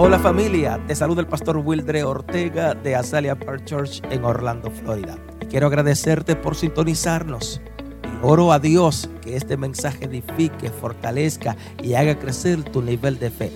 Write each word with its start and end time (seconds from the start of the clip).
Hola 0.00 0.20
familia, 0.20 0.80
te 0.86 0.94
saluda 0.94 1.22
el 1.22 1.26
pastor 1.26 1.56
Wildre 1.56 2.04
Ortega 2.04 2.72
de 2.72 2.94
Azalea 2.94 3.36
Park 3.36 3.64
Church 3.64 4.00
en 4.12 4.24
Orlando, 4.24 4.70
Florida. 4.70 5.18
Y 5.40 5.46
quiero 5.46 5.66
agradecerte 5.66 6.36
por 6.36 6.54
sintonizarnos. 6.54 7.60
Y 8.04 8.24
oro 8.24 8.52
a 8.52 8.60
Dios 8.60 9.10
que 9.20 9.34
este 9.34 9.56
mensaje 9.56 10.04
edifique, 10.04 10.70
fortalezca 10.70 11.56
y 11.82 11.94
haga 11.94 12.16
crecer 12.16 12.62
tu 12.62 12.80
nivel 12.80 13.18
de 13.18 13.32
fe. 13.32 13.50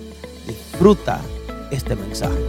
Disfruta 0.45 1.21
este 1.71 1.95
mensaje. 1.95 2.45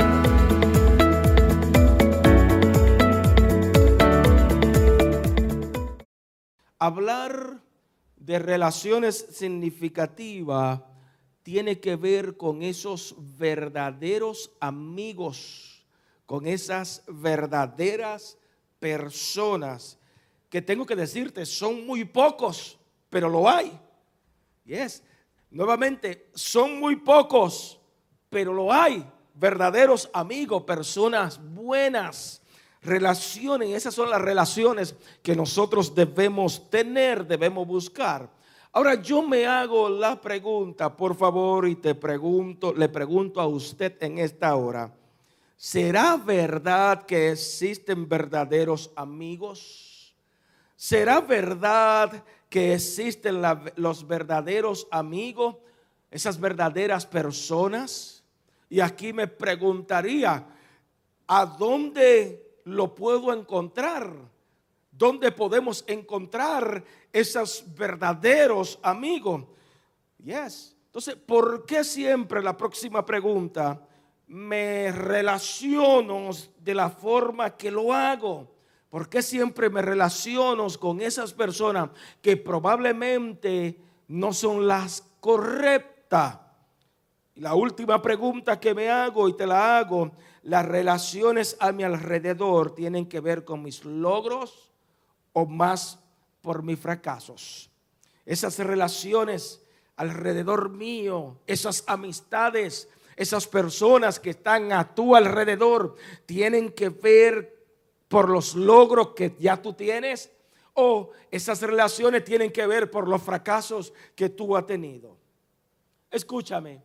Hablar 6.80 7.62
de 8.16 8.40
relaciones 8.40 9.24
significativas 9.30 10.80
tiene 11.44 11.78
que 11.78 11.94
ver 11.94 12.36
con 12.38 12.62
esos 12.62 13.14
verdaderos 13.18 14.50
amigos, 14.60 15.84
con 16.24 16.46
esas 16.46 17.04
verdaderas 17.06 18.38
personas 18.80 19.98
que 20.48 20.62
tengo 20.62 20.86
que 20.86 20.96
decirte, 20.96 21.44
son 21.44 21.86
muy 21.86 22.04
pocos, 22.04 22.78
pero 23.10 23.28
lo 23.28 23.48
hay. 23.48 23.78
Yes. 24.64 25.02
Nuevamente, 25.50 26.30
son 26.34 26.80
muy 26.80 26.96
pocos, 26.96 27.78
pero 28.30 28.54
lo 28.54 28.72
hay. 28.72 29.06
Verdaderos 29.34 30.08
amigos, 30.14 30.62
personas 30.62 31.38
buenas, 31.54 32.40
relaciones. 32.80 33.68
Esas 33.70 33.94
son 33.94 34.08
las 34.08 34.22
relaciones 34.22 34.94
que 35.22 35.36
nosotros 35.36 35.94
debemos 35.94 36.70
tener, 36.70 37.26
debemos 37.26 37.66
buscar. 37.66 38.30
Ahora 38.76 38.96
yo 38.96 39.22
me 39.22 39.46
hago 39.46 39.88
la 39.88 40.20
pregunta, 40.20 40.96
por 40.96 41.14
favor, 41.14 41.68
y 41.68 41.76
te 41.76 41.94
pregunto, 41.94 42.74
le 42.74 42.88
pregunto 42.88 43.40
a 43.40 43.46
usted 43.46 44.02
en 44.02 44.18
esta 44.18 44.56
hora, 44.56 44.92
¿será 45.56 46.16
verdad 46.16 47.06
que 47.06 47.30
existen 47.30 48.08
verdaderos 48.08 48.90
amigos? 48.96 50.12
¿Será 50.74 51.20
verdad 51.20 52.24
que 52.48 52.74
existen 52.74 53.40
los 53.76 54.08
verdaderos 54.08 54.88
amigos, 54.90 55.54
esas 56.10 56.40
verdaderas 56.40 57.06
personas? 57.06 58.24
Y 58.68 58.80
aquí 58.80 59.12
me 59.12 59.28
preguntaría, 59.28 60.48
¿a 61.28 61.46
dónde 61.46 62.58
lo 62.64 62.92
puedo 62.92 63.32
encontrar? 63.32 64.33
¿Dónde 64.96 65.32
podemos 65.32 65.84
encontrar 65.88 66.84
esos 67.12 67.64
verdaderos 67.74 68.78
amigos? 68.80 69.44
Yes. 70.22 70.76
Entonces, 70.86 71.16
¿por 71.16 71.66
qué 71.66 71.82
siempre 71.82 72.40
la 72.40 72.56
próxima 72.56 73.04
pregunta 73.04 73.88
me 74.28 74.92
relaciono 74.92 76.30
de 76.60 76.74
la 76.74 76.90
forma 76.90 77.56
que 77.56 77.72
lo 77.72 77.92
hago? 77.92 78.54
¿Por 78.88 79.08
qué 79.08 79.20
siempre 79.20 79.68
me 79.68 79.82
relaciono 79.82 80.68
con 80.78 81.00
esas 81.00 81.32
personas 81.32 81.90
que 82.22 82.36
probablemente 82.36 83.80
no 84.06 84.32
son 84.32 84.68
las 84.68 85.02
correctas? 85.18 86.38
Y 87.34 87.40
la 87.40 87.56
última 87.56 88.00
pregunta 88.00 88.60
que 88.60 88.72
me 88.72 88.88
hago 88.88 89.28
y 89.28 89.36
te 89.36 89.48
la 89.48 89.78
hago, 89.78 90.12
las 90.44 90.64
relaciones 90.64 91.56
a 91.58 91.72
mi 91.72 91.82
alrededor 91.82 92.72
tienen 92.76 93.08
que 93.08 93.18
ver 93.18 93.44
con 93.44 93.64
mis 93.64 93.84
logros, 93.84 94.73
o 95.34 95.44
más 95.44 95.98
por 96.40 96.62
mis 96.62 96.78
fracasos. 96.78 97.70
Esas 98.24 98.58
relaciones 98.58 99.62
alrededor 99.96 100.70
mío, 100.70 101.36
esas 101.46 101.84
amistades, 101.86 102.88
esas 103.16 103.46
personas 103.46 104.18
que 104.18 104.30
están 104.30 104.72
a 104.72 104.94
tu 104.94 105.14
alrededor, 105.14 105.96
tienen 106.24 106.72
que 106.72 106.88
ver 106.88 107.66
por 108.08 108.30
los 108.30 108.54
logros 108.54 109.08
que 109.08 109.36
ya 109.38 109.60
tú 109.60 109.74
tienes 109.74 110.30
o 110.74 111.10
esas 111.30 111.62
relaciones 111.62 112.24
tienen 112.24 112.50
que 112.50 112.66
ver 112.66 112.90
por 112.90 113.08
los 113.08 113.22
fracasos 113.22 113.92
que 114.14 114.28
tú 114.28 114.56
has 114.56 114.66
tenido. 114.66 115.16
Escúchame, 116.10 116.82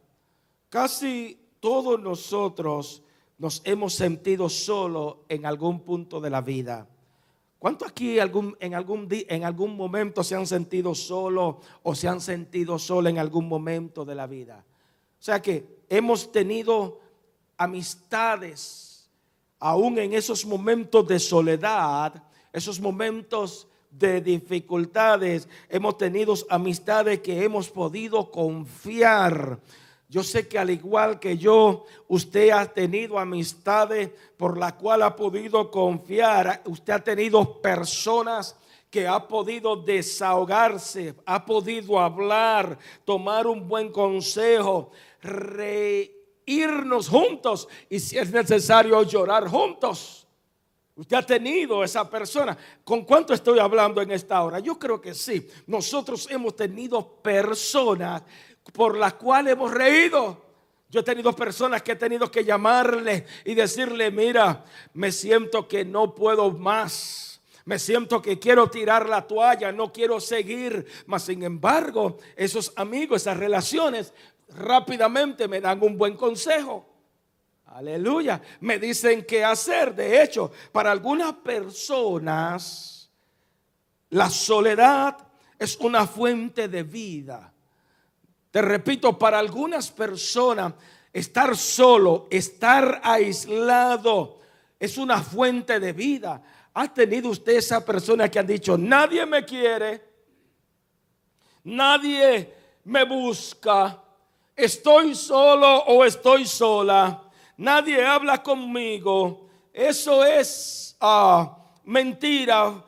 casi 0.69 1.39
todos 1.59 1.99
nosotros 1.99 3.03
nos 3.37 3.61
hemos 3.63 3.93
sentido 3.93 4.49
solo 4.49 5.25
en 5.29 5.45
algún 5.45 5.81
punto 5.81 6.19
de 6.19 6.29
la 6.29 6.41
vida. 6.41 6.87
¿Cuántos 7.59 7.89
aquí 7.89 8.17
en, 8.17 8.21
algún, 8.21 8.55
en 9.09 9.43
algún 9.43 9.75
momento 9.75 10.23
se 10.23 10.33
han 10.33 10.47
sentido 10.47 10.95
solo 10.95 11.59
o 11.83 11.93
se 11.93 12.07
han 12.07 12.21
sentido 12.21 12.79
solo 12.79 13.09
en 13.09 13.19
algún 13.19 13.49
momento 13.49 14.05
de 14.05 14.15
la 14.15 14.27
vida? 14.27 14.63
O 15.19 15.21
sea 15.21 15.41
que 15.41 15.81
hemos 15.89 16.31
tenido 16.31 17.01
amistades, 17.57 19.09
aún 19.59 19.99
en 19.99 20.13
esos 20.13 20.45
momentos 20.45 21.05
de 21.05 21.19
soledad, 21.19 22.23
esos 22.53 22.79
momentos 22.79 23.67
de 23.91 24.21
dificultades, 24.21 25.49
hemos 25.67 25.97
tenido 25.97 26.33
amistades 26.49 27.19
que 27.19 27.43
hemos 27.43 27.69
podido 27.69 28.31
confiar 28.31 29.59
yo 30.09 30.23
sé 30.23 30.47
que 30.47 30.57
al 30.57 30.71
igual 30.71 31.19
que 31.19 31.37
yo, 31.37 31.85
usted 32.07 32.49
ha 32.49 32.65
tenido 32.65 33.19
amistades 33.19 34.09
por 34.37 34.57
la 34.57 34.75
cual 34.75 35.03
ha 35.03 35.15
podido 35.15 35.69
confiar. 35.69 36.63
Usted 36.65 36.93
ha 36.93 37.03
tenido 37.03 37.61
personas 37.61 38.57
que 38.89 39.07
ha 39.07 39.27
podido 39.27 39.75
desahogarse, 39.75 41.13
ha 41.27 41.45
podido 41.45 41.99
hablar, 41.99 42.79
tomar 43.05 43.45
un 43.45 43.67
buen 43.67 43.91
consejo, 43.91 44.89
reírnos 45.21 47.07
juntos 47.07 47.67
y 47.87 47.99
si 47.99 48.17
es 48.17 48.31
necesario 48.31 49.03
llorar 49.03 49.47
juntos. 49.47 50.25
Usted 50.99 51.15
ha 51.15 51.25
tenido 51.25 51.81
esa 51.81 52.09
persona. 52.09 52.57
¿Con 52.83 53.05
cuánto 53.05 53.33
estoy 53.33 53.57
hablando 53.57 54.01
en 54.01 54.11
esta 54.11 54.43
hora? 54.43 54.59
Yo 54.59 54.77
creo 54.77 54.99
que 54.99 55.13
sí. 55.13 55.47
Nosotros 55.65 56.27
hemos 56.29 56.57
tenido 56.57 57.21
personas 57.21 58.23
por 58.73 58.97
las 58.97 59.13
cuales 59.13 59.53
hemos 59.53 59.71
reído. 59.71 60.45
Yo 60.89 61.01
he 61.01 61.03
tenido 61.03 61.35
personas 61.35 61.83
que 61.83 61.91
he 61.91 61.95
tenido 61.95 62.31
que 62.31 62.43
llamarle 62.43 63.25
y 63.45 63.53
decirle, 63.53 64.09
mira, 64.09 64.65
me 64.93 65.11
siento 65.11 65.67
que 65.67 65.85
no 65.85 66.15
puedo 66.15 66.51
más. 66.51 67.41
Me 67.65 67.77
siento 67.77 68.21
que 68.21 68.39
quiero 68.39 68.71
tirar 68.71 69.07
la 69.07 69.27
toalla, 69.27 69.71
no 69.71 69.93
quiero 69.93 70.19
seguir. 70.19 70.87
Mas 71.05 71.25
sin 71.25 71.43
embargo, 71.43 72.17
esos 72.35 72.73
amigos, 72.75 73.21
esas 73.21 73.37
relaciones, 73.37 74.13
rápidamente 74.49 75.47
me 75.47 75.61
dan 75.61 75.83
un 75.83 75.95
buen 75.95 76.15
consejo. 76.15 76.87
Aleluya. 77.67 78.41
Me 78.61 78.79
dicen 78.79 79.23
qué 79.25 79.43
hacer. 79.43 79.93
De 79.93 80.23
hecho, 80.23 80.51
para 80.71 80.91
algunas 80.91 81.33
personas, 81.33 83.11
la 84.09 84.29
soledad 84.31 85.17
es 85.59 85.77
una 85.77 86.07
fuente 86.07 86.67
de 86.67 86.81
vida. 86.81 87.53
Te 88.51 88.61
repito, 88.61 89.17
para 89.17 89.37
algunas 89.37 89.91
personas, 89.91 90.73
estar 91.13 91.55
solo, 91.55 92.27
estar 92.31 93.01
aislado, 93.03 94.39
es 94.79 94.97
una 94.97 95.21
fuente 95.21 95.79
de 95.79 95.93
vida. 95.93 96.41
¿Ha 96.73 96.93
tenido 96.93 97.29
usted 97.29 97.57
esa 97.57 97.83
persona 97.83 98.29
que 98.29 98.39
ha 98.39 98.43
dicho, 98.43 98.77
nadie 98.77 99.25
me 99.25 99.43
quiere, 99.43 100.03
nadie 101.63 102.53
me 102.85 103.03
busca, 103.03 104.01
estoy 104.55 105.13
solo 105.13 105.83
o 105.85 106.05
estoy 106.05 106.45
sola, 106.45 107.23
nadie 107.57 108.03
habla 108.05 108.41
conmigo? 108.41 109.47
Eso 109.73 110.23
es 110.23 110.95
ah, 110.99 111.57
mentira. 111.83 112.83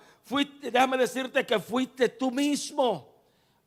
déjame 0.61 0.97
decirte 0.97 1.45
que 1.45 1.59
fuiste 1.59 2.09
tú 2.09 2.31
mismo. 2.31 3.10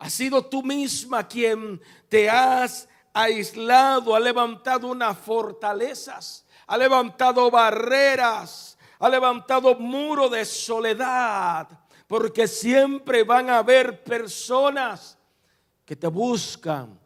Ha 0.05 0.11
sido 0.11 0.45
tú 0.45 0.63
misma 0.63 1.27
quien 1.27 1.81
te 2.11 2.29
has 2.29 2.87
aislado, 3.15 4.15
ha 4.15 4.21
levantado 4.21 4.89
unas 4.89 5.17
fortalezas, 5.17 6.45
ha 6.67 6.77
levantado 6.77 7.51
barreras, 7.51 8.77
ha 8.99 9.09
levantado 9.09 9.75
muro 9.77 10.29
de 10.29 10.45
soledad, 10.45 11.67
porque 12.06 12.47
siempre 12.47 13.25
van 13.25 13.49
a 13.49 13.56
haber 13.56 14.05
personas 14.05 15.17
que 15.87 15.97
te 15.97 16.09
buscan, 16.09 17.00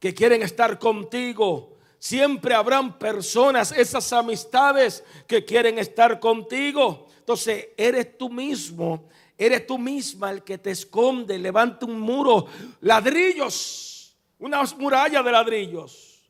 que 0.00 0.14
quieren 0.14 0.40
estar 0.40 0.78
contigo. 0.78 1.76
Siempre 1.98 2.54
habrán 2.54 2.98
personas, 2.98 3.70
esas 3.70 4.10
amistades 4.14 5.04
que 5.26 5.44
quieren 5.44 5.78
estar 5.78 6.18
contigo. 6.18 7.06
Entonces, 7.18 7.68
eres 7.76 8.16
tú 8.16 8.30
mismo 8.30 9.10
Eres 9.38 9.66
tú 9.68 9.78
misma 9.78 10.32
el 10.32 10.42
que 10.42 10.58
te 10.58 10.72
esconde, 10.72 11.38
levanta 11.38 11.86
un 11.86 12.00
muro, 12.00 12.46
ladrillos, 12.80 14.16
una 14.40 14.62
muralla 14.76 15.22
de 15.22 15.30
ladrillos. 15.30 16.28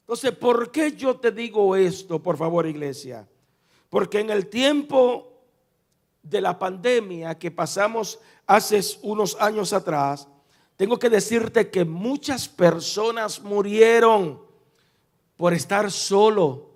Entonces, 0.00 0.32
¿por 0.32 0.70
qué 0.70 0.92
yo 0.92 1.16
te 1.16 1.32
digo 1.32 1.74
esto, 1.74 2.22
por 2.22 2.36
favor, 2.36 2.66
iglesia? 2.66 3.26
Porque 3.88 4.20
en 4.20 4.28
el 4.28 4.48
tiempo 4.48 5.32
de 6.22 6.40
la 6.40 6.58
pandemia 6.58 7.38
que 7.38 7.50
pasamos 7.50 8.18
hace 8.46 8.80
unos 9.02 9.36
años 9.40 9.72
atrás, 9.72 10.28
tengo 10.76 10.98
que 10.98 11.08
decirte 11.08 11.70
que 11.70 11.84
muchas 11.84 12.48
personas 12.48 13.42
murieron. 13.42 14.44
por 15.36 15.52
estar 15.52 15.90
solo. 15.92 16.70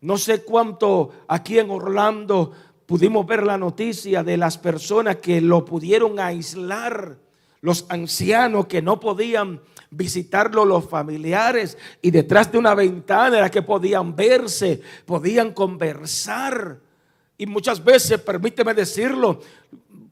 No 0.00 0.16
sé 0.16 0.42
cuánto 0.42 1.10
aquí 1.28 1.58
en 1.58 1.70
Orlando 1.70 2.52
pudimos 2.88 3.26
ver 3.26 3.42
la 3.42 3.58
noticia 3.58 4.24
de 4.24 4.38
las 4.38 4.56
personas 4.56 5.16
que 5.16 5.42
lo 5.42 5.62
pudieron 5.62 6.18
aislar, 6.18 7.18
los 7.60 7.84
ancianos 7.90 8.66
que 8.66 8.80
no 8.80 8.98
podían 8.98 9.60
visitarlo 9.90 10.64
los 10.64 10.88
familiares 10.88 11.76
y 12.00 12.10
detrás 12.10 12.50
de 12.50 12.56
una 12.56 12.74
ventana 12.74 13.36
era 13.36 13.50
que 13.50 13.60
podían 13.60 14.16
verse, 14.16 14.80
podían 15.04 15.52
conversar. 15.52 16.80
Y 17.36 17.44
muchas 17.44 17.84
veces, 17.84 18.22
permíteme 18.22 18.72
decirlo, 18.72 19.38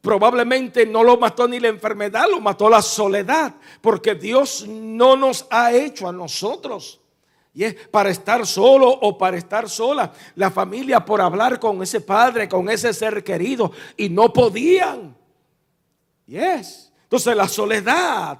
probablemente 0.02 0.84
no 0.84 1.02
lo 1.02 1.16
mató 1.16 1.48
ni 1.48 1.58
la 1.58 1.68
enfermedad, 1.68 2.26
lo 2.30 2.42
mató 2.42 2.68
la 2.68 2.82
soledad, 2.82 3.54
porque 3.80 4.14
Dios 4.14 4.66
no 4.68 5.16
nos 5.16 5.46
ha 5.48 5.72
hecho 5.72 6.06
a 6.06 6.12
nosotros. 6.12 7.00
Y 7.56 7.64
es 7.64 7.74
para 7.88 8.10
estar 8.10 8.46
solo 8.46 8.88
o 8.88 9.18
para 9.18 9.36
estar 9.36 9.68
sola. 9.68 10.12
La 10.36 10.52
familia 10.52 11.04
por 11.04 11.20
hablar 11.20 11.58
con 11.58 11.82
ese 11.82 12.00
padre, 12.00 12.48
con 12.48 12.70
ese 12.70 12.92
ser 12.92 13.24
querido, 13.24 13.72
y 13.96 14.08
no 14.08 14.32
podían. 14.32 15.16
Y 16.28 16.36
es. 16.36 16.92
Entonces 17.02 17.34
la 17.34 17.48
soledad 17.48 18.38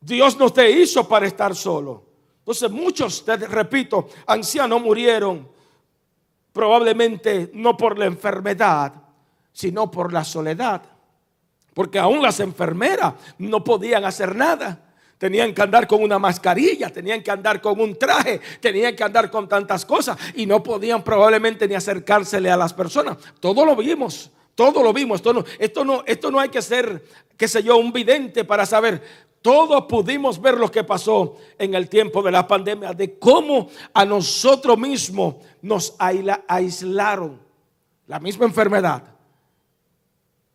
Dios 0.00 0.38
no 0.38 0.50
te 0.50 0.70
hizo 0.70 1.06
para 1.06 1.26
estar 1.26 1.54
solo. 1.54 2.06
Entonces 2.38 2.70
muchos, 2.70 3.24
te 3.24 3.36
repito, 3.36 4.08
ancianos 4.26 4.80
murieron 4.80 5.48
probablemente 6.52 7.50
no 7.54 7.76
por 7.76 7.98
la 7.98 8.06
enfermedad, 8.06 8.94
sino 9.52 9.90
por 9.90 10.12
la 10.12 10.24
soledad. 10.24 10.82
Porque 11.74 11.98
aún 11.98 12.22
las 12.22 12.40
enfermeras 12.40 13.14
no 13.38 13.62
podían 13.62 14.04
hacer 14.04 14.34
nada. 14.34 14.89
Tenían 15.20 15.52
que 15.52 15.60
andar 15.60 15.86
con 15.86 16.02
una 16.02 16.18
mascarilla, 16.18 16.88
tenían 16.88 17.22
que 17.22 17.30
andar 17.30 17.60
con 17.60 17.78
un 17.78 17.94
traje, 17.94 18.40
tenían 18.58 18.96
que 18.96 19.04
andar 19.04 19.30
con 19.30 19.46
tantas 19.46 19.84
cosas 19.84 20.16
y 20.34 20.46
no 20.46 20.62
podían 20.62 21.04
probablemente 21.04 21.68
ni 21.68 21.74
acercársele 21.74 22.50
a 22.50 22.56
las 22.56 22.72
personas. 22.72 23.18
Todo 23.38 23.66
lo 23.66 23.76
vimos, 23.76 24.30
todo 24.54 24.82
lo 24.82 24.94
vimos. 24.94 25.16
Esto 25.16 25.34
no, 25.34 25.44
esto 25.58 25.84
no, 25.84 26.02
esto 26.06 26.30
no 26.30 26.40
hay 26.40 26.48
que 26.48 26.62
ser, 26.62 27.04
qué 27.36 27.46
sé 27.48 27.62
yo, 27.62 27.76
un 27.76 27.92
vidente 27.92 28.46
para 28.46 28.64
saber. 28.64 29.02
Todos 29.42 29.84
pudimos 29.84 30.40
ver 30.40 30.56
lo 30.56 30.70
que 30.70 30.84
pasó 30.84 31.36
en 31.58 31.74
el 31.74 31.90
tiempo 31.90 32.22
de 32.22 32.30
la 32.30 32.48
pandemia, 32.48 32.94
de 32.94 33.18
cómo 33.18 33.68
a 33.92 34.06
nosotros 34.06 34.78
mismos 34.78 35.34
nos 35.60 35.96
aislaron 35.98 37.38
la 38.06 38.20
misma 38.20 38.46
enfermedad. 38.46 39.04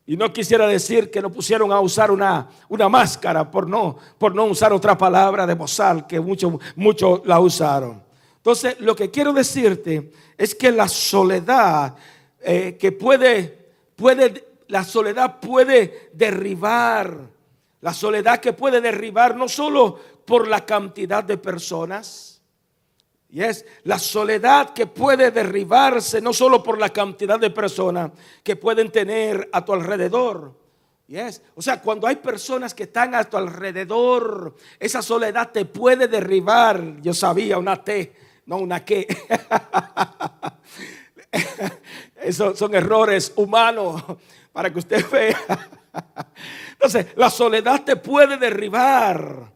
Y 0.05 0.17
no 0.17 0.31
quisiera 0.31 0.67
decir 0.67 1.09
que 1.09 1.21
nos 1.21 1.31
pusieron 1.31 1.71
a 1.71 1.79
usar 1.79 2.11
una, 2.11 2.47
una 2.69 2.87
máscara 2.89 3.49
por 3.49 3.67
no, 3.67 3.97
por 4.17 4.35
no 4.35 4.45
usar 4.45 4.71
otra 4.71 4.97
palabra 4.97 5.47
de 5.47 5.55
bozal, 5.55 6.05
que 6.05 6.19
muchos 6.19 6.53
mucho 6.75 7.23
la 7.25 7.39
usaron. 7.39 8.03
Entonces, 8.37 8.79
lo 8.79 8.95
que 8.95 9.09
quiero 9.09 9.33
decirte 9.33 10.11
es 10.37 10.53
que 10.53 10.71
la 10.71 10.87
soledad 10.87 11.95
eh, 12.39 12.77
que 12.79 12.91
puede, 12.91 13.71
puede, 13.95 14.45
la 14.67 14.83
soledad 14.83 15.39
puede 15.39 16.11
derribar 16.13 17.35
la 17.85 17.93
soledad 17.93 18.39
que 18.39 18.51
puede 18.51 18.81
derribar 18.81 19.35
no 19.35 19.47
solo 19.47 19.99
por 20.25 20.47
la 20.47 20.65
cantidad 20.65 21.23
de 21.23 21.37
personas, 21.37 22.34
y 23.35 23.43
es 23.43 23.65
la 23.83 23.99
soledad 23.99 24.69
que 24.69 24.87
puede 24.87 25.29
derribarse 25.29 26.21
no 26.21 26.31
solo 26.31 26.63
por 26.63 26.79
la 26.79 26.87
cantidad 26.87 27.37
de 27.37 27.49
personas 27.49 28.11
que 28.41 28.55
pueden 28.55 28.89
tener 28.89 29.49
a 29.51 29.65
tu 29.65 29.73
alrededor. 29.73 30.57
Yes. 31.07 31.41
O 31.53 31.61
sea, 31.61 31.81
cuando 31.81 32.07
hay 32.07 32.15
personas 32.15 32.73
que 32.73 32.83
están 32.83 33.13
a 33.13 33.25
tu 33.25 33.35
alrededor, 33.35 34.55
esa 34.79 35.01
soledad 35.01 35.51
te 35.51 35.65
puede 35.65 36.07
derribar. 36.07 37.01
Yo 37.01 37.13
sabía 37.13 37.57
una 37.57 37.83
T, 37.83 38.15
no 38.45 38.55
una 38.55 38.85
que. 38.85 39.05
Esos 42.15 42.57
son 42.57 42.73
errores 42.73 43.33
humanos 43.35 44.01
para 44.53 44.71
que 44.71 44.79
usted 44.79 45.05
vea. 45.11 45.37
Entonces, 46.71 47.07
la 47.17 47.29
soledad 47.29 47.83
te 47.83 47.97
puede 47.97 48.37
derribar 48.37 49.51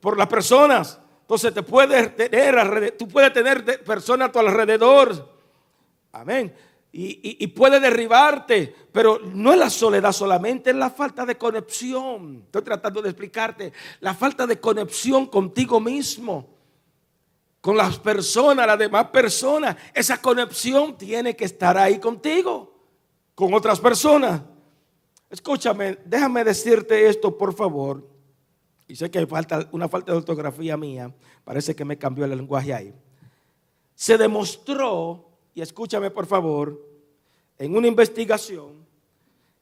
por 0.00 0.16
las 0.16 0.28
personas. 0.28 1.00
Entonces, 1.30 1.54
te 1.54 1.62
puede 1.62 2.08
tener, 2.08 2.96
tú 2.98 3.06
puedes 3.06 3.32
tener 3.32 3.84
personas 3.84 4.30
a 4.30 4.32
tu 4.32 4.40
alrededor. 4.40 5.32
Amén. 6.10 6.52
Y, 6.90 7.36
y, 7.38 7.46
puede 7.46 7.78
derribarte, 7.78 8.74
pero 8.90 9.20
no 9.20 9.52
es 9.52 9.58
la 9.60 9.70
soledad 9.70 10.10
solamente, 10.10 10.70
es 10.70 10.76
la 10.76 10.90
falta 10.90 11.24
de 11.24 11.38
conexión. 11.38 12.42
Estoy 12.46 12.62
tratando 12.62 13.00
de 13.00 13.10
explicarte, 13.10 13.72
la 14.00 14.12
falta 14.12 14.44
de 14.44 14.58
conexión 14.58 15.26
contigo 15.26 15.78
mismo, 15.78 16.48
con 17.60 17.76
las 17.76 17.96
personas, 18.00 18.66
las 18.66 18.80
demás 18.80 19.06
personas. 19.10 19.76
Esa 19.94 20.20
conexión 20.20 20.98
tiene 20.98 21.36
que 21.36 21.44
estar 21.44 21.78
ahí 21.78 22.00
contigo, 22.00 22.74
con 23.36 23.54
otras 23.54 23.78
personas. 23.78 24.42
Escúchame, 25.30 25.96
déjame 26.04 26.42
decirte 26.42 27.08
esto, 27.08 27.38
por 27.38 27.54
favor. 27.54 28.09
Y 28.90 28.96
sé 28.96 29.08
que 29.08 29.20
hay 29.20 29.26
falta, 29.26 29.68
una 29.70 29.88
falta 29.88 30.10
de 30.10 30.18
ortografía 30.18 30.76
mía. 30.76 31.14
Parece 31.44 31.76
que 31.76 31.84
me 31.84 31.96
cambió 31.96 32.24
el 32.24 32.36
lenguaje 32.36 32.74
ahí. 32.74 32.92
Se 33.94 34.18
demostró, 34.18 35.28
y 35.54 35.60
escúchame 35.60 36.10
por 36.10 36.26
favor, 36.26 36.76
en 37.56 37.76
una 37.76 37.86
investigación, 37.86 38.84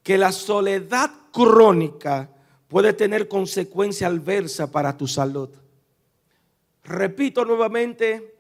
que 0.02 0.16
la 0.16 0.32
soledad 0.32 1.10
crónica 1.30 2.30
puede 2.68 2.94
tener 2.94 3.28
consecuencia 3.28 4.06
adversa 4.06 4.70
para 4.70 4.96
tu 4.96 5.06
salud. 5.06 5.50
Repito 6.84 7.44
nuevamente, 7.44 8.34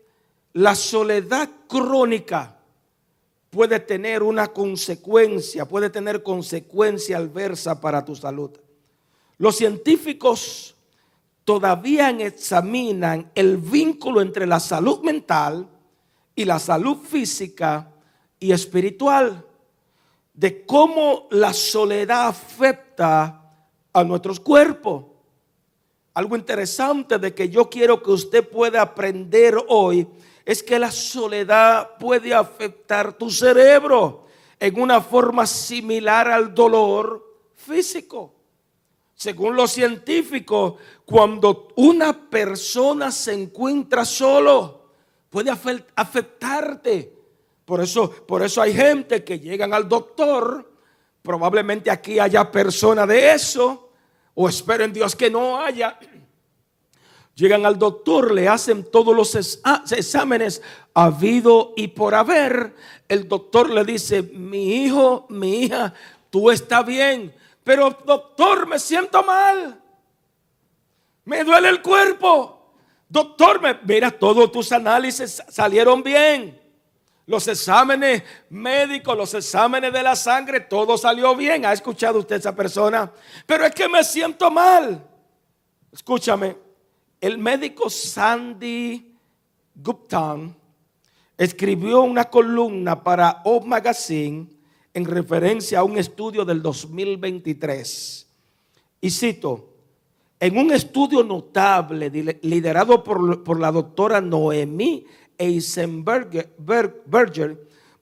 la 0.54 0.74
soledad 0.74 1.50
crónica 1.68 2.56
puede 3.50 3.78
tener 3.80 4.22
una 4.22 4.46
consecuencia, 4.54 5.68
puede 5.68 5.90
tener 5.90 6.22
consecuencia 6.22 7.18
adversa 7.18 7.78
para 7.78 8.02
tu 8.06 8.16
salud. 8.16 8.52
Los 9.36 9.56
científicos 9.56 10.76
todavía 11.48 12.10
examinan 12.10 13.32
el 13.34 13.56
vínculo 13.56 14.20
entre 14.20 14.46
la 14.46 14.60
salud 14.60 15.00
mental 15.00 15.66
y 16.34 16.44
la 16.44 16.58
salud 16.58 16.98
física 16.98 17.90
y 18.38 18.52
espiritual, 18.52 19.46
de 20.34 20.66
cómo 20.66 21.26
la 21.30 21.54
soledad 21.54 22.26
afecta 22.28 23.50
a 23.94 24.04
nuestros 24.04 24.38
cuerpos. 24.40 25.06
Algo 26.12 26.36
interesante 26.36 27.18
de 27.18 27.34
que 27.34 27.48
yo 27.48 27.70
quiero 27.70 28.02
que 28.02 28.10
usted 28.10 28.46
pueda 28.46 28.82
aprender 28.82 29.56
hoy 29.68 30.06
es 30.44 30.62
que 30.62 30.78
la 30.78 30.90
soledad 30.90 31.96
puede 31.98 32.34
afectar 32.34 33.16
tu 33.16 33.30
cerebro 33.30 34.26
en 34.60 34.78
una 34.78 35.00
forma 35.00 35.46
similar 35.46 36.30
al 36.30 36.54
dolor 36.54 37.26
físico. 37.54 38.37
Según 39.18 39.56
los 39.56 39.72
científicos, 39.72 40.74
cuando 41.04 41.70
una 41.74 42.30
persona 42.30 43.10
se 43.10 43.32
encuentra 43.32 44.04
solo, 44.04 44.92
puede 45.28 45.50
afectarte. 45.50 47.12
Por 47.64 47.80
eso, 47.80 48.08
por 48.08 48.44
eso 48.44 48.62
hay 48.62 48.72
gente 48.72 49.24
que 49.24 49.40
llegan 49.40 49.74
al 49.74 49.88
doctor, 49.88 50.72
probablemente 51.20 51.90
aquí 51.90 52.20
haya 52.20 52.48
personas 52.52 53.08
de 53.08 53.32
eso, 53.32 53.90
o 54.34 54.48
espero 54.48 54.84
en 54.84 54.92
Dios 54.92 55.16
que 55.16 55.28
no 55.28 55.58
haya 55.58 55.98
Llegan 57.34 57.66
al 57.66 57.78
doctor, 57.78 58.32
le 58.34 58.48
hacen 58.48 58.82
todos 58.82 59.14
los 59.14 59.60
ah, 59.62 59.84
exámenes 59.92 60.60
habido 60.92 61.72
y 61.76 61.86
por 61.86 62.16
haber. 62.16 62.74
El 63.08 63.28
doctor 63.28 63.70
le 63.70 63.84
dice, 63.84 64.22
mi 64.22 64.82
hijo, 64.82 65.24
mi 65.28 65.60
hija, 65.62 65.94
tú 66.30 66.50
estás 66.50 66.84
bien. 66.84 67.32
Pero 67.68 67.90
doctor, 67.90 68.66
me 68.66 68.78
siento 68.78 69.22
mal. 69.22 69.78
Me 71.26 71.44
duele 71.44 71.68
el 71.68 71.82
cuerpo. 71.82 72.72
Doctor, 73.06 73.60
me, 73.60 73.78
mira, 73.84 74.10
todos 74.10 74.50
tus 74.50 74.72
análisis 74.72 75.42
salieron 75.50 76.02
bien. 76.02 76.58
Los 77.26 77.46
exámenes 77.46 78.22
médicos, 78.48 79.14
los 79.14 79.34
exámenes 79.34 79.92
de 79.92 80.02
la 80.02 80.16
sangre, 80.16 80.60
todo 80.60 80.96
salió 80.96 81.36
bien. 81.36 81.66
¿Ha 81.66 81.74
escuchado 81.74 82.20
usted 82.20 82.36
esa 82.36 82.56
persona? 82.56 83.12
Pero 83.44 83.66
es 83.66 83.74
que 83.74 83.86
me 83.86 84.02
siento 84.02 84.50
mal. 84.50 85.06
Escúchame, 85.92 86.56
el 87.20 87.36
médico 87.36 87.90
Sandy 87.90 89.14
Guptan 89.74 90.56
escribió 91.36 92.00
una 92.00 92.30
columna 92.30 93.04
para 93.04 93.42
O 93.44 93.60
Magazine 93.60 94.57
en 94.98 95.06
referencia 95.06 95.78
a 95.78 95.84
un 95.84 95.96
estudio 95.96 96.44
del 96.44 96.60
2023. 96.60 98.26
Y 99.00 99.10
cito, 99.10 99.70
en 100.38 100.58
un 100.58 100.72
estudio 100.72 101.24
notable 101.24 102.10
liderado 102.42 103.02
por, 103.02 103.42
por 103.42 103.58
la 103.58 103.72
doctora 103.72 104.20
Noemí 104.20 105.06
Eisenberger, 105.38 106.54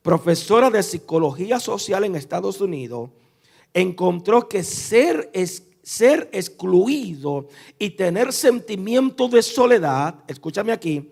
profesora 0.03 0.71
de 0.71 0.83
psicología 0.83 1.61
social 1.61 2.03
en 2.05 2.17
Estados 2.17 2.61
Unidos, 2.61 3.11
encontró 3.75 4.49
que 4.49 4.63
ser, 4.63 5.31
ser 5.83 6.31
excluido 6.33 7.49
y 7.79 7.91
tener 7.91 8.33
sentimiento 8.33 9.29
de 9.29 9.43
soledad, 9.43 10.15
escúchame 10.27 10.73
aquí, 10.73 11.11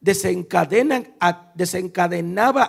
desencadenaba 0.00 2.62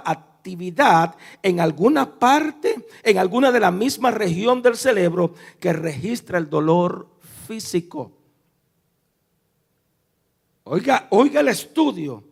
en 1.44 1.60
alguna 1.60 2.20
parte, 2.20 2.88
en 3.04 3.18
alguna 3.18 3.52
de 3.52 3.60
la 3.60 3.72
misma 3.72 4.12
región 4.12 4.62
del 4.62 4.78
cerebro 4.78 5.34
que 5.60 5.74
registra 5.74 6.38
el 6.38 6.50
dolor 6.50 7.08
físico. 7.48 8.12
Oiga, 10.64 11.08
oiga 11.12 11.40
el 11.40 11.48
estudio. 11.48 12.24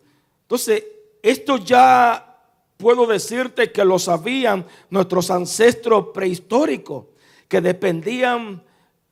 Entonces, 0.42 0.84
esto 1.22 1.58
ya 1.58 2.38
puedo 2.78 3.06
decirte 3.08 3.72
que 3.72 3.86
lo 3.86 3.98
sabían 3.98 4.66
nuestros 4.90 5.32
ancestros 5.32 6.08
prehistóricos, 6.14 7.06
que 7.48 7.62
dependían 7.62 8.64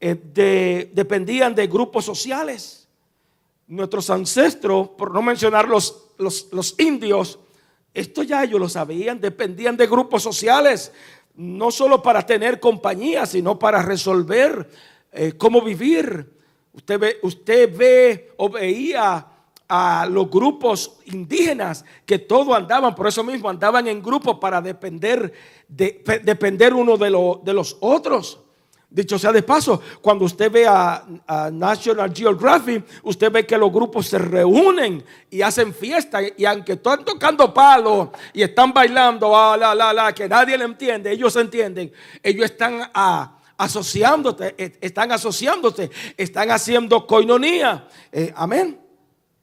eh, 0.05 0.15
de, 0.15 0.91
dependían 0.93 1.55
de 1.55 1.67
grupos 1.67 2.03
sociales. 2.03 2.89
Nuestros 3.67 4.09
ancestros, 4.09 4.89
por 4.89 5.13
no 5.13 5.21
mencionar 5.21 5.69
los, 5.69 6.09
los, 6.17 6.75
indios, 6.77 7.39
esto 7.93 8.23
ya 8.23 8.43
ellos 8.43 8.59
lo 8.59 8.69
sabían, 8.69 9.21
dependían 9.21 9.77
de 9.77 9.87
grupos 9.87 10.23
sociales, 10.23 10.91
no 11.35 11.71
solo 11.71 12.01
para 12.01 12.25
tener 12.25 12.59
compañía, 12.59 13.25
sino 13.25 13.57
para 13.57 13.81
resolver 13.81 14.69
eh, 15.11 15.33
cómo 15.37 15.61
vivir. 15.61 16.31
Usted 16.73 16.99
ve, 16.99 17.19
usted 17.21 17.75
ve 17.75 18.31
o 18.37 18.49
veía 18.49 19.27
a 19.67 20.07
los 20.09 20.29
grupos 20.29 20.99
indígenas 21.05 21.85
que 22.05 22.19
todos 22.19 22.55
andaban, 22.55 22.95
por 22.95 23.07
eso 23.07 23.23
mismo 23.23 23.49
andaban 23.49 23.87
en 23.87 24.01
grupos 24.01 24.37
para 24.39 24.61
depender, 24.61 25.33
de, 25.67 26.03
depender 26.23 26.73
uno 26.73 26.97
de, 26.97 27.09
de 27.43 27.53
los 27.53 27.77
otros. 27.79 28.42
Dicho 28.93 29.17
sea 29.17 29.31
de 29.31 29.41
paso, 29.41 29.81
cuando 30.03 30.25
usted 30.25 30.51
ve 30.51 30.67
a, 30.67 31.03
National 31.51 32.13
Geographic, 32.13 32.85
usted 33.01 33.31
ve 33.31 33.43
que 33.43 33.57
los 33.57 33.71
grupos 33.71 34.05
se 34.05 34.19
reúnen 34.19 35.03
y 35.31 35.41
hacen 35.41 35.73
fiesta. 35.73 36.19
Y 36.37 36.45
aunque 36.45 36.73
están 36.73 37.03
tocando 37.03 37.51
palos 37.51 38.09
y 38.33 38.43
están 38.43 38.71
bailando, 38.71 39.35
ah, 39.35 39.57
la, 39.57 39.73
la, 39.73 39.93
la, 39.93 40.13
que 40.13 40.29
nadie 40.29 40.55
le 40.59 40.65
entiende, 40.65 41.11
ellos 41.11 41.35
entienden. 41.37 41.91
Ellos 42.21 42.45
están 42.45 42.83
asociándote, 43.57 44.53
eh, 44.59 44.77
están 44.79 45.11
asociándose, 45.11 45.89
están 46.15 46.51
haciendo 46.51 47.07
coinonía. 47.07 47.87
Eh, 48.11 48.31
amén. 48.35 48.79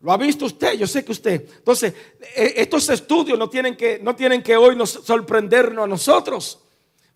¿Lo 0.00 0.12
ha 0.12 0.16
visto 0.16 0.44
usted? 0.44 0.74
Yo 0.74 0.86
sé 0.86 1.04
que 1.04 1.10
usted. 1.10 1.44
Entonces, 1.56 1.92
eh, 2.36 2.54
estos 2.58 2.88
estudios 2.88 3.36
no 3.36 3.50
tienen 3.50 3.76
que, 3.76 3.98
no 4.00 4.14
tienen 4.14 4.44
que 4.44 4.56
hoy 4.56 4.76
nos 4.76 4.90
sorprendernos 4.90 5.86
a 5.86 5.88
nosotros. 5.88 6.60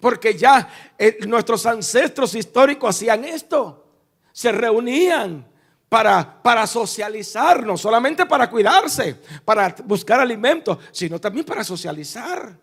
Porque 0.04 0.36
ya 0.36 0.68
eh, 0.98 1.16
nuestros 1.26 1.64
ancestros 1.64 2.34
históricos 2.34 2.94
hacían 2.94 3.24
esto. 3.24 3.86
Se 4.32 4.52
reunían 4.52 5.48
para, 5.88 6.42
para 6.42 6.66
socializar, 6.66 7.64
no 7.64 7.78
solamente 7.78 8.26
para 8.26 8.50
cuidarse, 8.50 9.16
para 9.46 9.74
buscar 9.82 10.20
alimento, 10.20 10.78
sino 10.92 11.18
también 11.18 11.46
para 11.46 11.64
socializar. 11.64 12.54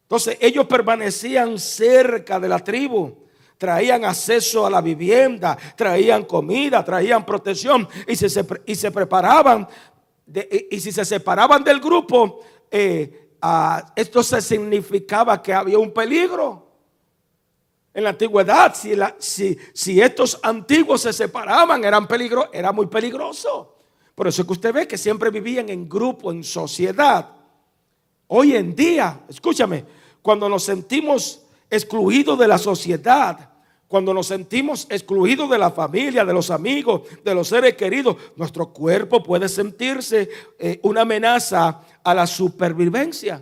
Entonces 0.00 0.38
ellos 0.40 0.64
permanecían 0.64 1.58
cerca 1.58 2.40
de 2.40 2.48
la 2.48 2.60
tribu, 2.60 3.26
traían 3.58 4.06
acceso 4.06 4.64
a 4.64 4.70
la 4.70 4.80
vivienda, 4.80 5.58
traían 5.76 6.24
comida, 6.24 6.82
traían 6.82 7.26
protección 7.26 7.86
y 8.08 8.16
se, 8.16 8.46
y 8.64 8.74
se 8.74 8.90
preparaban. 8.90 9.68
y, 10.70 10.80
si 10.80 10.90
se 10.90 11.04
separaban 11.04 11.62
del 11.62 11.80
grupo, 11.80 12.40
eh, 12.70 13.23
Ah, 13.46 13.92
esto 13.94 14.22
se 14.22 14.40
significaba 14.40 15.42
que 15.42 15.52
había 15.52 15.78
un 15.78 15.92
peligro. 15.92 16.66
En 17.92 18.04
la 18.04 18.10
antigüedad, 18.10 18.74
si, 18.74 20.00
estos 20.00 20.40
antiguos 20.42 21.02
se 21.02 21.12
separaban, 21.12 21.84
eran 21.84 22.08
peligro, 22.08 22.48
era 22.54 22.72
muy 22.72 22.86
peligroso. 22.86 23.76
Por 24.14 24.28
eso 24.28 24.40
es 24.40 24.46
que 24.46 24.52
usted 24.54 24.72
ve 24.72 24.88
que 24.88 24.96
siempre 24.96 25.28
vivían 25.28 25.68
en 25.68 25.86
grupo, 25.86 26.32
en 26.32 26.42
sociedad. 26.42 27.32
Hoy 28.28 28.56
en 28.56 28.74
día, 28.74 29.20
escúchame, 29.28 29.84
cuando 30.22 30.48
nos 30.48 30.64
sentimos 30.64 31.42
excluidos 31.68 32.38
de 32.38 32.48
la 32.48 32.56
sociedad, 32.56 33.50
cuando 33.94 34.12
nos 34.12 34.26
sentimos 34.26 34.88
excluidos 34.90 35.48
de 35.48 35.56
la 35.56 35.70
familia, 35.70 36.24
de 36.24 36.32
los 36.32 36.50
amigos, 36.50 37.02
de 37.22 37.32
los 37.32 37.46
seres 37.46 37.74
queridos, 37.74 38.16
nuestro 38.34 38.72
cuerpo 38.72 39.22
puede 39.22 39.48
sentirse 39.48 40.28
eh, 40.58 40.80
una 40.82 41.02
amenaza 41.02 41.80
a 42.02 42.12
la 42.12 42.26
supervivencia. 42.26 43.40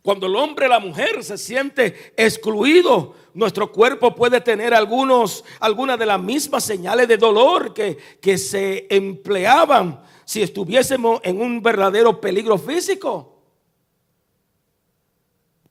Cuando 0.00 0.26
el 0.26 0.34
hombre 0.34 0.64
o 0.64 0.70
la 0.70 0.78
mujer 0.78 1.22
se 1.22 1.36
siente 1.36 2.14
excluido, 2.16 3.14
nuestro 3.34 3.70
cuerpo 3.70 4.14
puede 4.14 4.40
tener 4.40 4.72
algunos, 4.72 5.44
algunas 5.60 5.98
de 5.98 6.06
las 6.06 6.18
mismas 6.22 6.64
señales 6.64 7.06
de 7.06 7.18
dolor 7.18 7.74
que, 7.74 7.98
que 8.18 8.38
se 8.38 8.86
empleaban 8.88 10.02
si 10.24 10.40
estuviésemos 10.40 11.20
en 11.22 11.42
un 11.42 11.62
verdadero 11.62 12.18
peligro 12.18 12.56
físico. 12.56 13.42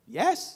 Yes. 0.05 0.54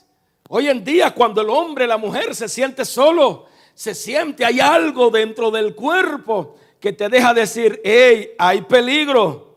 Hoy 0.52 0.68
en 0.68 0.84
día, 0.84 1.14
cuando 1.14 1.42
el 1.42 1.50
hombre 1.50 1.86
la 1.86 1.98
mujer 1.98 2.34
se 2.34 2.50
siente 2.50 2.84
solo, 2.84 3.46
se 3.76 3.94
siente, 3.94 4.44
hay 4.44 4.60
algo 4.60 5.12
dentro 5.12 5.52
del 5.52 5.76
cuerpo 5.76 6.56
que 6.80 6.92
te 6.92 7.08
deja 7.08 7.36
decir, 7.36 7.80
hey, 7.84 8.32
hay 8.40 8.64
peligro. 8.64 9.56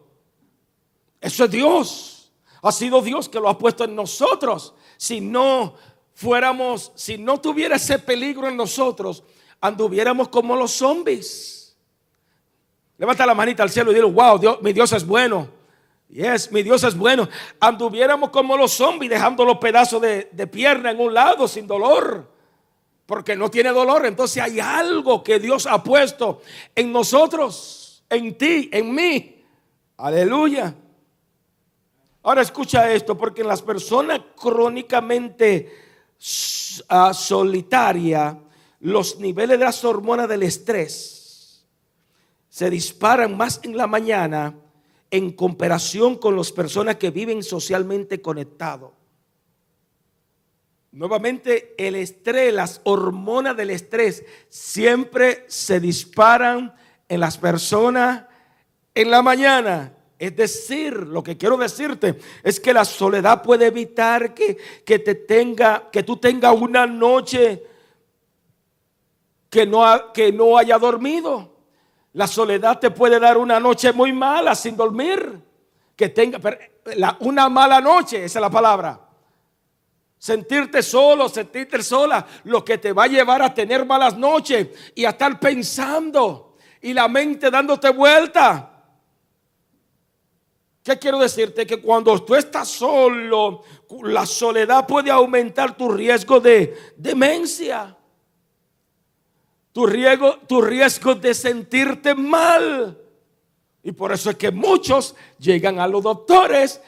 Eso 1.18 1.44
es 1.44 1.50
Dios. 1.50 2.32
Ha 2.60 2.70
sido 2.70 3.00
Dios 3.00 3.26
que 3.26 3.40
lo 3.40 3.48
ha 3.48 3.56
puesto 3.56 3.84
en 3.84 3.96
nosotros. 3.96 4.74
Si 4.98 5.22
no 5.22 5.76
fuéramos, 6.12 6.92
si 6.94 7.16
no 7.16 7.40
tuviera 7.40 7.76
ese 7.76 7.98
peligro 7.98 8.46
en 8.46 8.56
nosotros, 8.58 9.24
anduviéramos 9.62 10.28
como 10.28 10.54
los 10.54 10.72
zombies. 10.72 11.74
Levanta 12.98 13.24
la 13.24 13.34
manita 13.34 13.62
al 13.62 13.70
cielo 13.70 13.92
y 13.92 13.94
dile, 13.94 14.08
wow, 14.08 14.38
Dios, 14.38 14.60
mi 14.60 14.74
Dios 14.74 14.92
es 14.92 15.06
bueno. 15.06 15.61
Yes, 16.12 16.52
mi 16.52 16.62
Dios 16.62 16.84
es 16.84 16.96
bueno. 16.96 17.28
Anduviéramos 17.58 18.30
como 18.30 18.56
los 18.56 18.72
zombies, 18.72 19.10
dejando 19.10 19.44
los 19.44 19.58
pedazos 19.58 20.00
de, 20.00 20.28
de 20.30 20.46
pierna 20.46 20.90
en 20.90 21.00
un 21.00 21.12
lado 21.12 21.48
sin 21.48 21.66
dolor 21.66 22.30
porque 23.12 23.36
no 23.36 23.50
tiene 23.50 23.70
dolor. 23.70 24.06
Entonces 24.06 24.42
hay 24.42 24.60
algo 24.60 25.22
que 25.22 25.38
Dios 25.38 25.66
ha 25.66 25.82
puesto 25.82 26.40
en 26.74 26.92
nosotros, 26.92 28.04
en 28.08 28.38
ti, 28.38 28.70
en 28.72 28.94
mí. 28.94 29.44
Aleluya. 29.98 30.74
Ahora 32.22 32.42
escucha 32.42 32.90
esto, 32.92 33.16
porque 33.16 33.42
en 33.42 33.48
las 33.48 33.62
personas 33.62 34.20
crónicamente 34.34 35.70
uh, 36.88 37.12
solitarias, 37.12 38.36
los 38.80 39.18
niveles 39.18 39.58
de 39.58 39.64
las 39.64 39.84
hormonas 39.84 40.28
del 40.28 40.44
estrés 40.44 41.66
se 42.48 42.70
disparan 42.70 43.36
más 43.36 43.60
en 43.62 43.76
la 43.76 43.86
mañana 43.86 44.54
en 45.12 45.30
comparación 45.30 46.16
con 46.16 46.34
las 46.34 46.50
personas 46.50 46.96
que 46.96 47.10
viven 47.10 47.42
socialmente 47.42 48.22
conectados. 48.22 48.92
Nuevamente 50.90 51.74
el 51.78 51.94
estrés, 51.94 52.52
las 52.52 52.80
hormonas 52.84 53.56
del 53.56 53.70
estrés 53.70 54.24
siempre 54.48 55.44
se 55.48 55.80
disparan 55.80 56.74
en 57.08 57.20
las 57.20 57.36
personas 57.36 58.24
en 58.94 59.10
la 59.10 59.22
mañana. 59.22 59.94
Es 60.18 60.34
decir, 60.34 60.94
lo 60.94 61.22
que 61.22 61.36
quiero 61.36 61.58
decirte 61.58 62.18
es 62.42 62.58
que 62.58 62.72
la 62.72 62.86
soledad 62.86 63.42
puede 63.42 63.66
evitar 63.66 64.32
que, 64.32 64.56
que 64.84 64.98
te 64.98 65.14
tenga, 65.14 65.90
que 65.90 66.02
tú 66.02 66.16
tengas 66.16 66.58
una 66.58 66.86
noche 66.86 67.62
que 69.50 69.66
no, 69.66 69.84
que 70.14 70.32
no 70.32 70.56
haya 70.56 70.78
dormido. 70.78 71.51
La 72.14 72.26
soledad 72.26 72.78
te 72.78 72.90
puede 72.90 73.18
dar 73.18 73.38
una 73.38 73.58
noche 73.58 73.92
muy 73.92 74.12
mala 74.12 74.54
sin 74.54 74.76
dormir. 74.76 75.40
Que 75.96 76.08
tenga 76.08 76.40
una 77.20 77.48
mala 77.48 77.80
noche, 77.80 78.24
esa 78.24 78.38
es 78.38 78.42
la 78.42 78.50
palabra 78.50 79.00
sentirte 80.22 80.84
solo, 80.84 81.28
sentirte 81.28 81.82
sola, 81.82 82.24
lo 82.44 82.64
que 82.64 82.78
te 82.78 82.92
va 82.92 83.02
a 83.02 83.08
llevar 83.08 83.42
a 83.42 83.52
tener 83.52 83.84
malas 83.84 84.16
noches 84.16 84.68
y 84.94 85.04
a 85.04 85.10
estar 85.10 85.40
pensando 85.40 86.54
y 86.80 86.92
la 86.92 87.08
mente 87.08 87.50
dándote 87.50 87.90
vuelta. 87.90 88.84
¿Qué 90.80 90.96
quiero 90.96 91.18
decirte? 91.18 91.66
Que 91.66 91.82
cuando 91.82 92.22
tú 92.22 92.36
estás 92.36 92.68
solo, 92.68 93.64
la 94.04 94.24
soledad 94.24 94.86
puede 94.86 95.10
aumentar 95.10 95.76
tu 95.76 95.90
riesgo 95.90 96.38
de 96.38 96.92
demencia. 96.96 97.96
Tu 99.72 99.86
riesgo, 99.86 100.38
tu 100.46 100.60
riesgo 100.60 101.14
de 101.14 101.34
sentirte 101.34 102.14
mal. 102.14 102.98
Y 103.82 103.92
por 103.92 104.12
eso 104.12 104.30
es 104.30 104.36
que 104.36 104.50
muchos 104.50 105.14
llegan 105.38 105.80
a 105.80 105.88
los 105.88 106.02
doctores 106.02 106.80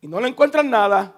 y 0.00 0.06
no 0.06 0.20
le 0.20 0.28
encuentran 0.28 0.68
nada. 0.70 1.14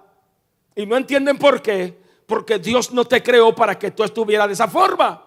Y 0.75 0.85
no 0.85 0.97
entienden 0.97 1.37
por 1.37 1.61
qué. 1.61 1.97
Porque 2.25 2.59
Dios 2.59 2.91
no 2.91 3.05
te 3.05 3.21
creó 3.21 3.53
para 3.53 3.77
que 3.77 3.91
tú 3.91 4.03
estuvieras 4.03 4.47
de 4.47 4.53
esa 4.53 4.67
forma. 4.67 5.23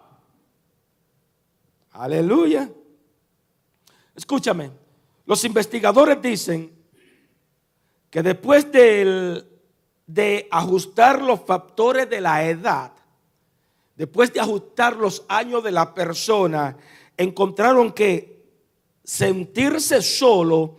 Aleluya. 1.93 2.69
Escúchame. 4.15 4.71
Los 5.27 5.45
investigadores 5.45 6.21
dicen 6.21 6.73
que 8.11 8.23
después 8.23 8.73
de, 8.73 9.45
de 10.07 10.49
ajustar 10.51 11.23
los 11.23 11.41
factores 11.41 12.09
de 12.09 12.21
la 12.21 12.45
edad, 12.49 12.93
después 13.99 14.33
de 14.33 14.41
ajustar 14.41 14.97
los 14.97 15.27
años 15.29 15.63
de 15.65 15.73
la 15.73 15.93
persona, 15.93 16.77
encontraron 17.17 17.93
que 17.93 18.45
sentirse 19.03 20.01
solo 20.01 20.77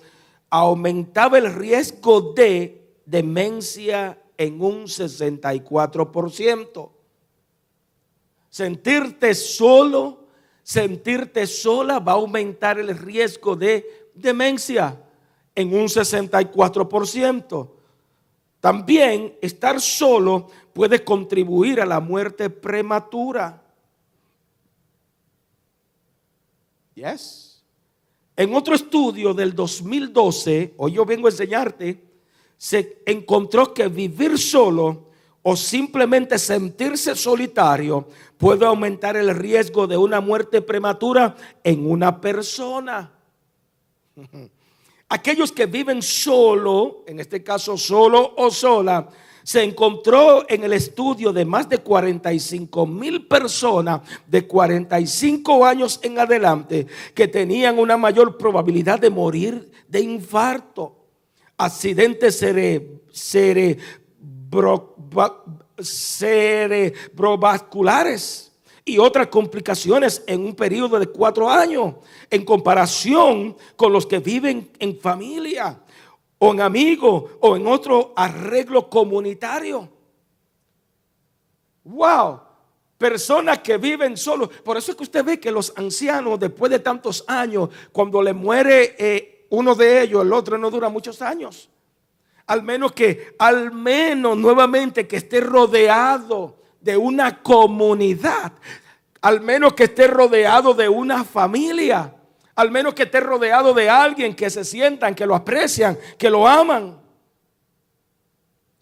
aumentaba 0.49 1.37
el 1.37 1.53
riesgo 1.53 2.31
de 2.33 2.95
demencia 3.05 4.17
en 4.37 4.61
un 4.61 4.85
64%. 4.85 6.91
Sentirte 8.49 9.35
solo, 9.35 10.27
sentirte 10.63 11.45
sola 11.45 11.99
va 11.99 12.13
a 12.13 12.15
aumentar 12.15 12.79
el 12.79 12.97
riesgo 12.97 13.57
de 13.57 14.11
demencia 14.15 14.97
en 15.53 15.73
un 15.73 15.87
64%. 15.87 17.69
También 18.59 19.37
estar 19.41 19.79
solo 19.79 20.47
puede 20.73 21.03
contribuir 21.03 21.79
a 21.79 21.85
la 21.85 21.99
muerte 21.99 22.49
prematura. 22.49 23.61
Yes. 26.93 27.63
En 28.35 28.53
otro 28.53 28.75
estudio 28.75 29.33
del 29.33 29.53
2012, 29.53 30.73
hoy 30.77 30.93
yo 30.93 31.05
vengo 31.05 31.27
a 31.27 31.31
enseñarte, 31.31 32.03
se 32.57 33.01
encontró 33.05 33.73
que 33.73 33.87
vivir 33.87 34.37
solo 34.37 35.09
o 35.41 35.55
simplemente 35.55 36.37
sentirse 36.37 37.15
solitario 37.15 38.07
puede 38.37 38.65
aumentar 38.65 39.15
el 39.15 39.33
riesgo 39.33 39.87
de 39.87 39.95
una 39.97 40.19
muerte 40.19 40.61
prematura 40.61 41.35
en 41.63 41.89
una 41.89 42.19
persona. 42.19 43.11
Aquellos 45.09 45.51
que 45.51 45.65
viven 45.65 46.03
solo, 46.03 47.03
en 47.07 47.19
este 47.19 47.43
caso 47.43 47.77
solo 47.77 48.35
o 48.37 48.51
sola, 48.51 49.09
se 49.43 49.63
encontró 49.63 50.45
en 50.47 50.63
el 50.63 50.73
estudio 50.73 51.33
de 51.33 51.45
más 51.45 51.67
de 51.67 51.79
45 51.79 52.85
mil 52.85 53.25
personas 53.25 54.01
de 54.27 54.45
45 54.45 55.65
años 55.65 55.99
en 56.03 56.19
adelante 56.19 56.85
que 57.15 57.27
tenían 57.27 57.79
una 57.79 57.97
mayor 57.97 58.37
probabilidad 58.37 58.99
de 58.99 59.09
morir 59.09 59.71
de 59.87 60.01
infarto, 60.01 61.07
accidentes 61.57 62.37
cerebrovasculares 65.81 68.48
y 68.89 68.97
otras 68.97 69.27
complicaciones 69.27 70.23
en 70.25 70.43
un 70.43 70.55
periodo 70.55 70.99
de 70.99 71.07
cuatro 71.07 71.49
años 71.49 71.95
en 72.29 72.43
comparación 72.43 73.55
con 73.75 73.93
los 73.93 74.05
que 74.05 74.19
viven 74.19 74.71
en 74.79 74.99
familia 74.99 75.79
o 76.39 76.53
en 76.53 76.61
amigos 76.61 77.31
o 77.39 77.55
en 77.55 77.67
otro 77.67 78.13
arreglo 78.15 78.89
comunitario. 78.89 79.89
Wow, 81.83 82.41
personas 82.97 83.59
que 83.59 83.77
viven 83.77 84.17
solos. 84.17 84.49
Por 84.63 84.77
eso 84.77 84.91
es 84.91 84.97
que 84.97 85.03
usted 85.03 85.23
ve 85.23 85.39
que 85.39 85.51
los 85.51 85.73
ancianos, 85.75 86.39
después 86.39 86.71
de 86.71 86.79
tantos 86.79 87.23
años, 87.27 87.69
cuando 87.91 88.21
le 88.21 88.33
muere 88.33 88.95
eh, 88.97 89.45
uno 89.49 89.75
de 89.75 90.01
ellos, 90.01 90.23
el 90.23 90.33
otro 90.33 90.57
no 90.57 90.69
dura 90.69 90.89
muchos 90.89 91.21
años. 91.21 91.69
Al 92.47 92.63
menos 92.63 92.91
que, 92.93 93.35
al 93.37 93.71
menos 93.71 94.37
nuevamente 94.37 95.07
que 95.07 95.17
esté 95.17 95.39
rodeado 95.39 96.59
de 96.81 96.97
una 96.97 97.41
comunidad, 97.41 98.53
al 99.21 99.41
menos 99.41 99.73
que 99.73 99.85
esté 99.85 100.07
rodeado 100.07 100.73
de 100.73 100.87
una 100.87 101.23
familia, 101.23 102.15
al 102.55 102.71
menos 102.71 102.93
que 102.93 103.03
esté 103.03 103.19
rodeado 103.19 103.73
de 103.73 103.89
alguien 103.89 104.35
que 104.35 104.49
se 104.49 104.63
sientan, 104.63 105.15
que 105.15 105.25
lo 105.25 105.35
aprecian, 105.35 105.97
que 106.17 106.29
lo 106.29 106.47
aman. 106.47 106.99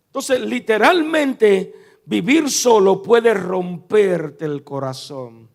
Entonces, 0.07 0.39
literalmente, 0.41 1.99
vivir 2.05 2.49
solo 2.49 3.01
puede 3.01 3.33
romperte 3.33 4.45
el 4.45 4.63
corazón. 4.63 5.47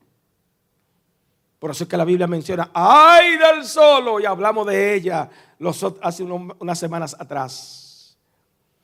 Por 1.58 1.70
eso 1.70 1.84
es 1.84 1.88
que 1.88 1.96
la 1.96 2.04
Biblia 2.04 2.26
menciona, 2.26 2.70
ay 2.74 3.36
del 3.38 3.64
solo, 3.64 4.18
y 4.18 4.24
hablamos 4.24 4.66
de 4.66 4.94
ella 4.94 5.30
hace 6.00 6.22
unas 6.24 6.78
semanas 6.78 7.16
atrás. 7.18 8.16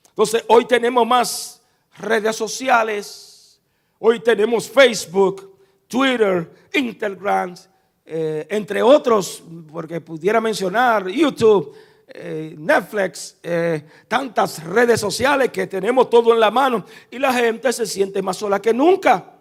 Entonces, 0.09 0.45
hoy 0.49 0.65
tenemos 0.65 1.07
más 1.07 1.63
redes 1.99 2.37
sociales, 2.37 3.29
Hoy 4.01 4.21
tenemos 4.21 4.71
Facebook, 4.71 5.58
Twitter, 5.89 6.69
Instagram, 6.73 7.55
eh, 8.05 8.47
entre 8.51 8.83
otros, 8.83 9.43
porque 9.71 10.01
pudiera 10.01 10.41
mencionar 10.41 11.09
YouTube, 11.09 11.75
eh, 12.07 12.55
Netflix, 12.57 13.37
eh, 13.43 13.85
tantas 14.07 14.63
redes 14.65 15.01
sociales 15.01 15.51
que 15.51 15.67
tenemos 15.67 16.09
todo 16.09 16.33
en 16.33 16.41
la 16.41 16.51
mano 16.51 16.85
y 17.11 17.19
la 17.19 17.33
gente 17.33 17.73
se 17.73 17.87
siente 17.87 18.23
más 18.23 18.37
sola 18.37 18.61
que 18.61 18.73
nunca. 18.73 19.35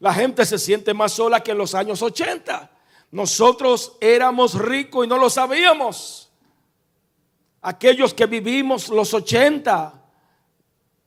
La 0.00 0.12
gente 0.12 0.44
se 0.44 0.58
siente 0.58 0.92
más 0.92 1.12
sola 1.12 1.42
que 1.42 1.52
en 1.52 1.58
los 1.58 1.74
años 1.74 2.02
80. 2.02 2.70
Nosotros 3.12 3.96
éramos 4.00 4.54
ricos 4.54 5.06
y 5.06 5.08
no 5.08 5.16
lo 5.16 5.30
sabíamos. 5.30 6.30
Aquellos 7.62 8.12
que 8.12 8.26
vivimos 8.26 8.88
los 8.90 9.14
80, 9.14 10.05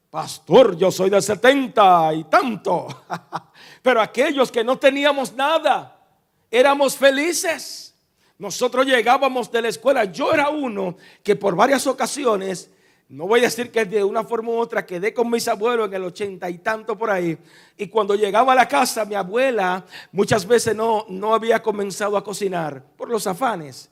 Pastor, 0.10 0.76
yo 0.76 0.92
soy 0.92 1.12
de 1.12 1.22
70 1.22 2.14
y 2.16 2.24
tanto. 2.24 2.88
Pero 3.84 4.02
aquellos 4.02 4.52
que 4.52 4.64
no 4.64 4.78
teníamos 4.78 5.34
nada, 5.34 6.00
éramos 6.50 6.98
felices. 6.98 7.94
Nosotros 8.40 8.88
llegábamos 8.88 9.52
de 9.52 9.62
la 9.62 9.68
escuela. 9.68 10.06
Yo 10.06 10.34
era 10.34 10.50
uno 10.50 10.98
que 11.22 11.36
por 11.36 11.56
varias 11.56 11.86
ocasiones, 11.86 12.72
no 13.08 13.28
voy 13.28 13.42
a 13.42 13.44
decir 13.44 13.70
que 13.70 13.86
de 13.86 14.04
una 14.04 14.24
forma 14.24 14.50
u 14.50 14.58
otra, 14.58 14.84
quedé 14.84 15.14
con 15.14 15.30
mis 15.30 15.48
abuelos 15.48 15.88
en 15.88 15.94
el 15.94 16.04
ochenta 16.04 16.50
y 16.50 16.58
tanto 16.58 16.98
por 16.98 17.12
ahí. 17.12 17.38
Y 17.78 17.88
cuando 17.88 18.16
llegaba 18.16 18.54
a 18.54 18.56
la 18.56 18.68
casa, 18.68 19.06
mi 19.06 19.14
abuela 19.14 19.86
muchas 20.12 20.48
veces 20.48 20.76
no, 20.76 21.06
no 21.08 21.36
había 21.36 21.62
comenzado 21.62 22.18
a 22.18 22.24
cocinar 22.24 22.84
por 22.98 23.10
los 23.10 23.28
afanes. 23.28 23.92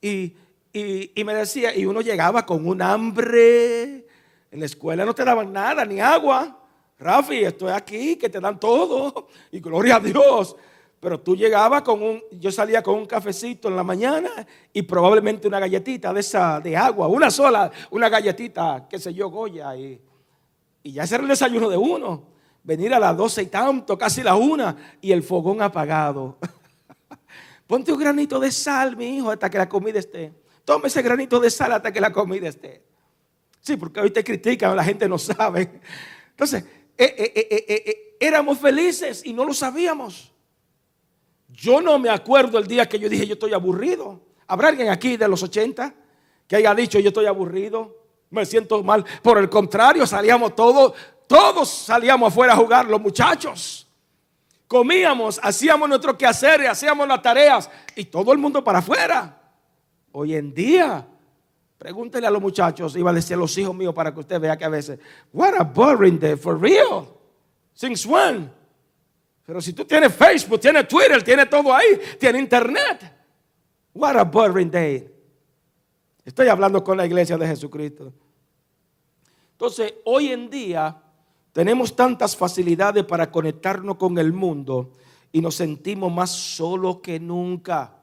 Y, 0.00 0.34
y 0.72 1.22
me 1.22 1.34
decía, 1.34 1.76
y 1.76 1.86
uno 1.86 2.00
llegaba 2.00 2.44
con 2.44 2.66
un 2.66 2.82
hambre 2.82 4.06
en 4.52 4.60
la 4.60 4.66
escuela 4.66 5.06
no 5.06 5.14
te 5.14 5.24
daban 5.24 5.50
nada, 5.50 5.82
ni 5.86 5.98
agua. 5.98 6.58
Rafi, 6.98 7.42
estoy 7.42 7.70
aquí, 7.70 8.16
que 8.16 8.28
te 8.28 8.38
dan 8.38 8.60
todo. 8.60 9.28
Y 9.50 9.60
gloria 9.60 9.96
a 9.96 10.00
Dios. 10.00 10.54
Pero 11.00 11.18
tú 11.18 11.34
llegabas 11.34 11.80
con 11.80 12.02
un, 12.02 12.22
yo 12.32 12.52
salía 12.52 12.82
con 12.82 12.96
un 12.96 13.06
cafecito 13.06 13.68
en 13.68 13.76
la 13.76 13.82
mañana 13.82 14.28
y 14.72 14.82
probablemente 14.82 15.48
una 15.48 15.58
galletita 15.58 16.12
de 16.12 16.20
esa, 16.20 16.60
de 16.60 16.76
agua, 16.76 17.08
una 17.08 17.30
sola, 17.30 17.72
una 17.90 18.10
galletita, 18.10 18.86
qué 18.88 18.98
sé 18.98 19.14
yo, 19.14 19.30
Goya. 19.30 19.74
Y, 19.74 19.98
y 20.82 20.92
ya 20.92 21.04
ese 21.04 21.14
era 21.14 21.24
el 21.24 21.30
desayuno 21.30 21.70
de 21.70 21.78
uno. 21.78 22.22
Venir 22.62 22.92
a 22.92 23.00
las 23.00 23.16
doce 23.16 23.42
y 23.42 23.46
tanto, 23.46 23.96
casi 23.96 24.22
la 24.22 24.36
una, 24.36 24.76
y 25.00 25.12
el 25.12 25.22
fogón 25.22 25.62
apagado. 25.62 26.36
Ponte 27.66 27.90
un 27.90 27.98
granito 27.98 28.38
de 28.38 28.52
sal, 28.52 28.98
mi 28.98 29.16
hijo, 29.16 29.30
hasta 29.30 29.48
que 29.48 29.56
la 29.56 29.68
comida 29.68 29.98
esté. 29.98 30.30
Tome 30.62 30.88
ese 30.88 31.00
granito 31.00 31.40
de 31.40 31.50
sal 31.50 31.72
hasta 31.72 31.90
que 31.90 32.02
la 32.02 32.12
comida 32.12 32.48
esté. 32.48 32.91
Sí, 33.62 33.76
porque 33.76 34.00
hoy 34.00 34.10
te 34.10 34.24
critican, 34.24 34.76
la 34.76 34.82
gente 34.82 35.08
no 35.08 35.16
sabe. 35.18 35.80
Entonces, 36.30 36.64
eh, 36.98 37.14
eh, 37.18 37.64
eh, 37.68 38.16
éramos 38.18 38.58
felices 38.58 39.22
y 39.24 39.32
no 39.32 39.44
lo 39.44 39.54
sabíamos. 39.54 40.32
Yo 41.48 41.80
no 41.80 41.98
me 41.98 42.10
acuerdo 42.10 42.58
el 42.58 42.66
día 42.66 42.88
que 42.88 42.98
yo 42.98 43.08
dije 43.08 43.26
yo 43.26 43.34
estoy 43.34 43.54
aburrido. 43.54 44.20
¿Habrá 44.48 44.68
alguien 44.68 44.90
aquí 44.90 45.16
de 45.16 45.28
los 45.28 45.42
80 45.44 45.94
que 46.48 46.56
haya 46.56 46.74
dicho 46.74 46.98
yo 46.98 47.08
estoy 47.08 47.26
aburrido? 47.26 47.96
Me 48.30 48.44
siento 48.44 48.82
mal. 48.82 49.04
Por 49.22 49.38
el 49.38 49.48
contrario, 49.48 50.06
salíamos 50.08 50.56
todos, 50.56 50.94
todos 51.28 51.68
salíamos 51.68 52.32
afuera 52.32 52.54
a 52.54 52.56
jugar, 52.56 52.86
los 52.86 53.00
muchachos. 53.00 53.86
Comíamos, 54.66 55.38
hacíamos 55.40 55.88
nuestro 55.88 56.18
quehacer, 56.18 56.66
hacíamos 56.66 57.06
las 57.06 57.22
tareas 57.22 57.70
y 57.94 58.06
todo 58.06 58.32
el 58.32 58.38
mundo 58.38 58.64
para 58.64 58.80
afuera. 58.80 59.40
Hoy 60.10 60.34
en 60.34 60.52
día 60.52 61.06
Pregúntele 61.82 62.28
a 62.28 62.30
los 62.30 62.40
muchachos, 62.40 62.94
iba 62.94 63.10
a 63.10 63.12
decir 63.12 63.34
a 63.34 63.38
los 63.40 63.58
hijos 63.58 63.74
míos 63.74 63.92
para 63.92 64.14
que 64.14 64.20
usted 64.20 64.40
vea 64.40 64.56
que 64.56 64.64
a 64.64 64.68
veces, 64.68 65.00
what 65.32 65.52
a 65.58 65.64
boring 65.64 66.16
day, 66.16 66.36
for 66.36 66.56
real. 66.56 67.08
Since 67.74 68.08
when? 68.08 68.52
Pero 69.44 69.60
si 69.60 69.72
tú 69.72 69.84
tienes 69.84 70.14
Facebook, 70.14 70.60
tienes 70.60 70.86
Twitter, 70.86 71.20
tienes 71.24 71.50
todo 71.50 71.74
ahí, 71.74 72.00
tienes 72.20 72.40
internet. 72.40 73.12
What 73.94 74.16
a 74.16 74.22
boring 74.22 74.70
day. 74.70 75.10
Estoy 76.24 76.46
hablando 76.46 76.84
con 76.84 76.96
la 76.96 77.04
iglesia 77.04 77.36
de 77.36 77.48
Jesucristo. 77.48 78.12
Entonces, 79.50 79.94
hoy 80.04 80.28
en 80.28 80.48
día 80.48 81.02
tenemos 81.50 81.96
tantas 81.96 82.36
facilidades 82.36 83.02
para 83.02 83.28
conectarnos 83.28 83.96
con 83.96 84.18
el 84.18 84.32
mundo 84.32 84.92
y 85.32 85.40
nos 85.40 85.56
sentimos 85.56 86.12
más 86.12 86.30
solos 86.30 87.00
que 87.02 87.18
nunca 87.18 88.01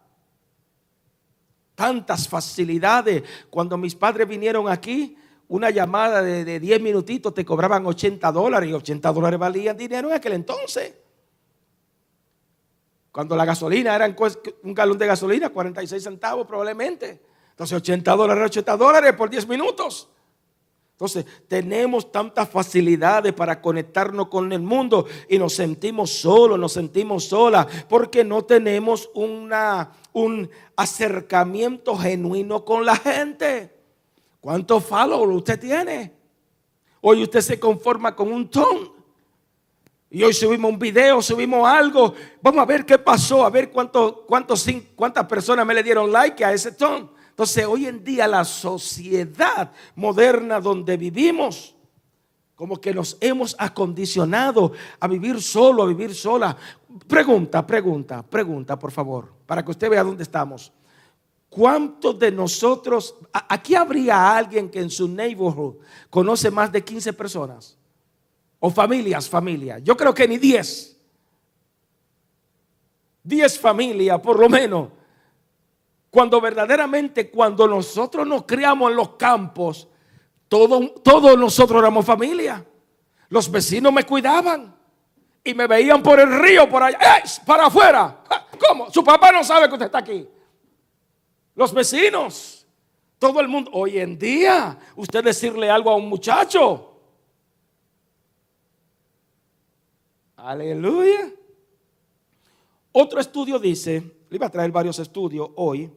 tantas 1.80 2.28
facilidades. 2.28 3.24
Cuando 3.50 3.78
mis 3.78 3.96
padres 3.96 4.28
vinieron 4.28 4.68
aquí, 4.68 5.18
una 5.48 5.70
llamada 5.70 6.22
de, 6.22 6.60
10 6.60 6.82
minutitos 6.82 7.34
te 7.34 7.46
cobraban 7.46 7.86
80 7.86 8.30
dólares 8.34 8.70
y 8.70 8.74
80 8.74 9.13
dólares 9.13 9.39
valían 9.39 9.78
dinero 9.78 10.10
en 10.10 10.15
aquel 10.15 10.34
entonces. 10.34 10.94
Cuando 13.13 13.34
la 13.38 13.46
gasolina 13.46 13.96
era 13.96 14.13
un 14.63 14.74
galón 14.74 14.98
de 14.98 15.08
gasolina, 15.08 15.52
46 15.52 16.04
centavos 16.04 16.46
probablemente. 16.46 17.22
Entonces 17.52 17.78
80 17.78 18.13
dólares, 18.13 18.44
80 18.44 18.76
dólares 18.76 19.13
por 19.13 19.30
10 19.30 19.48
minutos. 19.48 20.10
Entonces, 21.00 21.26
tenemos 21.48 22.12
tantas 22.12 22.50
facilidades 22.50 23.32
para 23.32 23.62
conectarnos 23.62 24.28
con 24.28 24.52
el 24.52 24.60
mundo 24.60 25.06
y 25.30 25.40
nos 25.40 25.54
sentimos 25.54 26.10
solos, 26.10 26.60
nos 26.60 26.74
sentimos 26.74 27.24
solas, 27.24 27.68
porque 27.88 28.26
no 28.26 28.44
tenemos 28.44 29.10
una, 29.14 29.94
un 30.12 30.50
acercamiento 30.76 31.96
genuino 31.96 32.66
con 32.66 32.86
la 32.86 32.98
gente. 32.98 33.74
¿Cuántos 34.42 34.84
followers 34.84 35.38
usted 35.38 35.58
tiene? 35.58 36.12
Hoy 37.00 37.24
usted 37.24 37.40
se 37.40 37.58
conforma 37.58 38.14
con 38.14 38.34
un 38.34 38.50
ton. 38.50 38.92
Y 40.10 40.22
hoy 40.22 40.34
subimos 40.34 40.70
un 40.70 40.80
video, 40.80 41.22
subimos 41.22 41.66
algo. 41.66 42.14
Vamos 42.42 42.62
a 42.62 42.66
ver 42.66 42.86
qué 42.86 42.98
pasó, 42.98 43.46
a 43.46 43.50
ver 43.50 43.72
cuánto, 43.72 44.26
cuántos, 44.28 44.68
cuántas 44.98 45.26
personas 45.28 45.66
me 45.66 45.76
le 45.76 45.82
dieron 45.82 46.12
like 46.12 46.44
a 46.44 46.52
ese 46.52 46.74
ton. 46.74 47.10
Entonces, 47.39 47.65
hoy 47.67 47.86
en 47.86 48.04
día 48.04 48.28
la 48.28 48.43
sociedad 48.43 49.71
moderna 49.95 50.60
donde 50.60 50.97
vivimos, 50.97 51.73
como 52.54 52.82
que 52.82 52.93
nos 52.93 53.15
hemos 53.21 53.56
acondicionado 53.58 54.73
a 54.99 55.08
vivir 55.08 55.41
solo, 55.41 55.84
a 55.84 55.88
vivir 55.88 56.13
sola. 56.13 56.58
Pregunta, 57.08 57.65
pregunta, 57.65 58.23
pregunta, 58.23 58.78
por 58.78 58.91
favor, 58.91 59.32
para 59.45 59.63
que 59.63 59.71
usted 59.71 59.89
vea 59.89 60.04
dónde 60.04 60.23
estamos. 60.23 60.73
¿Cuántos 61.47 62.19
de 62.19 62.30
nosotros, 62.30 63.15
aquí 63.32 63.73
habría 63.73 64.36
alguien 64.36 64.69
que 64.69 64.82
en 64.82 64.89
su 64.89 65.08
neighborhood 65.08 65.75
conoce 66.10 66.52
más 66.52 66.69
de 66.73 66.84
15 66.84 67.13
personas? 67.13 67.78
O 68.60 68.69
familias, 68.69 69.30
familias. 69.30 69.82
Yo 69.82 69.95
creo 69.95 70.13
que 70.13 70.28
ni 70.28 70.38
10. 70.38 70.97
10 73.23 73.60
familias, 73.60 74.19
por 74.19 74.38
lo 74.38 74.49
menos. 74.49 74.99
Cuando 76.10 76.41
verdaderamente, 76.41 77.30
cuando 77.30 77.67
nosotros 77.67 78.26
nos 78.26 78.43
criamos 78.45 78.89
en 78.89 78.98
los 78.98 79.10
campos, 79.10 79.88
todos 80.48 81.38
nosotros 81.38 81.80
éramos 81.80 82.06
familia. 82.06 82.65
Los 83.30 83.52
vecinos 83.52 83.93
me 83.93 84.04
cuidaban 84.04 84.76
y 85.43 85.54
me 85.54 85.67
veían 85.67 86.02
por 86.02 86.19
el 86.19 86.39
río, 86.39 86.67
por 86.67 86.82
allá, 86.82 87.00
para 87.45 87.67
afuera. 87.67 88.24
¿Cómo? 88.67 88.89
Su 88.89 89.04
papá 89.04 89.32
no 89.32 89.43
sabe 89.43 89.67
que 89.67 89.74
usted 89.74 89.86
está 89.86 90.00
aquí. 90.00 90.28
Los 91.54 91.72
vecinos, 91.74 92.65
todo 93.19 93.39
el 93.39 93.48
mundo. 93.48 93.69
Hoy 93.74 94.00
en 94.00 94.17
día, 94.17 94.80
usted 94.95 95.24
decirle 95.24 95.69
algo 95.69 95.91
a 95.91 95.95
un 95.95 96.10
muchacho. 96.10 97.00
Aleluya. 100.38 101.32
Otro 102.91 103.19
estudio 103.19 103.60
dice, 103.60 104.00
le 104.30 104.36
iba 104.36 104.48
a 104.48 104.50
traer 104.50 104.72
varios 104.72 104.98
estudios 104.98 105.50
hoy, 105.56 105.91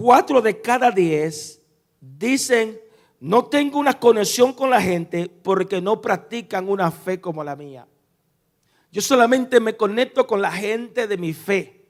cuatro 0.00 0.40
de 0.40 0.62
cada 0.62 0.90
diez 0.90 1.60
dicen, 2.00 2.80
no 3.20 3.44
tengo 3.44 3.78
una 3.78 4.00
conexión 4.00 4.54
con 4.54 4.70
la 4.70 4.80
gente 4.80 5.30
porque 5.42 5.82
no 5.82 6.00
practican 6.00 6.70
una 6.70 6.90
fe 6.90 7.20
como 7.20 7.44
la 7.44 7.54
mía. 7.54 7.86
Yo 8.90 9.02
solamente 9.02 9.60
me 9.60 9.76
conecto 9.76 10.26
con 10.26 10.40
la 10.40 10.50
gente 10.50 11.06
de 11.06 11.18
mi 11.18 11.34
fe. 11.34 11.84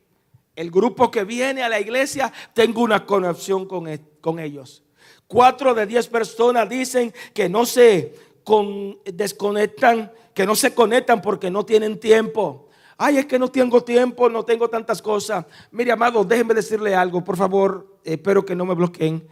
El 0.57 0.73
grupo 0.73 1.11
que 1.12 1.23
viene 1.23 1.62
a 1.62 1.68
la 1.68 1.79
iglesia, 1.79 2.33
tengo 2.53 2.83
una 2.83 3.07
conexión 3.07 3.64
con, 3.66 3.87
e, 3.87 4.01
con 4.20 4.40
ellos. 4.40 4.83
Cuatro 5.29 5.73
de 5.73 5.87
diez 5.87 6.09
personas 6.09 6.68
dicen 6.68 7.14
que 7.33 7.49
no 7.49 7.64
se 7.64 8.12
desconectan, 9.05 10.11
que 10.35 10.44
no 10.44 10.57
se 10.57 10.75
conectan 10.75 11.23
porque 11.23 11.49
no 11.49 11.64
tienen 11.64 12.01
tiempo. 12.01 12.69
Ay, 13.03 13.17
es 13.17 13.25
que 13.25 13.39
no 13.39 13.49
tengo 13.49 13.83
tiempo, 13.83 14.29
no 14.29 14.45
tengo 14.45 14.69
tantas 14.69 15.01
cosas. 15.01 15.47
Mire, 15.71 15.91
amado, 15.91 16.23
déjenme 16.23 16.53
decirle 16.53 16.95
algo, 16.95 17.25
por 17.25 17.35
favor. 17.35 17.97
Espero 18.05 18.45
que 18.45 18.55
no 18.55 18.67
me 18.67 18.75
bloqueen. 18.75 19.27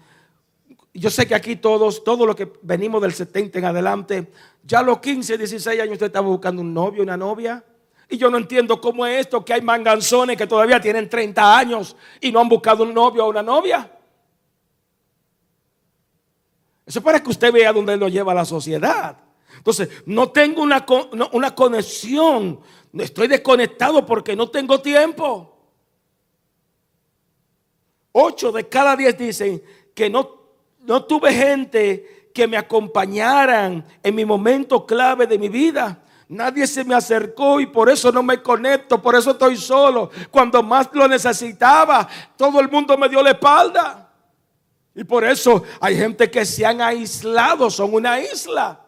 Yo 0.95 1.11
sé 1.11 1.29
que 1.29 1.35
aquí 1.35 1.57
todos, 1.57 2.03
todos 2.03 2.27
los 2.27 2.35
que 2.35 2.51
venimos 2.63 3.03
del 3.03 3.13
70 3.13 3.59
en 3.59 3.65
adelante, 3.67 4.33
ya 4.63 4.79
a 4.79 4.83
los 4.83 5.01
15, 5.01 5.37
16 5.37 5.83
años 5.83 5.93
usted 5.93 6.07
estaba 6.07 6.27
buscando 6.27 6.63
un 6.63 6.73
novio, 6.73 7.03
una 7.03 7.19
novia. 7.19 7.63
Y 8.09 8.17
yo 8.17 8.31
no 8.31 8.39
entiendo 8.39 8.81
cómo 8.81 9.05
es 9.05 9.21
esto, 9.21 9.45
que 9.45 9.53
hay 9.53 9.61
manganzones 9.61 10.39
que 10.39 10.47
todavía 10.47 10.81
tienen 10.81 11.07
30 11.07 11.59
años 11.59 11.95
y 12.23 12.33
no 12.33 12.41
han 12.41 12.49
buscado 12.49 12.85
un 12.85 12.95
novio 12.95 13.27
o 13.27 13.29
una 13.29 13.43
novia. 13.43 13.93
Eso 16.87 17.01
es 17.01 17.05
para 17.05 17.23
que 17.23 17.29
usted 17.29 17.53
vea 17.53 17.71
dónde 17.71 17.99
lo 17.99 18.09
lleva 18.09 18.33
la 18.33 18.47
sociedad. 18.47 19.19
Entonces, 19.59 19.89
no 20.07 20.31
tengo 20.31 20.63
una, 20.63 20.87
una 21.33 21.55
conexión 21.55 22.61
Estoy 22.93 23.29
desconectado 23.29 24.05
porque 24.07 24.35
no 24.35 24.49
tengo 24.49 24.81
tiempo. 24.81 25.57
Ocho 28.13 28.51
de 28.51 28.69
cada 28.69 28.97
diez 28.97 29.17
dicen 29.17 29.63
que 29.95 30.09
no, 30.09 30.39
no 30.81 31.05
tuve 31.05 31.33
gente 31.33 32.31
que 32.35 32.47
me 32.47 32.57
acompañaran 32.57 33.85
en 34.03 34.15
mi 34.15 34.25
momento 34.25 34.87
clave 34.87 35.27
de 35.27 35.39
mi 35.39 35.49
vida. 35.49 36.03
Nadie 36.29 36.67
se 36.67 36.85
me 36.85 36.95
acercó 36.95 37.59
y 37.59 37.67
por 37.67 37.89
eso 37.89 38.13
no 38.13 38.23
me 38.23 38.43
conecto, 38.43 39.01
por 39.01 39.15
eso 39.15 39.31
estoy 39.31 39.57
solo. 39.57 40.11
Cuando 40.31 40.63
más 40.63 40.89
lo 40.93 41.09
necesitaba, 41.09 42.07
todo 42.37 42.61
el 42.61 42.71
mundo 42.71 42.97
me 42.99 43.09
dio 43.09 43.23
la 43.23 43.31
espalda. 43.31 44.13
Y 44.95 45.05
por 45.05 45.25
eso 45.25 45.63
hay 45.81 45.97
gente 45.97 46.31
que 46.31 46.45
se 46.45 46.67
han 46.67 46.81
aislado, 46.81 47.71
son 47.71 47.95
una 47.95 48.21
isla. 48.21 48.88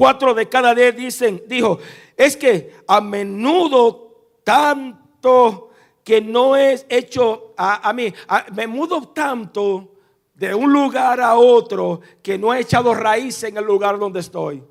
Cuatro 0.00 0.32
de 0.32 0.48
cada 0.48 0.74
diez 0.74 0.96
dicen, 0.96 1.42
dijo, 1.46 1.78
es 2.16 2.34
que 2.34 2.74
a 2.88 3.02
menudo 3.02 4.38
tanto 4.42 5.72
que 6.02 6.22
no 6.22 6.56
es 6.56 6.86
hecho 6.88 7.52
a, 7.54 7.92
mí, 7.92 8.10
me 8.54 8.66
mudo 8.66 9.08
tanto 9.08 9.96
de 10.32 10.54
un 10.54 10.72
lugar 10.72 11.20
a 11.20 11.34
otro 11.34 12.00
que 12.22 12.38
no 12.38 12.54
he 12.54 12.60
echado 12.60 12.94
raíz 12.94 13.44
en 13.44 13.58
el 13.58 13.64
lugar 13.66 13.98
donde 13.98 14.20
estoy. 14.20 14.64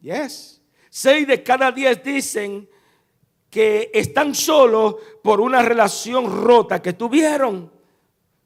Yes. 0.00 0.62
Seis 0.88 1.26
de 1.26 1.42
cada 1.42 1.70
diez 1.70 2.02
dicen 2.02 2.66
que 3.50 3.90
están 3.92 4.34
solos 4.34 4.94
por 5.22 5.42
una 5.42 5.60
relación 5.60 6.42
rota 6.42 6.80
que 6.80 6.94
tuvieron. 6.94 7.70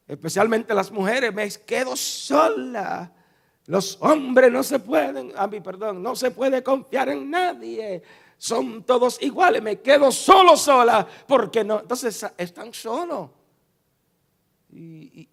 Especialmente 0.09 0.75
las 0.75 0.91
mujeres, 0.91 1.33
me 1.33 1.49
quedo 1.65 1.95
sola. 1.95 3.13
Los 3.67 3.97
hombres 4.01 4.51
no 4.51 4.63
se 4.63 4.81
pueden, 4.81 5.33
a 5.37 5.47
mí 5.47 5.61
perdón, 5.61 6.03
no 6.03 6.17
se 6.17 6.31
puede 6.33 6.63
confiar 6.63 7.09
en 7.11 7.31
nadie. 7.31 8.03
Son 8.37 8.83
todos 8.83 9.23
iguales, 9.23 9.63
me 9.63 9.81
quedo 9.81 10.11
solo 10.11 10.57
sola 10.57 11.07
porque 11.29 11.63
no, 11.63 11.81
entonces 11.81 12.27
están 12.37 12.75
solos. 12.75 13.31
Y, 14.71 15.29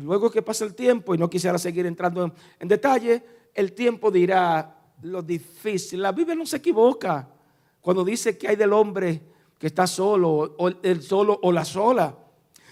luego 0.00 0.30
que 0.30 0.42
pasa 0.42 0.64
el 0.64 0.74
tiempo, 0.74 1.14
y 1.14 1.18
no 1.18 1.28
quisiera 1.28 1.58
seguir 1.58 1.86
entrando 1.86 2.32
en, 2.58 2.68
detalle, 2.68 3.22
el 3.52 3.72
tiempo 3.72 4.10
dirá 4.10 4.76
lo 5.02 5.22
difícil. 5.22 6.00
La 6.00 6.12
Biblia 6.12 6.34
no 6.34 6.46
se 6.46 6.56
equivoca 6.56 7.28
cuando 7.80 8.02
dice 8.02 8.38
que 8.38 8.48
hay 8.48 8.56
del 8.56 8.72
hombre 8.72 9.20
que 9.58 9.66
está 9.68 9.86
solo, 9.86 10.54
o 10.58 10.68
el 10.82 11.02
solo 11.02 11.38
o 11.42 11.52
la 11.52 11.64
sola. 11.64 12.16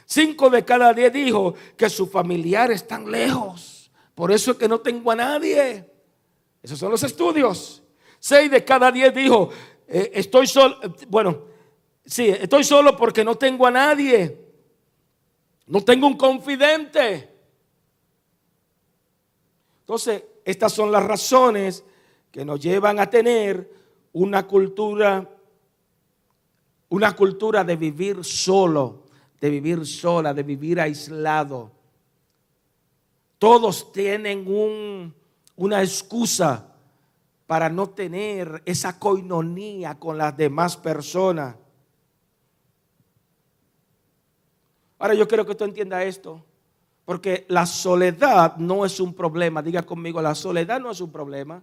Cinco 0.07 0.51
de 0.51 0.64
cada 0.64 0.92
diez 0.92 1.12
dijo 1.12 1.55
que 1.77 1.88
sus 1.90 2.11
familiares 2.11 2.83
están 2.83 3.11
lejos. 3.11 3.81
Por 4.14 4.31
eso 4.31 4.53
es 4.53 4.57
que 4.57 4.68
no 4.68 4.81
tengo 4.81 5.11
a 5.11 5.16
nadie. 5.16 5.88
Esos 6.62 6.79
son 6.79 6.90
los 6.90 7.03
estudios. 7.03 7.83
Seis 8.18 8.51
de 8.51 8.64
cada 8.64 8.92
diez 8.92 9.14
dijo, 9.14 9.51
eh, 9.88 10.11
estoy 10.14 10.46
solo, 10.46 10.79
bueno, 11.09 11.42
sí, 12.05 12.29
estoy 12.29 12.64
solo 12.64 12.96
porque 12.96 13.25
no 13.25 13.35
tengo 13.37 13.66
a 13.66 13.70
nadie. 13.70 14.38
No 15.66 15.83
tengo 15.83 16.07
un 16.07 16.16
confidente. 16.16 17.31
Entonces, 19.81 20.25
estas 20.44 20.72
son 20.72 20.92
las 20.92 21.05
razones 21.05 21.85
que 22.31 22.44
nos 22.44 22.61
llevan 22.61 22.98
a 23.01 23.11
tener 23.11 23.70
una 24.12 24.46
cultura, 24.46 25.29
una 26.88 27.16
cultura 27.16 27.64
de 27.64 27.77
vivir 27.77 28.25
solo, 28.25 29.05
de 29.40 29.51
vivir 29.51 29.87
sola, 29.87 30.33
de 30.33 30.42
vivir 30.42 30.81
aislado. 30.81 31.72
Todos 33.42 33.90
tienen 33.90 34.46
una 35.57 35.83
excusa 35.83 36.64
para 37.44 37.68
no 37.68 37.90
tener 37.90 38.62
esa 38.64 39.00
coinonía 39.00 39.98
con 39.98 40.16
las 40.16 40.37
demás 40.37 40.76
personas. 40.76 41.57
Ahora 44.96 45.14
yo 45.14 45.26
quiero 45.26 45.44
que 45.44 45.57
tú 45.57 45.64
entiendas 45.64 46.05
esto, 46.05 46.44
porque 47.05 47.44
la 47.48 47.66
soledad 47.66 48.59
no 48.59 48.85
es 48.85 49.00
un 49.00 49.12
problema. 49.12 49.61
Diga 49.61 49.83
conmigo, 49.83 50.22
la 50.22 50.37
soledad 50.37 50.78
no 50.78 50.92
es 50.92 51.00
un 51.00 51.11
problema. 51.11 51.61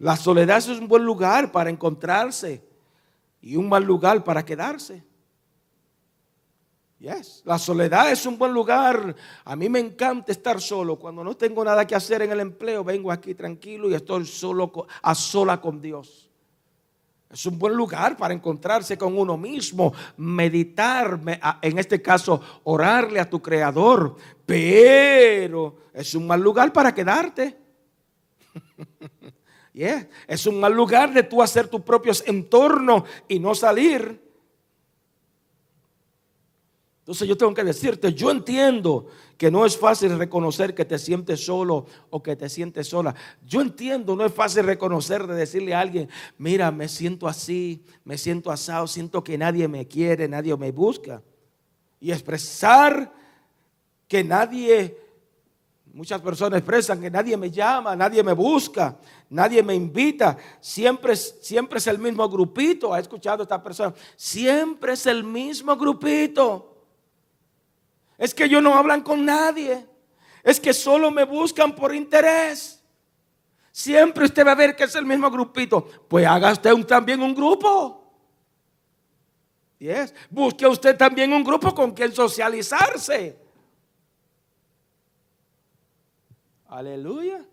La 0.00 0.16
soledad 0.16 0.58
es 0.58 0.66
un 0.66 0.88
buen 0.88 1.04
lugar 1.04 1.52
para 1.52 1.70
encontrarse 1.70 2.60
y 3.40 3.54
un 3.54 3.68
mal 3.68 3.84
lugar 3.84 4.24
para 4.24 4.44
quedarse. 4.44 5.04
Yes. 6.98 7.42
La 7.44 7.58
soledad 7.58 8.10
es 8.10 8.24
un 8.24 8.38
buen 8.38 8.52
lugar. 8.52 9.14
A 9.44 9.54
mí 9.54 9.68
me 9.68 9.78
encanta 9.78 10.32
estar 10.32 10.60
solo. 10.60 10.98
Cuando 10.98 11.22
no 11.22 11.36
tengo 11.36 11.62
nada 11.62 11.86
que 11.86 11.94
hacer 11.94 12.22
en 12.22 12.32
el 12.32 12.40
empleo, 12.40 12.82
vengo 12.82 13.12
aquí 13.12 13.34
tranquilo 13.34 13.90
y 13.90 13.94
estoy 13.94 14.24
solo 14.24 14.72
a 15.02 15.14
sola 15.14 15.60
con 15.60 15.80
Dios. 15.80 16.30
Es 17.30 17.44
un 17.44 17.58
buen 17.58 17.74
lugar 17.74 18.16
para 18.16 18.32
encontrarse 18.32 18.96
con 18.96 19.18
uno 19.18 19.36
mismo, 19.36 19.92
meditar, 20.16 21.20
en 21.60 21.78
este 21.78 22.00
caso, 22.00 22.40
orarle 22.64 23.20
a 23.20 23.28
tu 23.28 23.42
creador. 23.42 24.16
Pero 24.46 25.76
es 25.92 26.14
un 26.14 26.26
mal 26.26 26.40
lugar 26.40 26.72
para 26.72 26.94
quedarte. 26.94 27.58
Es 30.26 30.46
un 30.46 30.58
mal 30.58 30.72
lugar 30.72 31.12
de 31.12 31.22
tú 31.22 31.42
hacer 31.42 31.68
tus 31.68 31.82
propios 31.82 32.24
entornos 32.26 33.02
y 33.28 33.38
no 33.38 33.54
salir. 33.54 34.25
Entonces 37.06 37.28
yo 37.28 37.36
tengo 37.36 37.54
que 37.54 37.62
decirte, 37.62 38.12
yo 38.12 38.32
entiendo 38.32 39.06
que 39.38 39.48
no 39.48 39.64
es 39.64 39.78
fácil 39.78 40.18
reconocer 40.18 40.74
que 40.74 40.84
te 40.84 40.98
sientes 40.98 41.46
solo 41.46 41.86
o 42.10 42.20
que 42.20 42.34
te 42.34 42.48
sientes 42.48 42.88
sola. 42.88 43.14
Yo 43.46 43.60
entiendo, 43.60 44.16
no 44.16 44.24
es 44.24 44.34
fácil 44.34 44.64
reconocer 44.64 45.24
de 45.24 45.36
decirle 45.36 45.72
a 45.72 45.78
alguien, 45.78 46.08
mira, 46.36 46.72
me 46.72 46.88
siento 46.88 47.28
así, 47.28 47.84
me 48.02 48.18
siento 48.18 48.50
asado, 48.50 48.88
siento 48.88 49.22
que 49.22 49.38
nadie 49.38 49.68
me 49.68 49.86
quiere, 49.86 50.26
nadie 50.26 50.56
me 50.56 50.72
busca. 50.72 51.22
Y 52.00 52.10
expresar 52.10 53.12
que 54.08 54.24
nadie, 54.24 54.98
muchas 55.94 56.20
personas 56.20 56.58
expresan 56.58 57.00
que 57.00 57.08
nadie 57.08 57.36
me 57.36 57.52
llama, 57.52 57.94
nadie 57.94 58.24
me 58.24 58.32
busca, 58.32 58.98
nadie 59.30 59.62
me 59.62 59.76
invita. 59.76 60.36
Siempre, 60.60 61.14
siempre 61.14 61.78
es 61.78 61.86
el 61.86 62.00
mismo 62.00 62.28
grupito. 62.28 62.92
¿Ha 62.92 62.98
escuchado 62.98 63.44
esta 63.44 63.62
persona? 63.62 63.94
Siempre 64.16 64.94
es 64.94 65.06
el 65.06 65.22
mismo 65.22 65.76
grupito. 65.76 66.72
Es 68.18 68.34
que 68.34 68.44
ellos 68.44 68.62
no 68.62 68.74
hablan 68.74 69.02
con 69.02 69.24
nadie. 69.24 69.86
Es 70.42 70.60
que 70.60 70.72
solo 70.72 71.10
me 71.10 71.24
buscan 71.24 71.74
por 71.74 71.94
interés. 71.94 72.82
Siempre 73.72 74.24
usted 74.24 74.46
va 74.46 74.52
a 74.52 74.54
ver 74.54 74.74
que 74.74 74.84
es 74.84 74.94
el 74.94 75.04
mismo 75.04 75.30
grupito. 75.30 75.86
Pues 76.08 76.26
haga 76.26 76.52
usted 76.52 76.72
también 76.86 77.20
un 77.20 77.34
grupo. 77.34 78.02
Yes. 79.78 80.14
Busque 80.30 80.66
usted 80.66 80.96
también 80.96 81.32
un 81.32 81.44
grupo 81.44 81.74
con 81.74 81.92
quien 81.92 82.12
socializarse. 82.12 83.38
Aleluya. 86.68 87.44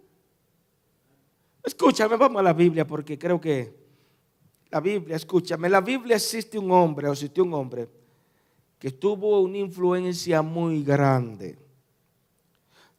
Escúchame, 1.63 2.15
vamos 2.15 2.39
a 2.39 2.43
la 2.43 2.53
Biblia 2.53 2.85
porque 2.85 3.17
creo 3.17 3.39
que 3.39 3.83
la 4.69 4.79
Biblia, 4.79 5.15
escúchame, 5.15 5.69
la 5.69 5.81
Biblia 5.81 6.15
existe 6.15 6.57
un 6.57 6.71
hombre 6.71 7.07
o 7.07 7.11
existe 7.11 7.41
un 7.41 7.53
hombre 7.53 7.87
que 8.83 8.91
tuvo 8.91 9.39
una 9.39 9.59
influencia 9.59 10.41
muy 10.41 10.83
grande. 10.83 11.57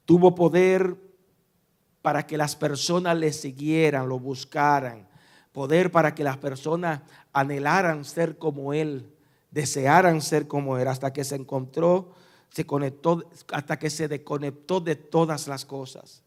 Tuvo 0.07 0.35
poder 0.35 0.97
para 2.01 2.27
que 2.27 2.39
las 2.39 2.57
personas 2.57 3.19
le 3.19 3.31
siguieran, 3.35 4.09
lo 4.09 4.19
buscaran. 4.19 5.07
Poder 5.53 5.91
para 5.91 6.15
que 6.15 6.25
las 6.25 6.39
personas 6.39 7.03
anhelaran 7.35 8.07
ser 8.07 8.39
como 8.39 8.73
él, 8.73 9.13
desearan 9.51 10.23
ser 10.23 10.49
como 10.49 10.79
él, 10.79 10.89
hasta 10.89 11.13
que 11.13 11.23
se 11.23 11.37
encontró, 11.37 12.15
se 12.49 12.65
conectó, 12.65 13.23
hasta 13.53 13.79
que 13.79 13.91
se 13.91 14.09
desconectó 14.09 14.81
de 14.81 14.97
todas 14.97 15.47
las 15.49 15.67
cosas. 15.67 16.23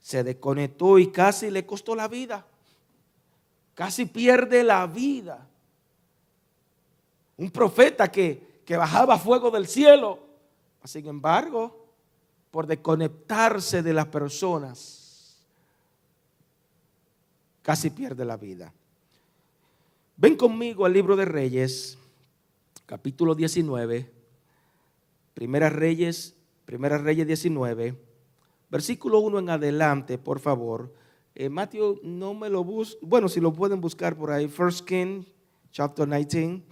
Se 0.00 0.24
desconectó 0.24 0.98
y 0.98 1.08
casi 1.08 1.50
le 1.50 1.66
costó 1.66 1.94
la 1.94 2.08
vida. 2.08 2.46
Casi 3.74 4.06
pierde 4.06 4.64
la 4.64 4.86
vida. 4.86 5.46
Un 7.36 7.50
profeta 7.50 8.10
que 8.10 8.51
que 8.72 8.78
bajaba 8.78 9.18
fuego 9.18 9.50
del 9.50 9.66
cielo. 9.66 10.18
Sin 10.84 11.06
embargo, 11.06 11.88
por 12.50 12.66
desconectarse 12.66 13.82
de 13.82 13.92
las 13.92 14.06
personas, 14.06 15.36
casi 17.60 17.90
pierde 17.90 18.24
la 18.24 18.38
vida. 18.38 18.72
Ven 20.16 20.38
conmigo 20.38 20.86
al 20.86 20.94
libro 20.94 21.16
de 21.16 21.26
Reyes, 21.26 21.98
capítulo 22.86 23.34
19, 23.34 24.10
Primera 25.34 25.68
Reyes, 25.68 26.34
Primera 26.64 26.96
Reyes 26.96 27.26
19, 27.26 27.94
versículo 28.70 29.18
1 29.18 29.40
en 29.40 29.50
adelante, 29.50 30.16
por 30.16 30.40
favor. 30.40 30.94
Eh, 31.34 31.50
Mateo, 31.50 32.00
no 32.02 32.32
me 32.32 32.48
lo 32.48 32.64
bus 32.64 32.96
bueno, 33.02 33.28
si 33.28 33.38
lo 33.38 33.52
pueden 33.52 33.82
buscar 33.82 34.16
por 34.16 34.30
ahí, 34.30 34.48
First 34.48 34.86
King, 34.86 35.24
chapter 35.72 36.08
19 36.08 36.62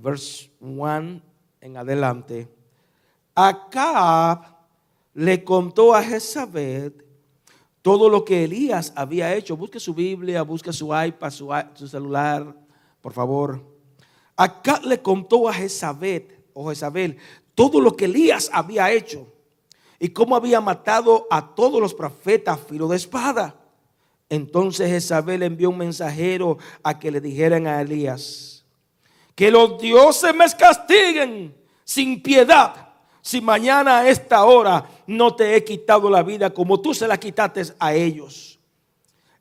verse 0.00 0.50
1 0.60 1.20
en 1.60 1.76
adelante, 1.76 2.48
Acab 3.34 4.44
le 5.14 5.44
contó 5.44 5.94
a 5.94 6.02
Jezabel 6.02 7.04
todo 7.82 8.08
lo 8.08 8.24
que 8.24 8.44
Elías 8.44 8.92
había 8.94 9.34
hecho. 9.34 9.56
Busque 9.56 9.80
su 9.80 9.94
Biblia, 9.94 10.42
busque 10.42 10.72
su 10.72 10.86
iPad, 10.86 11.30
su, 11.30 11.88
celular, 11.88 12.54
por 13.00 13.12
favor. 13.12 13.62
Acab 14.36 14.84
le 14.84 15.00
contó 15.00 15.48
a 15.48 15.52
Jezabel, 15.52 16.28
o 16.52 16.68
Jezabel, 16.68 17.18
todo 17.54 17.80
lo 17.80 17.96
que 17.96 18.06
Elías 18.06 18.50
había 18.52 18.90
hecho 18.92 19.26
y 19.98 20.08
cómo 20.08 20.34
había 20.34 20.60
matado 20.60 21.26
a 21.30 21.54
todos 21.54 21.80
los 21.80 21.94
profetas 21.94 22.58
filo 22.60 22.88
de 22.88 22.96
espada. 22.96 23.56
Entonces 24.28 24.88
Jezabel 24.88 25.42
envió 25.42 25.70
un 25.70 25.78
mensajero 25.78 26.58
a 26.82 26.98
que 26.98 27.10
le 27.10 27.20
dijeran 27.20 27.66
a 27.66 27.80
Elías, 27.82 28.59
que 29.34 29.50
los 29.50 29.78
dioses 29.80 30.34
me 30.34 30.46
castiguen 30.56 31.54
sin 31.84 32.22
piedad 32.22 32.90
si 33.22 33.40
mañana 33.40 33.98
a 33.98 34.08
esta 34.08 34.44
hora 34.44 34.88
no 35.06 35.34
te 35.34 35.54
he 35.54 35.64
quitado 35.64 36.08
la 36.08 36.22
vida 36.22 36.50
como 36.50 36.80
tú 36.80 36.94
se 36.94 37.06
la 37.06 37.18
quitaste 37.18 37.62
a 37.78 37.92
ellos. 37.92 38.58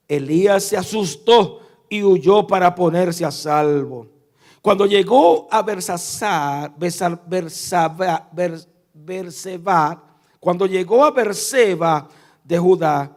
Elías 0.07 0.63
se 0.63 0.77
asustó 0.77 1.61
y 1.87 2.03
huyó 2.03 2.45
para 2.45 2.73
ponerse 2.75 3.23
a 3.25 3.31
salvo. 3.31 4.07
Cuando 4.61 4.85
llegó 4.85 5.47
a 5.49 5.61
Bersabá, 5.61 6.73
cuando 10.39 10.65
llegó 10.65 11.05
a 11.05 11.11
Berseba 11.11 12.09
de 12.43 12.59
Judá, 12.59 13.15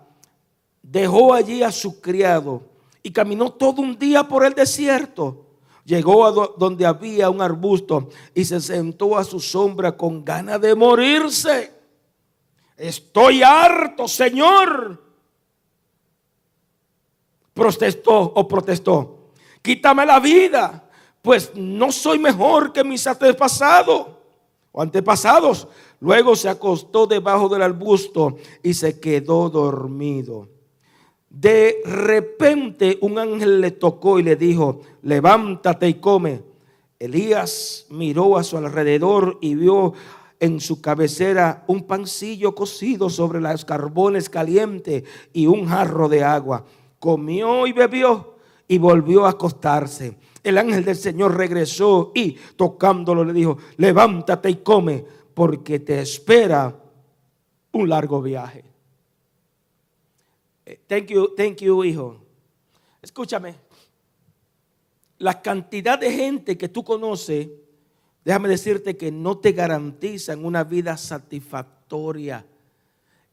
dejó 0.82 1.34
allí 1.34 1.62
a 1.62 1.72
su 1.72 2.00
criado 2.00 2.62
y 3.02 3.10
caminó 3.10 3.50
todo 3.50 3.82
un 3.82 3.98
día 3.98 4.22
por 4.22 4.44
el 4.44 4.54
desierto 4.54 5.41
Llegó 5.84 6.24
a 6.24 6.30
donde 6.56 6.86
había 6.86 7.28
un 7.28 7.42
arbusto 7.42 8.08
y 8.34 8.44
se 8.44 8.60
sentó 8.60 9.16
a 9.16 9.24
su 9.24 9.40
sombra 9.40 9.96
con 9.96 10.24
ganas 10.24 10.60
de 10.60 10.74
morirse. 10.74 11.72
Estoy 12.76 13.42
harto, 13.42 14.06
Señor. 14.06 15.02
Protestó 17.52 18.18
o 18.18 18.46
protestó. 18.46 19.30
Quítame 19.60 20.06
la 20.06 20.20
vida, 20.20 20.88
pues 21.20 21.52
no 21.54 21.92
soy 21.92 22.18
mejor 22.18 22.72
que 22.72 22.82
mis 22.82 23.06
antepasados 23.06 24.08
o 24.70 24.82
antepasados. 24.82 25.68
Luego 26.00 26.34
se 26.34 26.48
acostó 26.48 27.06
debajo 27.06 27.48
del 27.48 27.62
arbusto 27.62 28.36
y 28.62 28.74
se 28.74 28.98
quedó 28.98 29.50
dormido. 29.50 30.48
De 31.28 31.80
repente 31.84 32.98
un 33.00 33.18
ángel 33.18 33.60
le 33.60 33.70
tocó 33.70 34.18
y 34.18 34.22
le 34.22 34.36
dijo, 34.36 34.80
levántate 35.02 35.88
y 35.88 35.94
come. 35.94 36.42
Elías 36.98 37.86
miró 37.90 38.38
a 38.38 38.44
su 38.44 38.56
alrededor 38.56 39.38
y 39.40 39.54
vio 39.54 39.92
en 40.38 40.60
su 40.60 40.80
cabecera 40.80 41.64
un 41.66 41.84
pancillo 41.84 42.54
cocido 42.54 43.10
sobre 43.10 43.40
los 43.40 43.64
carbones 43.64 44.28
calientes 44.28 45.04
y 45.32 45.46
un 45.46 45.66
jarro 45.66 46.08
de 46.08 46.24
agua. 46.24 46.64
Comió 46.98 47.66
y 47.66 47.72
bebió 47.72 48.36
y 48.66 48.78
volvió 48.78 49.26
a 49.26 49.30
acostarse. 49.30 50.16
El 50.42 50.58
ángel 50.58 50.84
del 50.84 50.96
Señor 50.96 51.36
regresó 51.36 52.10
y 52.14 52.32
tocándolo 52.56 53.24
le 53.24 53.32
dijo, 53.32 53.58
levántate 53.76 54.50
y 54.50 54.56
come 54.56 55.04
porque 55.34 55.80
te 55.80 56.00
espera 56.00 56.76
un 57.72 57.88
largo 57.88 58.20
viaje. 58.20 58.64
Eh, 60.66 60.80
thank 60.86 61.06
you, 61.06 61.34
thank 61.36 61.56
you, 61.58 61.84
hijo. 61.84 62.16
Escúchame. 63.00 63.71
La 65.22 65.40
cantidad 65.40 66.00
de 66.00 66.10
gente 66.10 66.58
que 66.58 66.68
tú 66.68 66.82
conoces, 66.82 67.46
déjame 68.24 68.48
decirte 68.48 68.96
que 68.96 69.12
no 69.12 69.38
te 69.38 69.52
garantizan 69.52 70.44
una 70.44 70.64
vida 70.64 70.96
satisfactoria. 70.96 72.44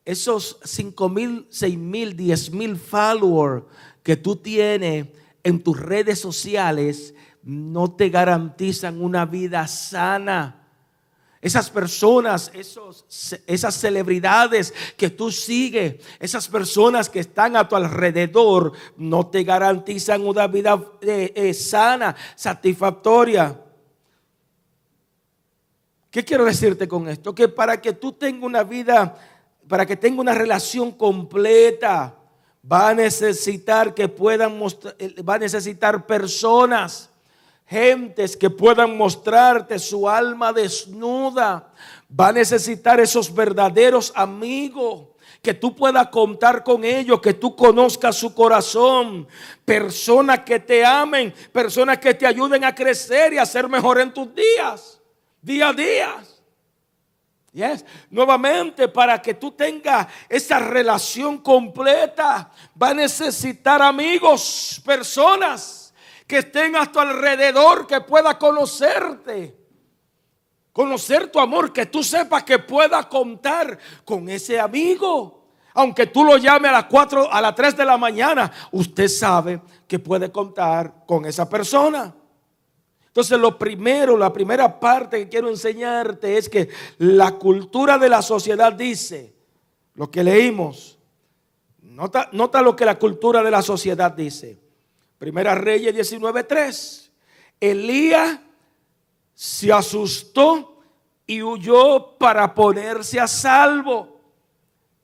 Esos 0.06 0.60
5 0.64 1.10
mil, 1.10 1.48
6 1.50 1.78
mil, 1.80 2.16
10 2.16 2.52
mil 2.52 2.78
followers 2.78 3.64
que 4.04 4.16
tú 4.16 4.36
tienes 4.36 5.08
en 5.44 5.64
tus 5.64 5.80
redes 5.80 6.20
sociales 6.20 7.16
no 7.42 7.92
te 7.92 8.10
garantizan 8.10 9.02
una 9.02 9.26
vida 9.26 9.66
sana. 9.66 10.59
Esas 11.42 11.70
personas, 11.70 12.52
esas 13.48 13.76
celebridades 13.76 14.74
que 14.98 15.10
tú 15.10 15.32
sigues, 15.32 15.96
esas 16.20 16.50
personas 16.50 17.10
que 17.10 17.22
están 17.22 17.56
a 17.56 17.68
tu 17.68 17.78
alrededor, 17.78 18.74
no 18.98 19.28
te 19.28 19.44
garantizan 19.44 20.28
una 20.28 20.48
vida 20.48 20.84
eh, 21.02 21.32
eh, 21.34 21.54
sana, 21.54 22.14
satisfactoria. 22.36 23.58
¿Qué 26.12 26.26
quiero 26.26 26.44
decirte 26.44 26.90
con 26.90 27.08
esto? 27.08 27.34
Que 27.34 27.48
para 27.48 27.80
que 27.80 27.94
tú 27.94 28.12
tengas 28.12 28.44
una 28.44 28.64
vida, 28.64 29.18
para 29.68 29.86
que 29.86 29.96
tenga 29.96 30.20
una 30.20 30.34
relación 30.34 30.92
completa, 30.92 32.16
va 32.70 32.90
a 32.90 32.94
necesitar 32.94 33.94
que 33.94 34.10
puedan 34.10 34.58
mostrar, 34.58 34.96
va 35.28 35.36
a 35.36 35.40
necesitar 35.40 36.06
personas, 36.06 37.09
gentes 37.70 38.36
que 38.36 38.50
puedan 38.50 38.98
mostrarte 38.98 39.78
su 39.78 40.10
alma 40.10 40.52
desnuda. 40.52 41.72
Va 42.20 42.30
a 42.30 42.34
necesitar 42.34 43.00
esos 43.00 43.34
verdaderos 43.34 44.12
amigos 44.16 45.10
que 45.42 45.54
tú 45.54 45.76
puedas 45.76 46.08
contar 46.08 46.64
con 46.64 46.84
ellos, 46.84 47.22
que 47.22 47.34
tú 47.34 47.56
conozcas 47.56 48.16
su 48.16 48.34
corazón, 48.34 49.28
personas 49.64 50.40
que 50.40 50.60
te 50.60 50.84
amen, 50.84 51.34
personas 51.54 52.00
que 52.00 52.14
te 52.14 52.26
ayuden 52.26 52.66
a 52.66 52.74
crecer 52.74 53.34
y 53.34 53.38
a 53.38 53.46
ser 53.46 53.70
mejor 53.70 54.02
en 54.02 54.14
tus 54.14 54.34
días, 54.34 55.00
día 55.42 55.70
a 55.70 55.74
día. 55.74 56.24
Yes. 57.54 57.86
Nuevamente, 58.10 58.88
para 58.88 59.22
que 59.22 59.34
tú 59.34 59.52
tengas 59.52 60.08
esa 60.28 60.60
relación 60.60 61.38
completa, 61.38 62.52
va 62.82 62.90
a 62.90 62.94
necesitar 62.94 63.82
amigos, 63.82 64.82
personas 64.86 65.79
que 66.30 66.38
estén 66.38 66.76
a 66.76 66.86
tu 66.92 67.00
alrededor, 67.00 67.88
que 67.88 68.02
pueda 68.02 68.38
conocerte, 68.38 69.58
conocer 70.72 71.32
tu 71.32 71.40
amor, 71.40 71.74
que 71.74 71.88
tú 71.88 72.04
sepas 72.04 72.44
que 72.44 72.60
pueda 72.60 73.10
contar 73.10 73.80
con 74.06 74.30
ese 74.30 74.60
amigo. 74.60 75.48
Aunque 75.74 76.06
tú 76.06 76.24
lo 76.24 76.38
llames 76.38 76.70
a 76.70 76.74
las 76.74 76.84
4, 76.84 77.34
a 77.34 77.42
las 77.42 77.56
3 77.56 77.78
de 77.78 77.84
la 77.84 77.98
mañana, 77.98 78.52
usted 78.72 79.08
sabe 79.08 79.60
que 79.88 79.98
puede 79.98 80.32
contar 80.32 81.04
con 81.08 81.26
esa 81.26 81.50
persona. 81.50 82.14
Entonces 83.08 83.40
lo 83.40 83.58
primero, 83.58 84.16
la 84.16 84.32
primera 84.32 84.80
parte 84.80 85.18
que 85.18 85.30
quiero 85.30 85.50
enseñarte 85.50 86.38
es 86.38 86.48
que 86.48 86.70
la 87.00 87.32
cultura 87.40 87.98
de 87.98 88.08
la 88.08 88.22
sociedad 88.22 88.72
dice, 88.72 89.34
lo 89.96 90.12
que 90.12 90.24
leímos, 90.24 91.00
nota, 91.82 92.30
nota 92.34 92.62
lo 92.62 92.76
que 92.76 92.86
la 92.86 93.00
cultura 93.00 93.42
de 93.42 93.50
la 93.50 93.64
sociedad 93.64 94.12
dice. 94.12 94.69
Primera 95.20 95.54
Reyes 95.54 95.94
19.3. 95.94 97.10
Elías 97.60 98.40
se 99.36 99.72
asustó 99.72 100.82
y 101.28 101.44
huyó 101.44 102.18
para 102.18 102.52
ponerse 102.56 103.20
a 103.20 103.28
salvo. 103.28 104.20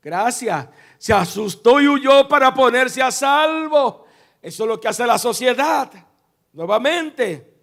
Gracias. 0.02 0.68
Se 0.98 1.14
asustó 1.14 1.80
y 1.80 1.88
huyó 1.88 2.28
para 2.28 2.52
ponerse 2.52 3.04
a 3.04 3.12
salvo. 3.12 4.06
Eso 4.42 4.64
es 4.64 4.70
lo 4.70 4.80
que 4.80 4.88
hace 4.88 5.06
la 5.06 5.20
sociedad. 5.20 5.92
Nuevamente. 6.54 7.54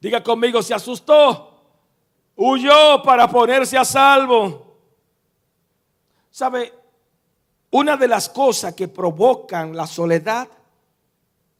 Diga 0.00 0.22
conmigo, 0.22 0.62
se 0.62 0.72
asustó, 0.72 1.62
huyó 2.34 3.02
para 3.02 3.28
ponerse 3.28 3.76
a 3.76 3.84
salvo. 3.84 4.78
¿Sabe? 6.30 6.72
Una 7.74 7.96
de 7.96 8.06
las 8.06 8.28
cosas 8.28 8.72
que 8.74 8.86
provocan 8.86 9.74
la 9.74 9.88
soledad, 9.88 10.46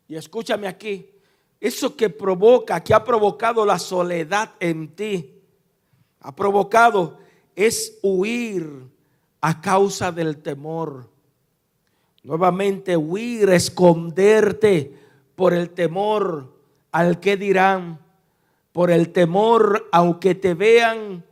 y 0.06 0.14
escúchame 0.14 0.68
aquí, 0.68 1.10
eso 1.60 1.96
que 1.96 2.08
provoca, 2.08 2.84
que 2.84 2.94
ha 2.94 3.02
provocado 3.02 3.66
la 3.66 3.80
soledad 3.80 4.52
en 4.60 4.94
ti, 4.94 5.34
ha 6.20 6.32
provocado 6.32 7.18
es 7.56 7.98
huir 8.00 8.86
a 9.40 9.60
causa 9.60 10.12
del 10.12 10.36
temor. 10.36 11.10
Nuevamente 12.22 12.96
huir, 12.96 13.50
esconderte 13.50 14.96
por 15.34 15.52
el 15.52 15.70
temor 15.70 16.54
al 16.92 17.18
que 17.18 17.36
dirán, 17.36 17.98
por 18.70 18.92
el 18.92 19.12
temor, 19.12 19.88
aunque 19.90 20.36
te 20.36 20.54
vean, 20.54 21.24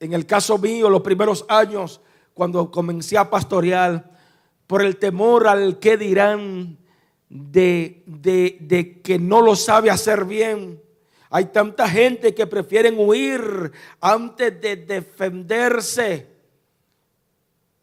en 0.00 0.12
el 0.14 0.24
caso 0.24 0.56
mío, 0.56 0.88
los 0.88 1.02
primeros 1.02 1.44
años, 1.50 2.00
cuando 2.36 2.70
comencé 2.70 3.16
a 3.16 3.30
pastorear, 3.30 4.10
por 4.66 4.82
el 4.82 4.98
temor 4.98 5.48
al 5.48 5.78
que 5.78 5.96
dirán 5.96 6.76
de, 7.30 8.02
de, 8.04 9.00
que 9.02 9.18
no 9.18 9.40
lo 9.40 9.56
sabe 9.56 9.88
hacer 9.88 10.26
bien. 10.26 10.78
Hay 11.30 11.46
tanta 11.46 11.88
gente 11.88 12.34
que 12.34 12.46
prefieren 12.46 12.96
huir 12.98 13.72
antes 14.02 14.60
de 14.60 14.76
defenderse, 14.76 16.26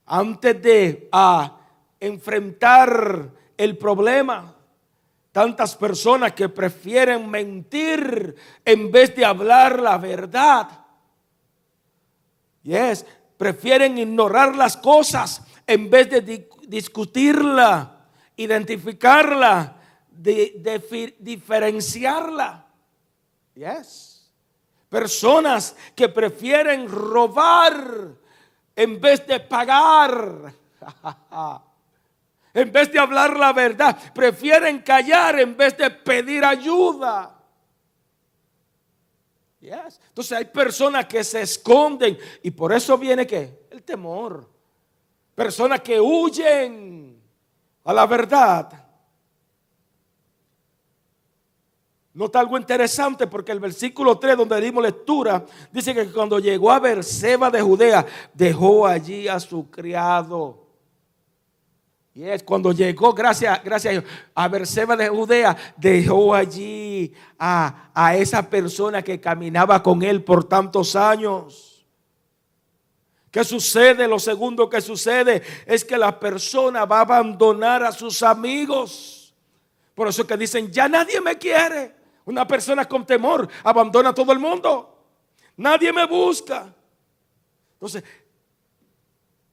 antes 0.06 0.62
de 0.62 1.10
ah, 1.12 1.60
enfrentar 2.00 3.32
el 3.58 3.76
problema. 3.76 4.56
Tantas 5.32 5.76
personas 5.76 6.34
que 6.34 6.48
prefieren 6.48 7.28
mentir 7.28 8.36
en 8.64 8.92
vez 8.92 9.16
de 9.16 9.26
hablar 9.26 9.82
la 9.82 9.98
verdad. 9.98 10.70
Yes, 12.62 13.04
prefieren 13.44 13.98
ignorar 13.98 14.56
las 14.56 14.78
cosas 14.78 15.42
en 15.68 15.90
vez 15.90 16.10
de 16.10 16.48
discutirla, 16.66 18.06
identificarla, 18.38 19.76
de, 20.10 21.14
diferenciarla. 21.20 22.66
Yes. 23.54 24.32
Personas 24.88 25.76
que 25.94 26.08
prefieren 26.08 26.88
robar 26.88 28.16
en 28.78 29.02
vez 29.02 29.28
de 29.28 29.42
pagar. 29.42 30.54
En 32.56 32.72
vez 32.72 32.92
de 32.92 33.00
hablar 33.00 33.36
la 33.36 33.52
verdad, 33.52 33.98
prefieren 34.14 34.84
callar 34.84 35.40
en 35.40 35.58
vez 35.58 35.76
de 35.76 35.90
pedir 35.90 36.46
ayuda. 36.46 37.43
Entonces 39.72 40.38
hay 40.38 40.46
personas 40.46 41.06
que 41.06 41.24
se 41.24 41.42
esconden 41.42 42.18
y 42.42 42.52
por 42.52 42.74
eso 42.74 42.98
viene 42.98 43.26
que 43.26 43.68
el 43.72 43.84
temor. 43.84 44.50
Personas 45.36 45.82
que 45.82 46.00
huyen 46.00 47.22
a 47.84 47.94
la 47.94 48.06
verdad. 48.06 48.72
Nota 52.14 52.40
algo 52.40 52.58
interesante 52.58 53.26
porque 53.26 53.52
el 53.52 53.60
versículo 53.60 54.20
3 54.20 54.38
donde 54.38 54.62
dimos 54.62 54.84
lectura 54.84 55.44
dice 55.72 55.96
que 55.96 56.12
cuando 56.12 56.38
llegó 56.38 56.72
a 56.72 56.80
Berseba 56.80 57.50
de 57.50 57.62
Judea 57.62 58.06
dejó 58.34 58.86
allí 58.86 59.28
a 59.28 59.40
su 59.40 59.72
criado. 59.72 60.63
Y 62.16 62.26
es 62.26 62.44
cuando 62.44 62.72
llegó, 62.72 63.14
gracias, 63.14 63.64
gracias 63.64 64.04
a 64.36 64.48
Berseba 64.48 64.96
de 64.96 65.10
Judea, 65.10 65.58
dejó 65.76 66.36
allí 66.36 67.12
a, 67.40 67.90
a 67.94 68.16
esa 68.16 68.48
persona 68.48 69.02
que 69.02 69.20
caminaba 69.20 69.82
con 69.82 70.04
él 70.04 70.24
por 70.24 70.44
tantos 70.44 70.96
años. 70.96 71.84
¿Qué 73.32 73.44
sucede? 73.44 74.08
Lo 74.08 74.20
segundo 74.20 74.70
que 74.70 74.80
sucede 74.80 75.42
es 75.66 75.84
que 75.84 75.98
la 75.98 76.20
persona 76.20 76.86
va 76.86 77.00
a 77.00 77.02
abandonar 77.02 77.84
a 77.84 77.92
sus 77.92 78.22
amigos. 78.22 79.34
Por 79.96 80.08
eso 80.08 80.28
que 80.28 80.38
dicen, 80.38 80.72
ya 80.72 80.88
nadie 80.88 81.20
me 81.20 81.36
quiere. 81.40 81.96
Una 82.26 82.48
persona 82.48 82.86
con 82.86 83.08
temor 83.08 83.50
abandona 83.64 84.10
a 84.10 84.14
todo 84.14 84.32
el 84.32 84.38
mundo. 84.38 85.04
Nadie 85.58 85.92
me 85.92 86.06
busca. 86.06 86.74
Entonces, 87.74 88.04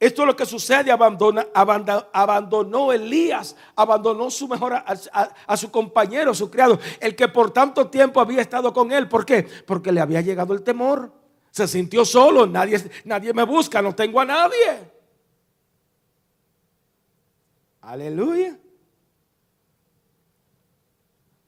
esto 0.00 0.22
es 0.22 0.26
lo 0.26 0.34
que 0.34 0.46
sucede, 0.46 0.90
abandonó 0.90 2.90
Elías, 2.90 3.54
abandonó 3.76 4.30
su 4.30 4.48
mejor 4.48 4.72
a, 4.74 5.56
su 5.58 5.70
compañero, 5.70 6.34
su 6.34 6.50
criado, 6.50 6.78
el 7.00 7.14
que 7.14 7.28
por 7.28 7.50
tanto 7.50 7.90
tiempo 7.90 8.18
había 8.18 8.40
estado 8.40 8.72
con 8.72 8.92
él. 8.92 9.08
¿Por 9.08 9.26
qué? 9.26 9.46
Porque 9.66 9.92
le 9.92 10.00
había 10.00 10.22
llegado 10.22 10.54
el 10.54 10.62
temor. 10.62 11.12
Se 11.50 11.68
sintió 11.68 12.06
solo, 12.06 12.46
nadie, 12.46 12.82
nadie 13.04 13.34
me 13.34 13.44
busca, 13.44 13.82
no 13.82 13.94
tengo 13.94 14.20
a 14.20 14.24
nadie. 14.24 14.90
Aleluya. 17.82 18.58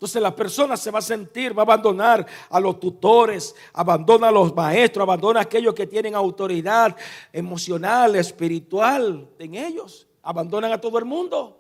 Entonces 0.03 0.21
la 0.21 0.35
persona 0.35 0.77
se 0.77 0.91
va 0.91 0.99
a 0.99 1.03
sentir, 1.03 1.57
va 1.57 1.63
a 1.63 1.65
abandonar 1.65 2.27
a 2.51 2.59
los 2.59 2.81
tutores, 2.81 3.55
abandona 3.73 4.31
a 4.31 4.33
los 4.33 4.53
maestros, 4.53 5.05
abandona 5.05 5.39
a 5.39 5.43
aquellos 5.45 5.73
que 5.75 5.87
tienen 5.87 6.17
autoridad 6.17 6.97
emocional, 7.33 8.17
espiritual 8.17 9.29
en 9.39 9.55
ellos. 9.55 10.09
Abandonan 10.25 10.73
a 10.73 10.81
todo 10.81 10.99
el 10.99 11.05
mundo. 11.05 11.57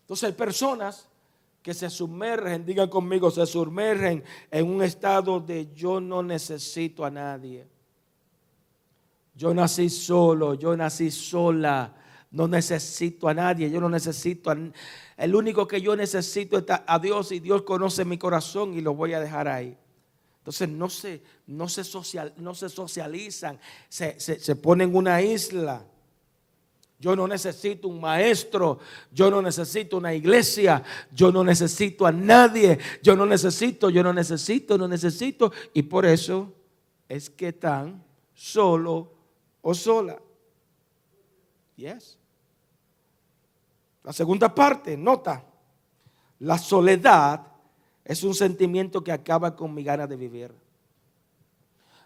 Entonces 0.00 0.30
hay 0.30 0.34
personas 0.34 1.06
que 1.60 1.74
se 1.74 1.90
sumergen, 1.90 2.64
digan 2.64 2.88
conmigo, 2.88 3.30
se 3.30 3.44
sumergen 3.44 4.24
en 4.50 4.66
un 4.66 4.82
estado 4.82 5.40
de 5.40 5.74
yo 5.74 6.00
no 6.00 6.22
necesito 6.22 7.04
a 7.04 7.10
nadie. 7.10 7.68
Yo 9.34 9.52
nací 9.52 9.90
solo, 9.90 10.54
yo 10.54 10.74
nací 10.74 11.10
sola. 11.10 11.99
No 12.30 12.46
necesito 12.46 13.28
a 13.28 13.34
nadie, 13.34 13.70
yo 13.70 13.80
no 13.80 13.88
necesito. 13.88 14.52
El 15.16 15.34
único 15.34 15.66
que 15.66 15.80
yo 15.80 15.96
necesito 15.96 16.58
es 16.58 16.64
a 16.68 16.98
Dios 16.98 17.32
y 17.32 17.40
Dios 17.40 17.62
conoce 17.62 18.04
mi 18.04 18.18
corazón 18.18 18.74
y 18.74 18.80
lo 18.80 18.94
voy 18.94 19.14
a 19.14 19.20
dejar 19.20 19.48
ahí. 19.48 19.76
Entonces 20.38 20.68
no 20.68 20.88
se, 20.88 21.22
no 21.48 21.68
se, 21.68 21.84
social, 21.84 22.32
no 22.36 22.54
se 22.54 22.68
socializan, 22.68 23.58
se, 23.88 24.18
se, 24.18 24.56
ponen 24.56 24.90
en 24.90 24.96
una 24.96 25.20
isla. 25.20 25.84
Yo 26.98 27.16
no 27.16 27.26
necesito 27.26 27.88
un 27.88 28.00
maestro, 28.00 28.78
yo 29.10 29.30
no 29.30 29.42
necesito 29.42 29.96
una 29.96 30.14
iglesia, 30.14 30.82
yo 31.12 31.32
no 31.32 31.42
necesito 31.42 32.06
a 32.06 32.12
nadie, 32.12 32.78
yo 33.02 33.16
no 33.16 33.26
necesito, 33.26 33.90
yo 33.90 34.02
no 34.02 34.12
necesito, 34.12 34.78
no 34.78 34.86
necesito. 34.86 35.52
Y 35.74 35.82
por 35.82 36.06
eso 36.06 36.52
es 37.08 37.28
que 37.28 37.48
están 37.48 38.04
solo 38.34 39.12
o 39.62 39.74
sola. 39.74 40.18
Yes. 41.76 42.19
La 44.02 44.12
segunda 44.12 44.54
parte, 44.54 44.96
nota, 44.96 45.44
la 46.40 46.56
soledad 46.56 47.46
es 48.04 48.22
un 48.24 48.34
sentimiento 48.34 49.04
que 49.04 49.12
acaba 49.12 49.54
con 49.54 49.74
mi 49.74 49.84
gana 49.84 50.06
de 50.06 50.16
vivir. 50.16 50.54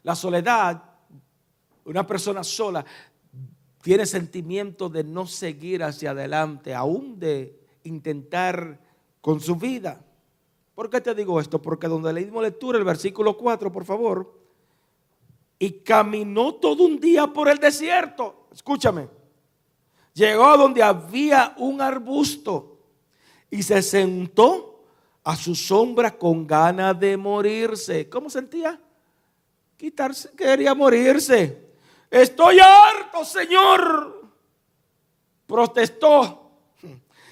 La 0.03 0.15
soledad, 0.15 0.83
una 1.85 2.07
persona 2.07 2.43
sola, 2.43 2.85
tiene 3.81 4.07
sentimiento 4.07 4.89
de 4.89 5.05
no 5.05 5.27
seguir 5.27 5.83
hacia 5.83 6.11
adelante, 6.11 6.75
aún 6.75 7.19
de 7.19 7.61
intentar 7.85 8.81
con 9.21 9.41
su 9.41 9.57
vida. 9.57 10.05
¿Por 10.75 10.91
qué 10.91 11.01
te 11.01 11.15
digo 11.15 11.39
esto? 11.39 11.63
Porque 11.63 11.87
donde 11.87 12.13
leímos 12.13 12.43
lectura, 12.43 12.79
el 12.79 12.85
versículo 12.85 13.37
4, 13.37 13.71
por 13.71 13.85
favor, 13.85 14.41
y 15.59 15.71
caminó 15.81 16.55
todo 16.57 16.85
un 16.85 16.99
día 16.99 17.27
por 17.29 17.49
el 17.49 17.59
desierto. 17.59 18.49
Escúchame. 18.53 19.09
Llegó 20.15 20.47
a 20.47 20.57
donde 20.57 20.83
había 20.83 21.55
un 21.59 21.81
arbusto 21.81 22.79
y 23.51 23.63
se 23.63 23.83
sentó 23.83 24.85
a 25.25 25.37
su 25.37 25.55
sombra 25.55 26.17
con 26.17 26.47
ganas 26.47 26.99
de 26.99 27.17
morirse. 27.17 28.09
¿Cómo 28.09 28.31
sentía? 28.31 28.81
Quitarse, 29.77 30.31
quería 30.37 30.73
morirse. 30.75 31.73
Estoy 32.09 32.61
harto, 32.61 33.25
Señor. 33.25 34.31
Protestó. 35.47 36.53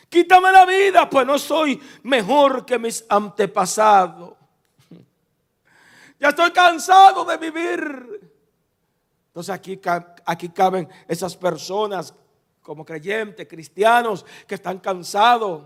Quítame 0.08 0.50
la 0.50 0.66
vida, 0.66 1.08
pues 1.08 1.26
no 1.26 1.38
soy 1.38 1.80
mejor 2.02 2.66
que 2.66 2.78
mis 2.78 3.04
antepasados. 3.08 4.34
Ya 6.18 6.30
estoy 6.30 6.50
cansado 6.50 7.24
de 7.24 7.36
vivir. 7.36 8.32
Entonces 9.28 9.54
aquí, 9.54 9.80
aquí 10.26 10.48
caben 10.50 10.88
esas 11.08 11.36
personas 11.36 12.14
como 12.62 12.84
creyentes, 12.84 13.46
cristianos, 13.48 14.24
que 14.46 14.54
están 14.54 14.78
cansados. 14.78 15.64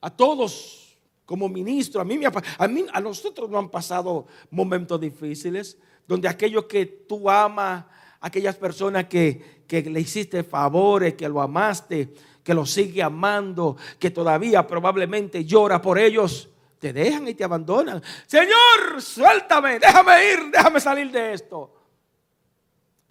A 0.00 0.10
todos, 0.10 0.96
como 1.26 1.48
ministro, 1.48 2.00
a 2.00 2.04
mí, 2.04 2.20
a 2.58 2.68
mí, 2.68 2.86
a 2.92 3.00
nosotros 3.00 3.50
nos 3.50 3.58
han 3.58 3.70
pasado 3.70 4.26
momentos 4.50 5.00
difíciles, 5.00 5.76
donde 6.06 6.28
aquellos 6.28 6.66
que 6.66 6.86
tú 6.86 7.28
amas, 7.28 7.84
aquellas 8.20 8.56
personas 8.56 9.06
que, 9.06 9.64
que 9.66 9.82
le 9.82 10.00
hiciste 10.00 10.44
favores, 10.44 11.14
que 11.14 11.28
lo 11.28 11.40
amaste, 11.40 12.14
que 12.42 12.54
lo 12.54 12.66
sigue 12.66 13.02
amando, 13.02 13.76
que 13.98 14.10
todavía 14.10 14.66
probablemente 14.66 15.44
llora 15.44 15.80
por 15.80 15.98
ellos, 15.98 16.50
te 16.78 16.92
dejan 16.92 17.26
y 17.26 17.34
te 17.34 17.42
abandonan. 17.42 18.02
Señor, 18.26 19.00
suéltame, 19.00 19.78
déjame 19.78 20.32
ir, 20.32 20.50
déjame 20.52 20.80
salir 20.80 21.10
de 21.10 21.32
esto. 21.32 21.83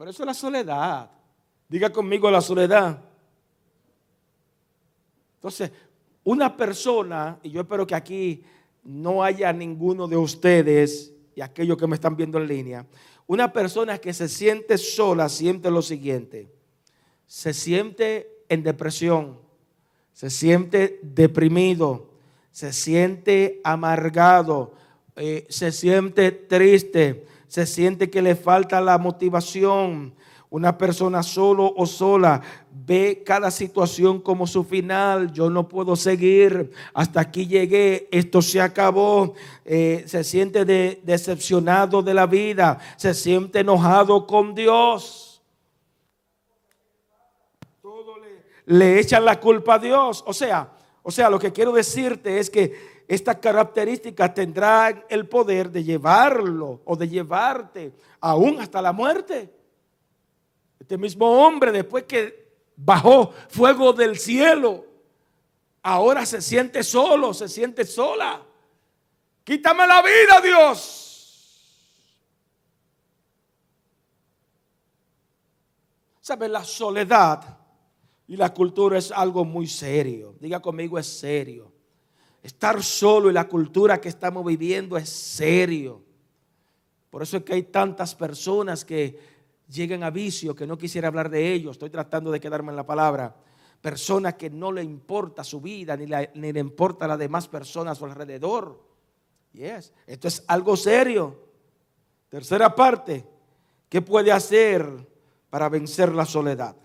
Pero 0.04 0.12
eso 0.12 0.24
es 0.24 0.28
la 0.28 0.34
soledad. 0.34 1.10
Diga 1.70 1.89
conmigo 1.89 2.30
la 2.30 2.41
soledad. 2.41 3.01
Entonces, 5.36 5.72
una 6.26 6.58
persona, 6.58 7.39
y 7.41 7.51
yo 7.51 7.62
espero 7.62 7.88
que 7.88 7.95
aquí 7.95 8.43
no 8.84 9.24
haya 9.24 9.54
ninguno 9.54 10.06
de 10.06 10.18
ustedes 10.18 11.14
y 11.34 11.39
aquellos 11.39 11.78
que 11.78 11.88
me 11.88 11.95
están 11.95 12.18
viendo 12.18 12.38
en 12.38 12.47
línea, 12.47 12.86
una 13.28 13.54
persona 13.54 13.97
que 13.97 14.14
se 14.14 14.28
siente 14.28 14.78
sola 14.78 15.30
siente 15.30 15.72
lo 15.72 15.82
siguiente, 15.82 16.51
se 17.26 17.54
siente 17.54 18.43
en 18.49 18.62
depresión, 18.62 19.39
se 20.12 20.30
siente 20.30 20.99
deprimido, 21.01 22.10
se 22.51 22.74
siente 22.74 23.62
amargado, 23.64 24.74
eh, 25.16 25.45
se 25.47 25.72
siente 25.72 26.34
triste, 26.34 27.26
se 27.54 27.68
siente 27.68 28.10
que 28.10 28.24
le 28.24 28.36
falta 28.36 28.82
la 28.82 28.97
motivación. 28.97 30.16
Una 30.49 30.76
persona 30.76 31.22
solo 31.22 31.72
o 31.78 31.86
sola 31.86 32.41
ve 32.72 33.22
cada 33.24 33.51
situación 33.51 34.20
como 34.20 34.47
su 34.47 34.64
final. 34.64 35.32
Yo 35.32 35.51
no 35.51 35.68
puedo 35.68 35.95
seguir. 35.95 36.72
Hasta 36.95 37.22
aquí 37.22 37.45
llegué. 37.45 38.08
Esto 38.12 38.41
se 38.41 38.60
acabó. 38.60 39.36
Eh, 39.66 40.04
se 40.08 40.24
siente 40.24 40.66
decepcionado 41.04 42.01
de 42.01 42.16
la 42.16 42.26
vida. 42.26 42.80
Se 42.97 43.14
siente 43.14 43.60
enojado 43.60 44.26
con 44.26 44.56
Dios. 44.56 45.43
Todo 47.84 48.18
le, 48.18 48.78
le 48.78 48.99
echan 48.99 49.24
la 49.24 49.39
culpa 49.39 49.76
a 49.76 49.80
Dios. 49.80 50.24
O 50.26 50.34
sea, 50.34 50.72
o 51.04 51.12
sea, 51.12 51.30
lo 51.30 51.38
que 51.38 51.51
quiero 51.51 51.72
decirte 51.72 52.39
es 52.39 52.49
que 52.49 52.93
esta 53.14 53.39
característica 53.39 54.34
tendrá 54.34 55.05
el 55.09 55.28
poder 55.28 55.70
de 55.70 55.84
llevarlo 55.84 56.82
o 56.86 56.95
de 56.95 57.07
llevarte 57.07 57.93
aún 58.20 58.59
hasta 58.59 58.82
la 58.82 58.91
muerte. 58.91 59.53
Este 60.80 60.97
mismo 60.97 61.45
hombre, 61.45 61.72
después 61.72 62.05
que 62.05 62.53
bajó 62.76 63.32
fuego 63.49 63.93
del 63.93 64.18
cielo, 64.18 64.86
ahora 65.84 66.26
se 66.26 66.41
siente 66.41 66.84
solo, 66.84 67.34
se 67.34 67.47
siente 67.47 67.86
sola. 67.86 68.41
Quítame 69.43 69.86
la 69.86 70.01
vida, 70.01 70.41
Dios. 70.41 70.99
¿Sabe? 76.22 76.47
La 76.47 76.64
soledad 76.64 77.59
y 78.28 78.38
la 78.38 78.53
cultura 78.53 78.97
es 78.97 79.11
algo 79.11 79.43
muy 79.43 79.68
serio. 79.68 80.36
Diga 80.39 80.61
conmigo, 80.61 80.97
es 80.97 81.05
serio. 81.05 81.73
Estar 82.44 82.84
solo 82.84 83.30
y 83.30 83.34
la 83.34 83.48
cultura 83.48 84.02
que 84.02 84.10
estamos 84.10 84.46
viviendo 84.46 84.98
es 84.98 85.08
serio. 85.08 86.04
Por 87.10 87.24
eso 87.24 87.38
es 87.38 87.44
que 87.44 87.54
hay 87.54 87.64
tantas 87.64 88.14
personas 88.14 88.84
que 88.84 89.18
llegan 89.70 90.04
a 90.04 90.10
vicio, 90.10 90.54
que 90.54 90.68
no 90.68 90.78
quisiera 90.78 91.08
hablar 91.08 91.30
de 91.30 91.54
ellos. 91.54 91.72
Estoy 91.72 91.89
tratando 91.89 92.32
de 92.32 92.41
quedarme 92.41 92.72
en 92.72 92.76
la 92.76 92.86
palabra. 92.86 93.34
Personas 93.80 94.34
que 94.34 94.50
no 94.50 94.74
le 94.74 94.84
importa 94.84 95.41
su 95.46 95.62
vida, 95.62 95.96
ni, 95.96 96.06
le 96.06 96.60
importa 96.60 97.06
a 97.06 97.08
las 97.08 97.20
demás 97.20 97.48
personas 97.48 97.94
a 97.94 98.00
su 98.00 98.06
alrededor. 98.06 98.84
Yes. 99.54 99.94
Esto 100.06 100.28
es 100.28 100.44
algo 100.48 100.76
serio. 100.76 101.48
Tercera 102.28 102.76
parte, 102.76 103.26
¿qué 103.88 104.02
puede 104.02 104.34
hacer 104.34 104.86
para 105.50 105.70
vencer 105.70 106.14
la 106.14 106.26
soledad? 106.26 106.76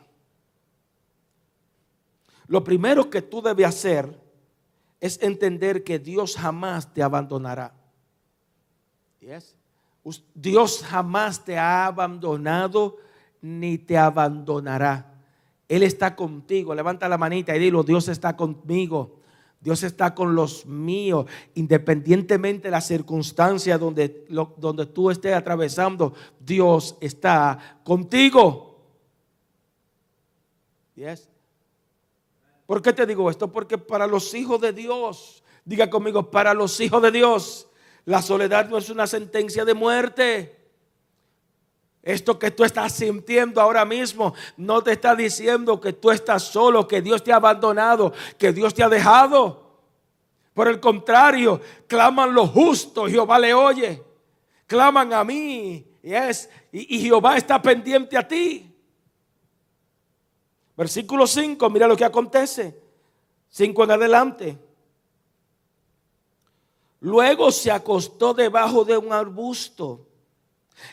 Lo 2.47 2.63
primero 2.63 3.11
que 3.11 3.23
tú 3.23 3.43
debes 3.43 3.67
hacer 3.67 4.28
es 5.01 5.23
entender 5.23 5.85
que 5.85 5.99
Dios 5.99 6.37
jamás 6.37 6.93
te 6.93 7.03
abandonará. 7.03 7.75
Dios 10.35 10.83
jamás 10.85 11.45
te 11.45 11.59
ha 11.59 11.87
abandonado 11.87 12.97
ni 13.41 13.79
te 13.79 13.97
abandonará. 13.97 15.15
Él 15.69 15.83
está 15.83 16.17
contigo. 16.17 16.75
Levanta 16.75 17.09
la 17.09 17.19
manita 17.19 17.55
y 17.55 17.59
dilo, 17.59 17.83
Dios 17.83 18.09
está 18.09 18.37
conmigo. 18.37 19.19
Dios 19.61 19.83
está 19.83 20.15
con 20.15 20.37
los 20.37 20.67
míos, 20.67 21.27
independientemente 21.55 22.69
de 22.69 22.71
la 22.71 22.81
circunstancia 22.81 23.77
donde, 23.77 24.25
donde 24.57 24.87
tú 24.87 25.11
estés 25.11 25.35
atravesando, 25.35 26.15
Dios 26.39 26.97
está 27.01 27.81
contigo. 27.83 28.87
Yes. 30.95 31.29
¿Por 32.69 32.83
qué 32.83 32.93
te 32.93 33.07
digo 33.07 33.31
esto? 33.31 33.51
Porque 33.51 33.79
para 33.79 34.07
los 34.07 34.35
hijos 34.35 34.61
de 34.61 34.75
Dios, 34.75 35.43
diga 35.65 35.89
conmigo, 35.89 36.31
para 36.31 36.53
los 36.53 36.79
hijos 36.81 37.01
de 37.01 37.11
Dios, 37.11 37.67
la 38.05 38.21
soledad 38.21 38.69
no 38.69 38.77
es 38.77 38.91
una 38.91 39.07
sentencia 39.07 39.65
de 39.65 39.73
muerte. 39.73 40.69
Esto 42.03 42.39
que 42.39 42.51
tú 42.51 42.65
estás 42.65 42.93
sintiendo 42.93 43.63
ahora 43.63 43.87
mismo 43.87 44.35
no 44.59 44.83
te 44.83 44.93
está 44.93 45.17
diciendo 45.17 45.81
que 45.81 45.95
tú 45.95 46.11
estás 46.11 46.43
solo, 46.43 46.87
que 46.87 47.01
Dios 47.01 47.25
te 47.25 47.33
ha 47.33 47.37
abandonado, 47.37 48.13
que 48.37 48.53
Dios 48.53 48.75
te 48.75 48.83
ha 48.83 48.91
dejado. 48.91 49.79
Por 50.53 50.69
el 50.69 50.79
contrario, 50.79 51.63
claman 51.87 52.35
los 52.35 52.51
justos, 52.51 53.11
Jehová 53.11 53.39
le 53.39 53.55
oye. 53.55 54.03
Claman 54.67 55.15
a 55.15 55.25
mí 55.25 55.87
y, 56.03 56.13
es, 56.13 56.51
y 56.71 57.01
Jehová 57.01 57.39
está 57.39 57.63
pendiente 57.63 58.19
a 58.19 58.29
ti. 58.29 58.68
Versículo 60.79 61.27
5, 61.27 61.71
mira 61.71 61.89
lo 61.89 61.97
que 61.97 62.05
acontece. 62.05 62.81
5 63.49 63.83
en 63.83 63.91
adelante. 63.91 64.59
Luego 67.01 67.51
se 67.51 67.73
acostó 67.73 68.33
debajo 68.33 68.85
de 68.85 68.97
un 68.97 69.13
arbusto 69.13 70.07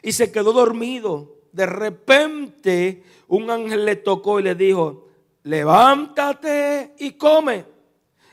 y 0.01 0.11
se 0.11 0.31
quedó 0.31 0.53
dormido. 0.53 1.36
De 1.51 1.67
repente 1.67 3.03
un 3.27 3.51
ángel 3.51 3.86
le 3.86 3.97
tocó 3.97 4.39
y 4.39 4.43
le 4.43 4.55
dijo, 4.55 5.05
levántate 5.43 6.95
y 6.97 7.11
come. 7.11 7.65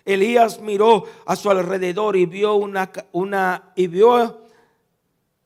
Elías 0.07 0.59
miró 0.59 1.05
a 1.26 1.36
su 1.36 1.50
alrededor 1.50 2.16
y 2.16 2.24
vio 2.24 2.55
una, 2.55 2.90
una 3.12 3.72
y 3.76 3.88
vio 3.88 4.40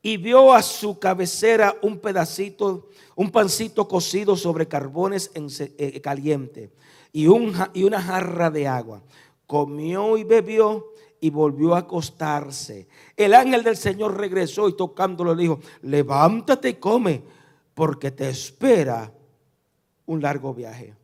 y 0.02 0.18
vio 0.18 0.54
a 0.54 0.62
su 0.62 1.00
cabecera 1.00 1.74
un 1.82 1.98
pedacito 1.98 2.90
un 3.16 3.30
pancito 3.30 3.88
cocido 3.88 4.36
sobre 4.36 4.68
carbones 4.68 5.30
en, 5.34 5.48
eh, 5.58 6.00
caliente 6.00 6.70
y, 7.12 7.26
un, 7.26 7.52
y 7.72 7.82
una 7.82 8.00
jarra 8.00 8.50
de 8.50 8.68
agua. 8.68 9.02
Comió 9.46 10.18
y 10.18 10.24
bebió 10.24 10.92
y 11.18 11.30
volvió 11.30 11.74
a 11.74 11.78
acostarse. 11.78 12.86
El 13.16 13.34
ángel 13.34 13.64
del 13.64 13.76
Señor 13.76 14.18
regresó 14.18 14.68
y 14.68 14.76
tocándolo 14.76 15.34
le 15.34 15.42
dijo, 15.42 15.60
levántate 15.82 16.68
y 16.68 16.74
come, 16.74 17.22
porque 17.74 18.10
te 18.10 18.28
espera 18.28 19.10
un 20.04 20.20
largo 20.20 20.52
viaje. 20.52 20.94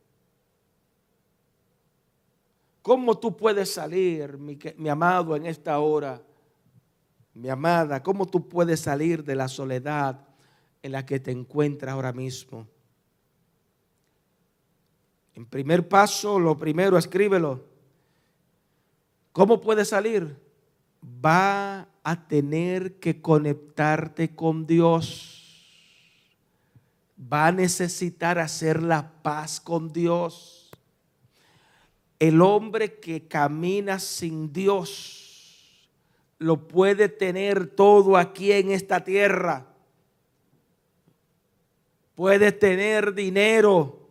¿Cómo 2.83 3.17
tú 3.17 3.35
puedes 3.35 3.73
salir, 3.73 4.37
mi, 4.37 4.59
mi, 4.77 4.89
amado, 4.91 5.35
en 5.35 5.47
esta 5.47 5.79
hora? 5.79 6.21
Mi 7.33 7.49
amada, 7.49 8.03
¿cómo 8.03 8.27
tú 8.27 8.47
puedes 8.49 8.81
salir 8.81 9.25
de 9.25 9.35
la 9.35 9.49
soledad 9.49 10.32
en 10.83 10.93
la 10.93 11.07
que 11.07 11.21
te 11.21 11.31
encuentras 11.31 11.93
ahora 11.93 12.13
mismo? 12.13 12.67
En 15.35 15.47
primer 15.47 15.89
paso, 15.89 16.39
lo 16.39 16.57
primero, 16.57 16.99
escríbelo. 16.99 17.65
¿Cómo 19.33 19.61
puedes 19.61 19.89
salir? 19.89 20.37
Va 21.25 21.89
a 22.03 22.29
tener 22.29 22.99
que 22.99 23.23
conectarte 23.23 24.35
con 24.35 24.67
Dios. 24.67 25.39
Va 27.33 27.47
a 27.47 27.53
necesitar 27.53 28.39
hacer 28.39 28.83
la 28.83 29.23
paz 29.23 29.61
con 29.61 29.93
Dios. 29.93 30.71
El 32.19 32.43
hombre 32.43 33.01
que 33.01 33.27
camina 33.27 33.99
sin 33.99 34.53
Dios 34.53 35.89
lo 36.39 36.69
puede 36.69 37.09
tener 37.09 37.69
todo 37.69 38.17
aquí 38.17 38.53
en 38.53 38.71
esta 38.71 39.03
tierra. 39.03 39.72
Puede 42.15 42.53
tener 42.53 43.15
dinero, 43.15 44.03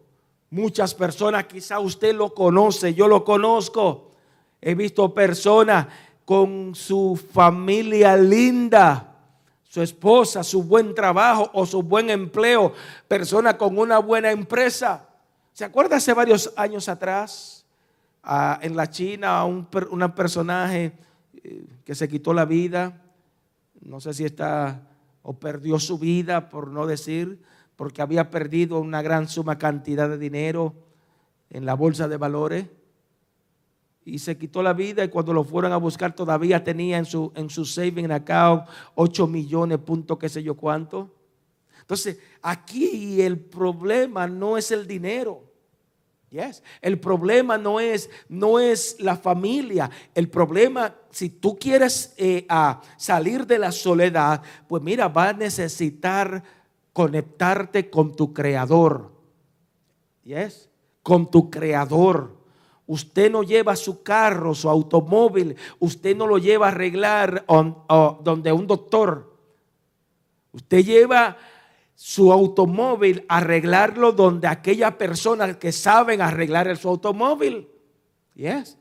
Muchas 0.52 0.94
personas, 0.94 1.46
quizá 1.46 1.80
usted 1.80 2.14
lo 2.14 2.34
conoce, 2.34 2.94
yo 2.94 3.08
lo 3.08 3.24
conozco. 3.24 4.12
He 4.60 4.76
visto 4.76 5.14
personas 5.14 5.88
con 6.26 6.76
su 6.76 7.18
familia 7.34 8.18
linda, 8.18 9.16
su 9.64 9.82
esposa, 9.82 10.44
su 10.44 10.64
buen 10.64 10.94
trabajo 10.94 11.50
o 11.54 11.66
su 11.66 11.82
buen 11.82 12.10
empleo, 12.10 12.74
personas 13.08 13.56
con 13.56 13.78
una 13.78 14.00
buena 14.00 14.30
empresa. 14.30 15.08
¿Se 15.54 15.64
acuerda 15.64 15.96
hace 15.96 16.14
varios 16.14 16.52
años 16.58 16.90
atrás 16.90 17.66
en 18.62 18.76
la 18.76 18.90
China 18.90 19.46
un, 19.46 19.66
un 19.90 20.12
personaje 20.12 20.92
eh, 21.46 21.66
que 21.86 21.96
se 21.96 22.10
quitó 22.10 22.34
la 22.34 22.44
vida? 22.44 23.02
No 23.80 24.02
sé 24.02 24.14
si 24.14 24.26
está 24.26 24.82
o 25.24 25.32
perdió 25.32 25.80
su 25.80 25.98
vida, 25.98 26.50
por 26.50 26.68
no 26.68 26.86
decir, 26.86 27.42
porque 27.76 28.02
había 28.02 28.30
perdido 28.30 28.80
una 28.80 29.02
gran 29.02 29.28
suma 29.28 29.58
cantidad 29.58 30.10
de 30.10 30.18
dinero 30.18 30.74
en 31.50 31.66
la 31.66 31.74
bolsa 31.74 32.08
de 32.08 32.18
valores 32.18 32.66
y 34.04 34.20
se 34.20 34.38
quitó 34.38 34.64
la 34.64 34.74
vida 34.74 35.04
y 35.04 35.10
cuando 35.10 35.34
lo 35.34 35.44
fueron 35.44 35.72
a 35.74 35.78
buscar 35.78 36.16
todavía 36.16 36.64
tenía 36.64 36.98
en 36.98 37.06
su, 37.06 37.32
en 37.36 37.50
su 37.50 37.66
saving 37.66 38.12
account 38.12 38.68
8 38.96 39.28
millones, 39.28 39.78
punto 39.80 40.18
qué 40.18 40.28
sé 40.28 40.42
yo 40.42 40.56
cuánto. 40.56 41.14
Entonces, 41.82 42.20
aquí 42.42 43.22
el 43.22 43.40
problema 43.40 44.28
no 44.28 44.58
es 44.58 44.72
el 44.72 44.88
dinero. 44.88 45.44
Yes. 46.30 46.64
El 46.82 46.98
problema 46.98 47.58
no 47.58 47.82
es, 47.82 48.10
no 48.30 48.60
es 48.60 48.96
la 49.00 49.18
familia. 49.18 49.92
El 50.16 50.30
problema, 50.30 50.96
si 51.10 51.30
tú 51.30 51.60
quieres 51.60 52.14
eh, 52.16 52.48
salir 52.96 53.46
de 53.46 53.60
la 53.60 53.74
soledad, 53.74 54.42
pues 54.68 54.82
mira, 54.82 55.10
va 55.10 55.30
a 55.30 55.34
necesitar 55.34 56.42
conectarte 56.94 57.90
con 57.90 58.16
tu 58.16 58.34
creador. 58.34 59.12
Yes, 60.24 60.70
con 61.04 61.30
tu 61.32 61.50
creador. 61.50 62.40
Usted 62.86 63.32
no 63.32 63.44
lleva 63.44 63.76
su 63.76 64.04
carro, 64.04 64.54
su 64.54 64.70
automóvil, 64.70 65.56
usted 65.80 66.16
no 66.16 66.28
lo 66.28 66.38
lleva 66.38 66.66
a 66.68 66.70
arreglar 66.70 67.46
donde 67.48 68.52
un 68.52 68.68
doctor. 68.68 69.32
Usted 70.52 70.84
lleva 70.84 71.38
su 71.96 72.34
automóvil 72.34 73.24
a 73.30 73.38
arreglarlo 73.38 74.12
donde 74.12 74.48
aquella 74.48 74.98
persona 74.98 75.58
que 75.58 75.72
saben 75.72 76.22
arreglar 76.22 76.76
su 76.76 76.90
automóvil. 76.90 77.70
Yes. 78.36 78.78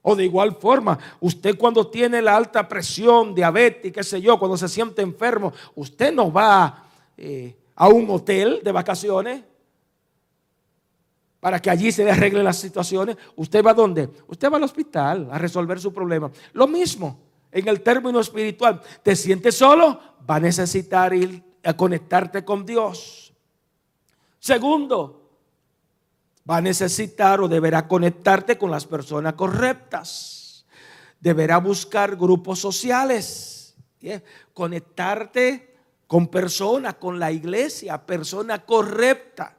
O 0.00 0.16
de 0.16 0.24
igual 0.24 0.56
forma, 0.56 0.98
usted 1.20 1.56
cuando 1.56 1.86
tiene 1.86 2.20
la 2.20 2.36
alta 2.36 2.66
presión, 2.66 3.34
diabetes, 3.34 3.92
qué 3.92 4.02
sé 4.02 4.20
yo, 4.20 4.36
cuando 4.38 4.56
se 4.56 4.68
siente 4.68 5.02
enfermo, 5.02 5.52
usted 5.76 6.12
no 6.12 6.32
va 6.32 6.88
eh, 7.16 7.56
a 7.76 7.88
un 7.88 8.08
hotel 8.10 8.60
de 8.62 8.72
vacaciones 8.72 9.42
para 11.40 11.60
que 11.60 11.70
allí 11.70 11.90
se 11.90 12.04
le 12.04 12.12
arreglen 12.12 12.44
las 12.44 12.58
situaciones. 12.58 13.16
¿Usted 13.34 13.64
va 13.64 13.72
a 13.72 13.74
dónde? 13.74 14.08
Usted 14.28 14.50
va 14.50 14.58
al 14.58 14.62
hospital 14.62 15.28
a 15.30 15.38
resolver 15.38 15.80
su 15.80 15.92
problema. 15.92 16.30
Lo 16.52 16.68
mismo 16.68 17.18
en 17.50 17.68
el 17.68 17.82
término 17.82 18.20
espiritual. 18.20 18.80
¿Te 19.02 19.16
sientes 19.16 19.56
solo? 19.56 20.00
Va 20.28 20.36
a 20.36 20.40
necesitar 20.40 21.12
ir 21.12 21.42
a 21.64 21.76
conectarte 21.76 22.44
con 22.44 22.64
Dios. 22.64 23.32
Segundo, 24.38 25.30
va 26.48 26.56
a 26.56 26.60
necesitar 26.60 27.40
o 27.40 27.48
deberá 27.48 27.86
conectarte 27.86 28.56
con 28.56 28.70
las 28.70 28.86
personas 28.86 29.34
correctas. 29.34 30.64
Deberá 31.20 31.58
buscar 31.58 32.16
grupos 32.16 32.58
sociales. 32.58 33.74
Conectarte 34.52 35.71
con 36.12 36.28
persona, 36.28 36.92
con 36.92 37.18
la 37.18 37.32
iglesia, 37.32 37.96
persona 38.04 38.66
correcta. 38.66 39.56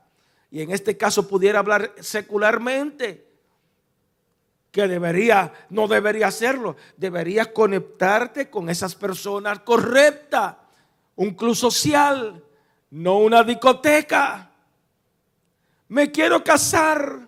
Y 0.52 0.62
en 0.62 0.70
este 0.70 0.96
caso 0.96 1.28
pudiera 1.28 1.58
hablar 1.58 1.96
secularmente, 2.00 3.26
que 4.70 4.88
debería, 4.88 5.52
no 5.72 5.88
debería 5.88 6.28
hacerlo, 6.28 6.76
debería 6.96 7.52
conectarte 7.52 8.52
con 8.52 8.70
esas 8.70 8.94
personas 8.94 9.62
correctas. 9.62 10.58
Un 11.16 11.34
club 11.34 11.56
social, 11.56 12.44
no 12.92 13.18
una 13.18 13.42
discoteca. 13.42 14.52
Me 15.88 16.12
quiero 16.12 16.44
casar, 16.44 17.28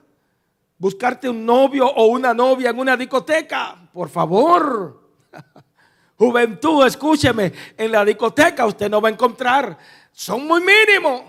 buscarte 0.77 1.27
un 1.27 1.43
novio 1.43 1.87
o 1.87 2.05
una 2.05 2.31
novia 2.31 2.69
en 2.69 2.77
una 2.77 2.95
discoteca, 2.95 3.89
por 3.91 4.07
favor. 4.07 5.01
Juventud, 6.17 6.85
escúcheme, 6.85 7.51
en 7.77 7.91
la 7.91 8.05
discoteca 8.05 8.65
usted 8.65 8.89
no 8.89 9.01
va 9.01 9.09
a 9.09 9.11
encontrar, 9.11 9.77
son 10.11 10.47
muy 10.47 10.61
mínimos, 10.61 11.23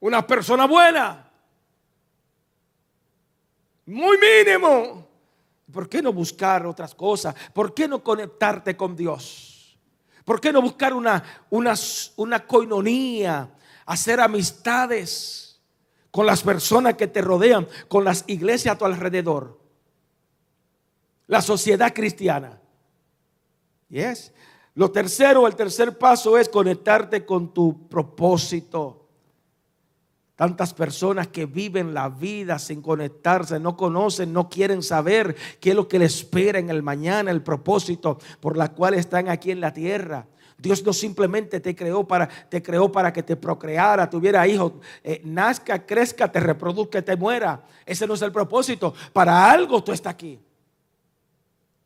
una 0.00 0.24
persona 0.26 0.66
buena. 0.66 1.28
Muy 3.86 4.16
mínimo. 4.18 5.08
¿Por 5.72 5.88
qué 5.88 6.00
no 6.00 6.12
buscar 6.12 6.66
otras 6.66 6.94
cosas? 6.94 7.34
¿Por 7.52 7.74
qué 7.74 7.88
no 7.88 8.02
conectarte 8.02 8.76
con 8.76 8.94
Dios? 8.94 9.76
¿Por 10.24 10.40
qué 10.40 10.52
no 10.52 10.62
buscar 10.62 10.94
una, 10.94 11.22
una, 11.50 11.74
una 12.16 12.46
coinonía? 12.46 13.50
Hacer 13.86 14.20
amistades 14.20 15.60
con 16.12 16.26
las 16.26 16.42
personas 16.42 16.94
que 16.94 17.08
te 17.08 17.20
rodean, 17.20 17.66
con 17.88 18.04
las 18.04 18.22
iglesias 18.28 18.74
a 18.74 18.78
tu 18.78 18.84
alrededor. 18.84 19.58
La 21.26 21.42
sociedad 21.42 21.92
cristiana. 21.92 22.61
Yes. 23.92 24.32
Lo 24.74 24.90
tercero, 24.90 25.46
el 25.46 25.54
tercer 25.54 25.98
paso 25.98 26.38
es 26.38 26.48
conectarte 26.48 27.26
con 27.26 27.52
tu 27.52 27.88
propósito. 27.88 29.06
Tantas 30.34 30.72
personas 30.72 31.28
que 31.28 31.44
viven 31.44 31.92
la 31.92 32.08
vida 32.08 32.58
sin 32.58 32.80
conectarse, 32.80 33.60
no 33.60 33.76
conocen, 33.76 34.32
no 34.32 34.48
quieren 34.48 34.82
saber 34.82 35.36
qué 35.60 35.70
es 35.70 35.76
lo 35.76 35.88
que 35.88 35.98
les 35.98 36.16
espera 36.16 36.58
en 36.58 36.70
el 36.70 36.82
mañana, 36.82 37.30
el 37.30 37.42
propósito 37.42 38.18
por 38.40 38.56
la 38.56 38.72
cual 38.72 38.94
están 38.94 39.28
aquí 39.28 39.50
en 39.50 39.60
la 39.60 39.74
tierra. 39.74 40.26
Dios 40.56 40.82
no 40.86 40.94
simplemente 40.94 41.60
te 41.60 41.76
creó 41.76 42.08
para, 42.08 42.28
te 42.48 42.62
creó 42.62 42.90
para 42.90 43.12
que 43.12 43.22
te 43.22 43.36
procreara, 43.36 44.08
tuviera 44.08 44.48
hijos, 44.48 44.72
eh, 45.04 45.20
nazca, 45.22 45.84
crezca, 45.84 46.32
te 46.32 46.40
reproduzca, 46.40 47.02
te 47.02 47.14
muera. 47.14 47.62
Ese 47.84 48.06
no 48.06 48.14
es 48.14 48.22
el 48.22 48.32
propósito. 48.32 48.94
Para 49.12 49.50
algo 49.50 49.84
tú 49.84 49.92
estás 49.92 50.14
aquí. 50.14 50.40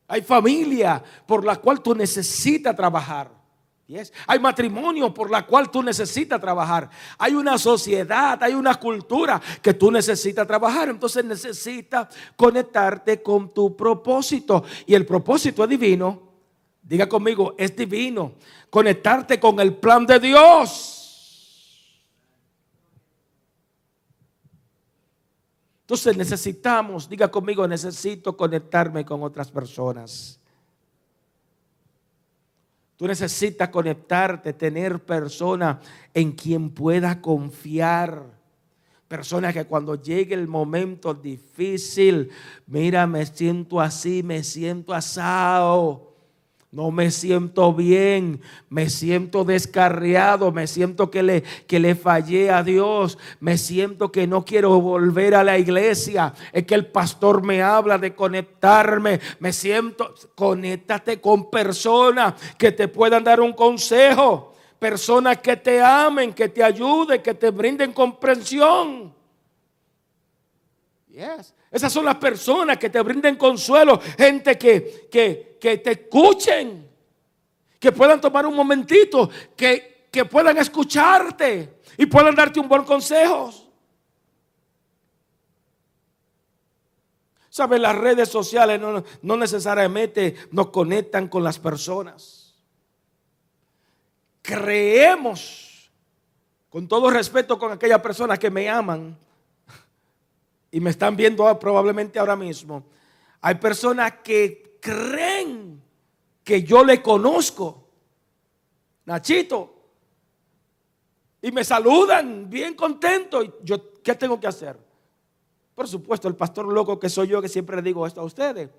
Hay 0.07 0.21
familia 0.21 1.03
por 1.25 1.43
la 1.43 1.57
cual 1.57 1.81
tú 1.81 1.93
necesitas 1.93 2.75
trabajar. 2.75 3.37
Hay 4.27 4.39
matrimonio 4.39 5.13
por 5.13 5.31
la 5.31 5.45
cual 5.45 5.71
tú 5.71 5.81
necesitas 5.81 6.41
trabajar. 6.41 6.89
Hay 7.17 7.33
una 7.33 7.57
sociedad, 7.57 8.41
hay 8.43 8.53
una 8.53 8.75
cultura 8.75 9.41
que 9.61 9.73
tú 9.73 9.89
necesitas 9.91 10.45
trabajar. 10.45 10.89
Entonces 10.89 11.23
necesitas 11.23 12.07
conectarte 12.35 13.21
con 13.21 13.53
tu 13.53 13.75
propósito. 13.75 14.63
Y 14.85 14.93
el 14.93 15.05
propósito 15.05 15.63
es 15.63 15.69
divino. 15.69 16.21
Diga 16.81 17.07
conmigo, 17.07 17.55
es 17.57 17.75
divino. 17.75 18.33
Conectarte 18.69 19.39
con 19.39 19.59
el 19.59 19.75
plan 19.75 20.05
de 20.05 20.19
Dios. 20.19 20.96
Entonces 25.87 26.17
necesitamos, 26.17 27.07
diga 27.07 27.31
conmigo, 27.31 27.65
necesito 27.65 28.35
conectarme 28.35 29.05
con 29.05 29.23
otras 29.23 29.49
personas. 29.49 30.37
Tú 32.97 33.07
necesitas 33.07 33.69
conectarte, 33.69 34.51
tener 34.51 35.05
personas 35.05 35.77
en 36.13 36.33
quien 36.33 36.71
pueda 36.71 37.21
confiar. 37.21 38.21
Personas 39.07 39.53
que 39.53 39.63
cuando 39.63 39.95
llegue 39.95 40.35
el 40.35 40.49
momento 40.49 41.13
difícil, 41.13 42.31
mira, 42.65 43.07
me 43.07 43.25
siento 43.25 43.79
así, 43.79 44.21
me 44.23 44.43
siento 44.43 44.93
asado. 44.93 46.06
No 46.69 46.91
me 46.91 47.11
siento 47.11 47.73
bien, 47.73 48.41
me 48.69 48.89
siento 48.89 49.45
descarriado, 49.45 50.51
me 50.51 50.67
siento 50.67 51.09
que 51.09 51.23
le, 51.23 51.41
que 51.41 51.79
le 51.79 51.95
fallé 51.95 52.51
a 52.51 52.61
Dios, 52.61 53.17
me 53.39 53.57
siento 53.57 54.11
que 54.11 54.27
no 54.27 54.43
quiero 54.43 54.81
volver 54.81 55.33
a 55.33 55.45
la 55.45 55.57
iglesia. 55.57 56.33
Es 56.51 56.65
que 56.65 56.75
el 56.75 56.87
pastor 56.87 57.41
me 57.41 57.63
habla 57.63 57.97
de 57.97 58.13
conectarme, 58.13 59.21
me 59.39 59.53
siento, 59.53 60.13
conéctate 60.35 61.21
con 61.21 61.49
personas 61.49 62.33
que 62.57 62.73
te 62.73 62.89
puedan 62.89 63.23
dar 63.23 63.39
un 63.39 63.53
consejo, 63.53 64.53
personas 64.77 65.37
que 65.37 65.55
te 65.55 65.81
amen, 65.81 66.33
que 66.33 66.49
te 66.49 66.61
ayuden, 66.61 67.23
que 67.23 67.33
te 67.33 67.49
brinden 67.49 67.93
comprensión. 67.93 69.15
Yes. 71.07 71.53
Esas 71.69 71.91
son 71.91 72.05
las 72.05 72.15
personas 72.15 72.77
que 72.77 72.89
te 72.89 73.01
brinden 73.01 73.35
consuelo, 73.35 73.99
gente 74.17 74.57
que, 74.57 75.07
que, 75.11 75.77
te 75.77 75.91
escuchen, 75.91 76.89
que 77.79 77.91
puedan 77.91 78.21
tomar 78.21 78.45
un 78.45 78.55
momentito, 78.55 79.29
que, 79.55 80.07
que 80.09 80.25
puedan 80.25 80.57
escucharte 80.57 81.81
y 81.97 82.05
puedan 82.05 82.35
darte 82.35 82.59
un 82.59 82.69
buen 82.69 82.83
consejo. 82.83 83.51
¿Sabes? 87.49 87.81
Las 87.81 87.95
redes 87.95 88.29
sociales 88.29 88.79
no, 88.79 89.03
no 89.21 89.37
necesariamente 89.37 90.35
nos 90.51 90.69
conectan 90.69 91.27
con 91.27 91.43
las 91.43 91.59
personas. 91.59 92.55
Creemos, 94.41 95.91
con 96.69 96.87
todo 96.87 97.09
respeto 97.09 97.59
con 97.59 97.73
aquellas 97.73 97.99
personas 97.99 98.39
que 98.39 98.49
me 98.49 98.69
aman, 98.69 99.17
y 100.77 100.79
me 100.79 100.91
están 100.91 101.15
viendo 101.15 101.57
probablemente 101.57 102.19
ahora 102.19 102.35
mismo, 102.35 102.85
hay 103.41 103.55
personas 103.55 104.17
que 104.23 104.77
creen 104.79 105.81
que 106.43 106.61
yo 106.61 106.83
le 106.83 107.01
conozco. 107.01 107.89
Nachito. 109.05 109.73
Y 111.41 111.51
me 111.51 111.63
saludan 111.63 112.47
bien 112.47 112.75
contento. 112.75 113.41
Y 113.41 113.51
yo, 113.63 113.91
¿qué 114.03 114.13
tengo 114.13 114.39
que 114.39 114.45
hacer? 114.45 114.77
Por 115.73 115.87
supuesto, 115.87 116.27
el 116.27 116.35
pastor 116.35 116.71
loco 116.71 116.99
que 116.99 117.09
soy 117.09 117.29
yo 117.29 117.41
que 117.41 117.49
siempre 117.49 117.77
le 117.77 117.81
digo 117.81 118.05
esto 118.05 118.21
a 118.21 118.25
ustedes. 118.25 118.69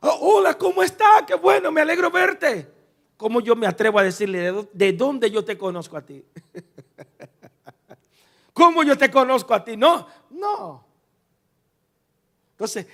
Oh, 0.00 0.38
hola, 0.38 0.56
¿cómo 0.56 0.82
está? 0.82 1.26
Qué 1.26 1.34
bueno, 1.34 1.70
me 1.70 1.82
alegro 1.82 2.10
verte. 2.10 2.72
¿Cómo 3.18 3.42
yo 3.42 3.54
me 3.54 3.66
atrevo 3.66 3.98
a 3.98 4.02
decirle 4.02 4.66
de 4.72 4.92
dónde 4.94 5.30
yo 5.30 5.44
te 5.44 5.58
conozco 5.58 5.98
a 5.98 6.06
ti? 6.06 6.24
¿Cómo 8.54 8.82
yo 8.82 8.96
te 8.96 9.10
conozco 9.10 9.52
a 9.52 9.62
ti? 9.62 9.76
No, 9.76 10.06
no. 10.30 10.93
Entonces, 12.54 12.86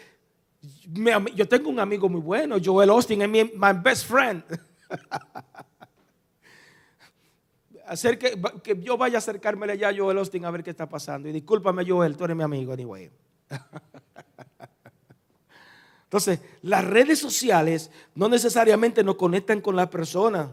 yo 1.34 1.46
tengo 1.46 1.68
un 1.68 1.78
amigo 1.78 2.08
muy 2.08 2.22
bueno, 2.22 2.56
Joel 2.62 2.90
Austin, 2.90 3.22
es 3.22 3.28
mi 3.28 3.50
best 3.82 4.06
friend. 4.06 4.42
Hacer 7.86 8.18
que, 8.18 8.40
que, 8.62 8.80
yo 8.80 8.96
vaya 8.96 9.16
a 9.16 9.18
acercarme 9.18 9.70
allá 9.70 9.90
a 9.90 9.96
Joel 9.96 10.18
Austin 10.18 10.44
a 10.44 10.50
ver 10.50 10.62
qué 10.62 10.70
está 10.70 10.88
pasando. 10.88 11.28
Y 11.28 11.32
discúlpame, 11.32 11.84
Joel, 11.84 12.16
tú 12.16 12.24
eres 12.24 12.36
mi 12.36 12.42
amigo, 12.42 12.72
anyway. 12.72 13.10
Entonces, 16.04 16.40
las 16.62 16.84
redes 16.84 17.18
sociales 17.18 17.90
no 18.14 18.28
necesariamente 18.28 19.04
nos 19.04 19.16
conectan 19.16 19.60
con 19.60 19.76
la 19.76 19.90
persona. 19.90 20.50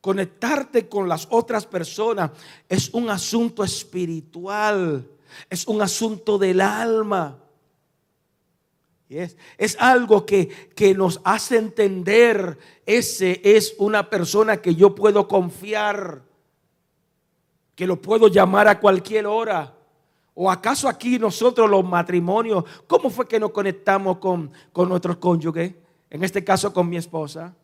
Conectarte 0.00 0.88
con 0.88 1.08
las 1.08 1.26
otras 1.30 1.66
personas 1.66 2.30
es 2.68 2.92
un 2.94 3.10
asunto 3.10 3.62
espiritual. 3.62 5.06
Es 5.48 5.66
un 5.66 5.82
asunto 5.82 6.38
del 6.38 6.60
alma. 6.60 7.38
Es, 9.08 9.76
algo 9.80 10.26
que, 10.26 10.48
que 10.74 10.94
nos 10.94 11.20
hace 11.24 11.56
entender, 11.56 12.58
ese 12.84 13.40
es 13.42 13.74
una 13.78 14.10
persona 14.10 14.58
que 14.58 14.74
yo 14.74 14.94
puedo 14.94 15.26
confiar, 15.26 16.22
que 17.74 17.86
lo 17.86 18.02
puedo 18.02 18.28
llamar 18.28 18.68
a 18.68 18.78
cualquier 18.78 19.26
hora. 19.26 19.74
¿O 20.34 20.50
acaso 20.50 20.88
aquí 20.88 21.18
nosotros 21.18 21.70
los 21.70 21.84
matrimonios, 21.84 22.64
cómo 22.86 23.08
fue 23.08 23.26
que 23.26 23.40
nos 23.40 23.50
conectamos 23.50 24.18
con, 24.18 24.52
con 24.72 24.88
nuestros 24.90 25.16
cónyuges? 25.16 25.74
En 26.10 26.22
este 26.22 26.44
caso 26.44 26.72
con 26.72 26.88
mi 26.88 26.98
esposa. 26.98 27.54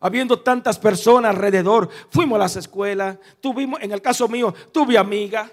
Habiendo 0.00 0.40
tantas 0.40 0.78
personas 0.78 1.34
alrededor, 1.34 1.88
fuimos 2.10 2.36
a 2.36 2.40
las 2.40 2.54
escuelas, 2.54 3.18
tuvimos, 3.40 3.80
en 3.82 3.90
el 3.90 4.00
caso 4.00 4.28
mío, 4.28 4.54
tuve 4.72 4.96
amiga 4.96 5.50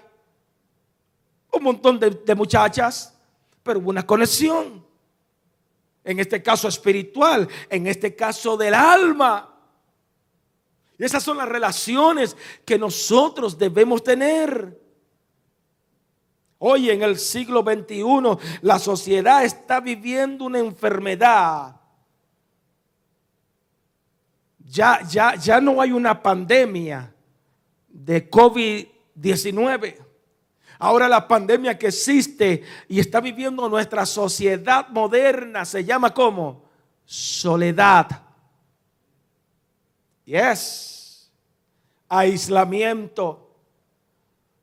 un 1.56 1.64
montón 1.64 1.98
de, 1.98 2.34
muchachas, 2.34 3.14
pero 3.62 3.78
hubo 3.78 3.90
una 3.90 4.06
conexión. 4.06 4.84
En 6.04 6.20
este 6.20 6.42
caso 6.42 6.68
espiritual, 6.68 7.48
en 7.68 7.86
este 7.86 8.14
caso 8.14 8.56
del 8.56 8.74
alma. 8.74 9.52
Y 10.98 11.04
esas 11.04 11.22
son 11.22 11.36
las 11.36 11.48
relaciones 11.48 12.36
que 12.64 12.78
nosotros 12.78 13.58
debemos 13.58 14.02
tener. 14.04 14.80
Hoy 16.58 16.90
en 16.90 17.02
el 17.02 17.18
siglo 17.18 17.62
XXI 17.62 18.02
la 18.62 18.78
sociedad 18.78 19.44
está 19.44 19.80
viviendo 19.80 20.44
una 20.44 20.58
enfermedad. 20.58 21.80
Ya, 24.64 25.00
ya, 25.02 25.34
ya 25.34 25.60
no 25.60 25.80
hay 25.80 25.92
una 25.92 26.22
pandemia 26.22 27.12
de 27.88 28.30
COVID-19. 28.30 30.05
Ahora 30.78 31.08
la 31.08 31.26
pandemia 31.26 31.78
que 31.78 31.88
existe 31.88 32.62
y 32.88 33.00
está 33.00 33.20
viviendo 33.20 33.68
nuestra 33.68 34.04
sociedad 34.04 34.88
moderna 34.88 35.64
se 35.64 35.84
llama 35.84 36.12
como 36.12 36.64
soledad. 37.04 38.22
Yes. 40.24 41.30
Aislamiento. 42.08 43.42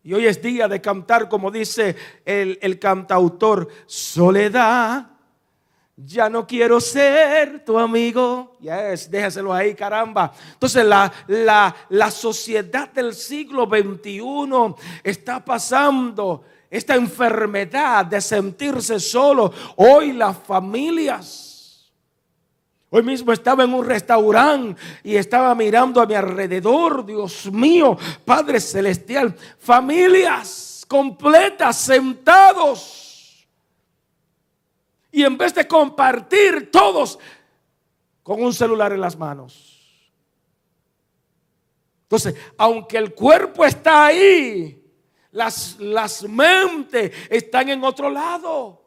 Y 0.04 0.14
hoy 0.14 0.28
es 0.28 0.42
día 0.42 0.68
de 0.68 0.82
cantar, 0.82 1.30
como 1.30 1.50
dice 1.50 1.96
el, 2.26 2.60
el 2.62 2.78
cantautor, 2.78 3.70
soledad 3.86 5.13
ya 5.96 6.30
no 6.30 6.48
quiero 6.48 6.80
ser 6.80 7.64
tu 7.64 7.78
amigo. 7.78 8.58
Yes, 8.60 9.10
déjaselo 9.10 9.54
ahí, 9.54 9.76
caramba. 9.76 10.34
Entonces 10.54 10.86
la, 10.86 11.12
la, 11.28 11.76
la 11.90 12.12
sociedad 12.12 12.90
del 12.90 13.14
siglo 13.14 13.68
XXI 13.68 14.76
está 15.04 15.44
pasando 15.44 16.44
esta 16.70 16.96
enfermedad 16.96 18.06
de 18.06 18.20
sentirse 18.22 19.00
solo. 19.00 19.54
Hoy 19.76 20.14
las 20.14 20.38
familias. 20.38 21.92
Hoy 22.90 23.02
mismo 23.02 23.32
estaba 23.32 23.64
en 23.64 23.74
un 23.74 23.86
restaurante 23.86 24.80
y 25.04 25.16
estaba 25.16 25.56
mirando 25.56 26.00
a 26.00 26.06
mi 26.06 26.14
alrededor, 26.14 27.04
Dios 27.04 27.52
mío, 27.52 27.98
Padre 28.24 28.60
Celestial, 28.60 29.36
familias 29.58 30.86
completas 30.88 31.76
sentados 31.76 33.03
y 35.14 35.24
en 35.24 35.38
vez 35.38 35.54
de 35.54 35.68
compartir 35.68 36.72
todos 36.72 37.20
con 38.24 38.42
un 38.42 38.52
celular 38.52 38.92
en 38.94 39.00
las 39.00 39.16
manos. 39.16 40.10
Entonces, 42.02 42.36
aunque 42.58 42.98
el 42.98 43.14
cuerpo 43.14 43.64
está 43.64 44.08
ahí, 44.08 44.84
las, 45.32 45.80
las 45.80 46.24
mentes 46.24 47.12
están 47.30 47.70
en 47.70 47.84
otro 47.84 48.10
lado. 48.10 48.84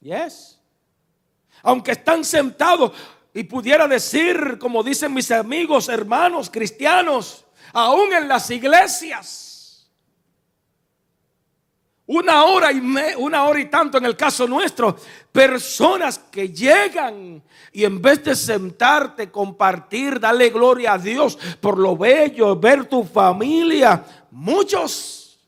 Yes. 0.00 0.60
Aunque 1.62 1.92
están 1.92 2.24
sentados 2.24 2.92
y 3.32 3.44
pudiera 3.44 3.88
decir, 3.88 4.58
como 4.58 4.82
dicen 4.82 5.14
mis 5.14 5.30
amigos, 5.30 5.88
hermanos 5.88 6.50
cristianos, 6.50 7.46
aún 7.72 8.12
en 8.12 8.28
las 8.28 8.50
iglesias, 8.50 9.47
una 12.08 12.44
hora 12.44 12.72
y 12.72 12.80
una 13.18 13.44
hora 13.44 13.60
y 13.60 13.66
tanto 13.66 13.98
en 13.98 14.06
el 14.06 14.16
caso 14.16 14.46
nuestro, 14.46 14.96
personas 15.30 16.18
que 16.18 16.48
llegan 16.48 17.42
y 17.70 17.84
en 17.84 18.00
vez 18.00 18.24
de 18.24 18.34
sentarte, 18.34 19.30
compartir, 19.30 20.18
darle 20.18 20.48
gloria 20.48 20.94
a 20.94 20.98
Dios 20.98 21.38
por 21.60 21.78
lo 21.78 21.96
bello, 21.96 22.56
ver 22.56 22.86
tu 22.86 23.04
familia, 23.04 24.02
muchos, 24.30 25.38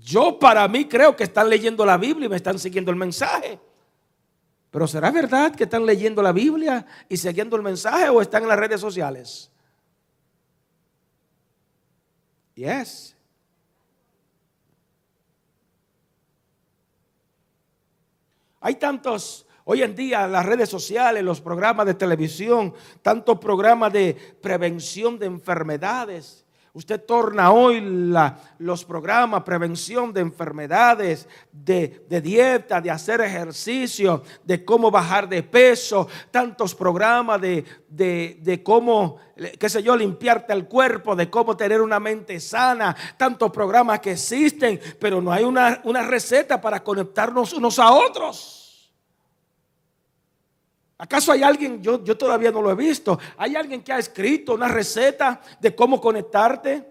yo 0.00 0.40
para 0.40 0.66
mí 0.66 0.86
creo 0.86 1.14
que 1.14 1.24
están 1.24 1.48
leyendo 1.48 1.86
la 1.86 1.96
Biblia 1.96 2.26
y 2.26 2.30
me 2.30 2.36
están 2.36 2.58
siguiendo 2.58 2.90
el 2.90 2.96
mensaje. 2.96 3.60
Pero 4.72 4.88
¿será 4.88 5.12
verdad 5.12 5.54
que 5.54 5.64
están 5.64 5.86
leyendo 5.86 6.20
la 6.20 6.32
Biblia 6.32 6.84
y 7.08 7.16
siguiendo 7.16 7.54
el 7.54 7.62
mensaje 7.62 8.08
o 8.08 8.20
están 8.20 8.42
en 8.42 8.48
las 8.48 8.58
redes 8.58 8.80
sociales? 8.80 9.50
Yes. 12.56 13.16
Hay 18.60 18.76
tantos, 18.76 19.46
Hoy 19.64 19.82
en 19.82 19.94
día 19.94 20.26
las 20.26 20.44
redes 20.46 20.68
sociales, 20.68 21.22
los 21.22 21.40
programas 21.40 21.86
de 21.86 21.94
televisión, 21.94 22.74
tantos 23.02 23.38
programas 23.38 23.92
de 23.92 24.14
prevención 24.40 25.16
de 25.16 25.26
enfermedades. 25.26 26.39
Usted 26.72 27.04
torna 27.04 27.50
hoy 27.50 27.80
los 28.58 28.84
programas, 28.84 29.42
prevención 29.42 30.12
de 30.12 30.20
enfermedades, 30.20 31.28
de, 31.50 32.06
dieta, 32.22 32.80
de 32.80 32.92
hacer 32.92 33.20
ejercicio, 33.20 34.22
de 34.44 34.64
cómo 34.64 34.88
bajar 34.88 35.28
de 35.28 35.42
peso, 35.42 36.06
tantos 36.30 36.76
programas 36.76 37.40
de, 37.40 37.64
de, 37.88 38.62
cómo, 38.62 39.16
qué 39.58 39.68
sé 39.68 39.82
yo, 39.82 39.96
limpiarte 39.96 40.52
el 40.52 40.68
cuerpo, 40.68 41.16
de 41.16 41.28
cómo 41.28 41.56
tener 41.56 41.80
una 41.80 41.98
mente 41.98 42.38
sana, 42.38 42.94
tantos 43.16 43.50
programas 43.50 43.98
que 43.98 44.12
existen, 44.12 44.78
pero 45.00 45.20
no 45.20 45.32
hay 45.32 45.42
una, 45.42 45.80
una 45.82 46.02
receta 46.02 46.60
para 46.60 46.84
conectarnos 46.84 47.52
unos 47.52 47.80
a 47.80 47.90
otros. 47.90 48.59
¿Acaso 51.00 51.32
hay 51.32 51.42
alguien, 51.42 51.82
yo, 51.82 52.04
yo 52.04 52.14
todavía 52.14 52.50
no 52.50 52.60
lo 52.60 52.70
he 52.70 52.74
visto, 52.74 53.18
hay 53.38 53.56
alguien 53.56 53.82
que 53.82 53.90
ha 53.90 53.98
escrito 53.98 54.52
una 54.52 54.68
receta 54.68 55.40
de 55.58 55.74
cómo 55.74 55.98
conectarte? 55.98 56.86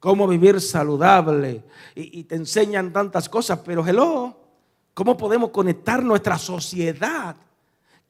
Cómo 0.00 0.26
vivir 0.26 0.60
saludable. 0.60 1.62
Y, 1.94 2.24
te 2.24 2.34
enseñan 2.34 2.92
tantas 2.92 3.28
cosas, 3.28 3.60
pero 3.64 3.86
hello, 3.86 4.36
¿cómo 4.94 5.16
podemos 5.16 5.50
conectar 5.50 6.02
nuestra 6.02 6.36
sociedad? 6.36 7.36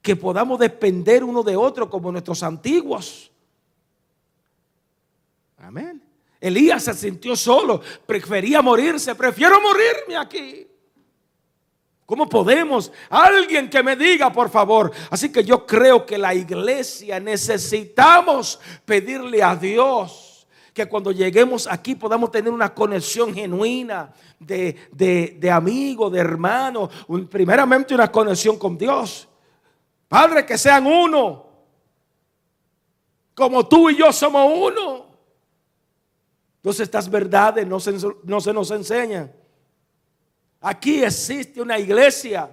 Que 0.00 0.16
podamos 0.16 0.58
depender 0.58 1.22
uno 1.22 1.42
de 1.42 1.54
otro 1.54 1.90
como 1.90 2.10
nuestros 2.10 2.42
antiguos. 2.42 3.30
Amén. 5.58 6.02
Elías 6.40 6.82
se 6.82 6.94
sintió 6.94 7.36
solo, 7.36 7.82
prefería 8.06 8.62
morirse, 8.62 9.14
prefiero 9.14 9.60
morirme 9.60 10.16
aquí. 10.16 10.66
¿Cómo 12.06 12.28
podemos? 12.28 12.92
Alguien 13.08 13.70
que 13.70 13.82
me 13.82 13.96
diga, 13.96 14.30
por 14.30 14.50
favor. 14.50 14.92
Así 15.10 15.32
que 15.32 15.42
yo 15.42 15.64
creo 15.64 16.04
que 16.04 16.18
la 16.18 16.34
iglesia 16.34 17.18
necesitamos 17.18 18.60
pedirle 18.84 19.42
a 19.42 19.56
Dios 19.56 20.46
que 20.74 20.86
cuando 20.86 21.12
lleguemos 21.12 21.68
aquí 21.70 21.94
podamos 21.94 22.30
tener 22.32 22.52
una 22.52 22.74
conexión 22.74 23.32
genuina 23.32 24.12
de, 24.38 24.76
de, 24.90 25.36
de 25.38 25.50
amigo, 25.50 26.10
de 26.10 26.18
hermano. 26.18 26.90
primeramente 27.30 27.94
una 27.94 28.10
conexión 28.10 28.58
con 28.58 28.76
Dios. 28.76 29.28
Padre, 30.08 30.44
que 30.44 30.58
sean 30.58 30.86
uno. 30.86 31.46
Como 33.34 33.66
tú 33.66 33.88
y 33.88 33.96
yo 33.96 34.12
somos 34.12 34.52
uno. 34.54 35.06
Entonces 36.56 36.82
estas 36.82 37.08
verdades 37.08 37.66
no 37.66 37.78
se, 37.78 37.94
no 38.24 38.40
se 38.40 38.52
nos 38.52 38.70
enseñan. 38.70 39.32
Aquí 40.66 41.04
existe 41.04 41.60
una 41.60 41.78
iglesia. 41.78 42.48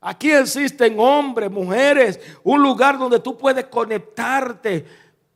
Aquí 0.00 0.32
existen 0.32 0.98
hombres, 0.98 1.48
mujeres, 1.48 2.18
un 2.42 2.60
lugar 2.60 2.98
donde 2.98 3.20
tú 3.20 3.38
puedes 3.38 3.66
conectarte 3.66 4.84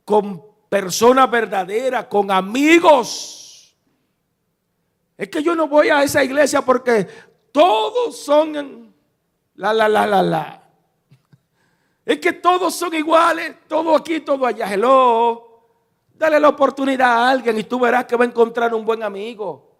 con 0.03 0.43
personas 0.67 1.31
verdaderas, 1.31 2.07
con 2.07 2.29
amigos. 2.29 3.73
Es 5.17 5.29
que 5.29 5.41
yo 5.41 5.55
no 5.55 5.69
voy 5.69 5.87
a 5.87 6.03
esa 6.03 6.21
iglesia 6.21 6.61
porque 6.61 7.07
todos 7.53 8.17
son 8.17 8.93
la, 9.55 9.73
la, 9.73 9.87
la, 9.87 10.05
la, 10.05 10.21
la. 10.21 10.63
Es 12.05 12.19
que 12.19 12.33
todos 12.33 12.75
son 12.75 12.93
iguales, 12.95 13.55
todo 13.69 13.95
aquí, 13.95 14.19
todo 14.19 14.45
allá. 14.45 14.73
Hello. 14.73 15.69
Dale 16.15 16.37
la 16.37 16.49
oportunidad 16.49 17.09
a 17.09 17.29
alguien 17.29 17.57
y 17.59 17.63
tú 17.63 17.79
verás 17.79 18.03
que 18.03 18.17
va 18.17 18.25
a 18.25 18.27
encontrar 18.27 18.73
un 18.73 18.83
buen 18.83 19.01
amigo. 19.03 19.72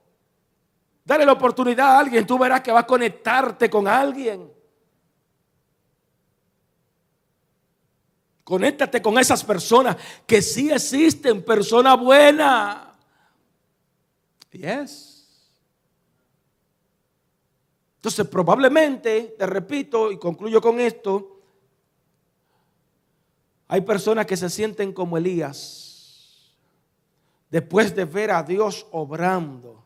Dale 1.06 1.26
la 1.26 1.34
oportunidad 1.34 1.96
a 1.96 2.00
alguien, 2.00 2.26
tú 2.26 2.38
verás 2.38 2.62
que 2.62 2.72
va 2.72 2.80
a 2.80 2.88
conectarte 2.88 3.70
con 3.70 3.88
alguien. 3.88 4.52
Conéctate 8.44 9.02
con 9.02 9.18
esas 9.18 9.44
personas 9.44 9.98
que 10.26 10.42
sí 10.42 10.72
existen, 10.72 11.44
personas 11.44 12.00
buenas. 12.00 12.88
Yes. 14.52 15.14
Entonces, 17.96 18.28
probablemente, 18.28 19.36
te 19.38 19.46
repito 19.46 20.12
y 20.12 20.18
concluyo 20.18 20.62
con 20.62 20.80
esto, 20.80 21.42
hay 23.68 23.82
personas 23.82 24.26
que 24.26 24.38
se 24.38 24.50
sienten 24.50 24.94
como 24.94 25.18
Elías, 25.18 26.54
después 27.50 27.96
de 27.96 28.06
ver 28.06 28.32
a 28.32 28.44
Dios 28.44 28.86
obrando 28.92 29.83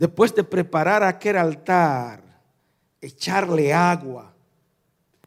después 0.00 0.34
de 0.34 0.42
preparar 0.42 1.02
aquel 1.02 1.36
altar, 1.36 2.22
echarle 3.02 3.70
agua, 3.70 4.32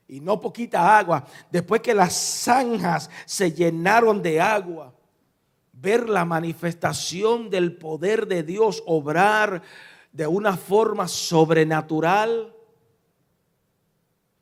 y 0.07 0.19
no 0.19 0.41
poquita 0.41 0.97
agua, 0.97 1.24
después 1.51 1.80
que 1.82 1.93
las 1.93 2.11
zanjas 2.15 3.07
se 3.28 3.51
llenaron 3.51 4.24
de 4.24 4.41
agua, 4.41 4.91
ver 5.74 6.09
la 6.09 6.26
manifestación 6.26 7.51
del 7.51 7.76
poder 7.78 8.26
de 8.26 8.41
Dios 8.41 8.82
obrar 8.88 9.61
de 10.11 10.26
una 10.26 10.57
forma 10.57 11.07
sobrenatural. 11.07 12.51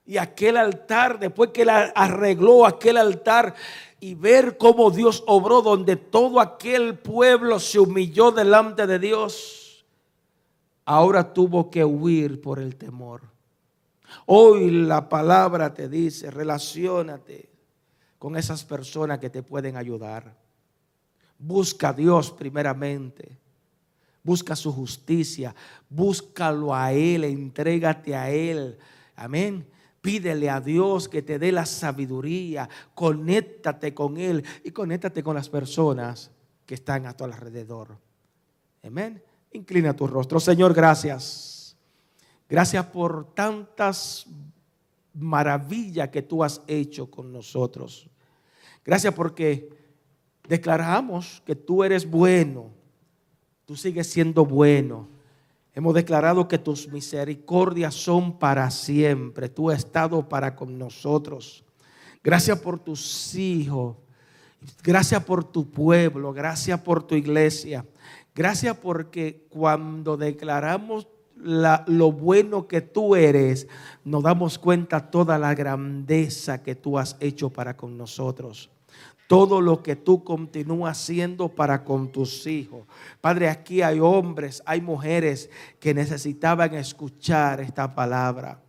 Y 0.06 0.16
aquel 0.16 0.56
altar, 0.56 1.20
después 1.20 1.50
que 1.52 1.64
él 1.64 1.70
arregló 1.70 2.66
aquel 2.66 2.96
altar 2.96 3.54
y 4.00 4.16
ver 4.16 4.58
cómo 4.58 4.92
Dios 4.92 5.26
obró, 5.28 5.62
donde 5.62 5.98
todo 5.98 6.40
aquel 6.40 6.98
pueblo 6.98 7.60
se 7.60 7.80
humilló 7.80 8.32
delante 8.32 8.88
de 8.88 8.98
Dios 8.98 9.61
ahora 10.86 11.34
tuvo 11.34 11.70
que 11.70 11.84
huir 11.84 12.42
por 12.42 12.60
el 12.60 12.76
temor. 12.76 13.22
Hoy 14.26 14.70
la 14.72 15.08
palabra 15.08 15.74
te 15.74 15.88
dice, 15.88 16.32
relacionate 16.32 17.50
con 18.18 18.36
esas 18.36 18.64
personas 18.64 19.20
que 19.20 19.30
te 19.30 19.44
pueden 19.44 19.78
ayudar. 19.78 20.36
Busca 21.38 21.90
a 21.90 21.94
Dios 21.94 22.32
primeramente. 22.32 23.40
Busca 24.24 24.56
su 24.56 24.72
justicia. 24.72 25.56
Búscalo 25.90 26.76
a 26.76 26.94
Él. 26.94 27.24
Entrégate 27.24 28.16
a 28.16 28.30
Él. 28.30 28.78
Amén. 29.16 29.68
Pídele 30.02 30.50
a 30.50 30.62
Dios 30.62 31.10
que 31.10 31.22
te 31.22 31.40
dé 31.40 31.52
la 31.52 31.66
sabiduría. 31.66 32.70
Conéctate 32.94 33.94
con 33.94 34.18
Él 34.18 34.44
y 34.64 34.72
conéctate 34.72 35.24
con 35.24 35.36
las 35.36 35.50
personas 35.50 36.32
que 36.66 36.76
están 36.76 37.06
a 37.06 37.18
tu 37.18 37.24
alrededor. 37.24 37.98
Amén. 38.84 39.24
Inclina 39.52 39.95
tu 39.95 40.08
rostro. 40.08 40.39
Señor, 40.39 40.74
gracias. 40.74 41.76
Gracias 42.49 42.86
por 42.88 43.34
tantas 43.34 44.26
maravillas 45.14 46.10
que 46.10 46.22
tú 46.22 46.43
has 46.43 46.62
hecho 46.68 47.10
con 47.10 47.32
nosotros. 47.32 48.10
Gracias 48.84 49.14
porque 49.14 49.70
declaramos 50.47 51.41
que 51.45 51.56
tú 51.56 51.84
eres 51.84 52.10
bueno. 52.10 52.72
Tú 53.66 53.76
sigues 53.76 54.08
siendo 54.08 54.45
bueno. 54.45 55.08
Hemos 55.74 55.93
declarado 55.93 56.47
que 56.47 56.58
tus 56.58 56.88
misericordias 56.89 57.95
son 57.95 58.38
para 58.38 58.70
siempre. 58.70 59.47
Tú 59.47 59.70
has 59.70 59.80
estado 59.80 60.28
para 60.28 60.56
con 60.56 60.78
nosotros. 60.78 61.64
Gracias 62.24 62.60
por 62.60 62.80
tus 62.80 63.34
hijos. 63.36 63.95
Gracias 64.84 65.24
por 65.24 65.43
tu 65.43 65.70
pueblo. 65.70 66.34
Gracias 66.34 66.80
por 66.82 67.04
tu 67.04 67.16
iglesia. 67.16 67.86
Gracias 68.34 68.78
porque 68.78 69.46
cuando 69.50 70.16
declaramos 70.16 71.08
lo 71.36 72.12
bueno 72.12 72.68
que 72.68 72.82
tú 72.82 73.16
eres, 73.16 73.68
nos 74.04 74.24
damos 74.24 74.60
cuenta 74.60 75.10
toda 75.10 75.38
la 75.38 75.54
grandeza 75.56 76.62
que 76.62 76.76
tú 76.76 76.98
has 76.98 77.18
hecho 77.20 77.50
para 77.50 77.76
con 77.76 77.98
nosotros. 77.98 78.70
Todo 79.28 79.62
lo 79.62 79.82
que 79.82 79.96
tú 79.96 80.24
continúas 80.24 81.00
haciendo 81.00 81.50
para 81.50 81.84
con 81.84 82.12
tus 82.12 82.46
hijos. 82.48 82.86
Padre, 83.22 83.50
aquí 83.50 83.82
hay 83.82 84.00
hombres, 84.00 84.62
hay 84.66 84.82
mujeres 84.82 85.50
que 85.80 85.94
necesitaban 85.94 86.74
escuchar 86.74 87.62
esta 87.62 87.96
palabra. 87.96 88.62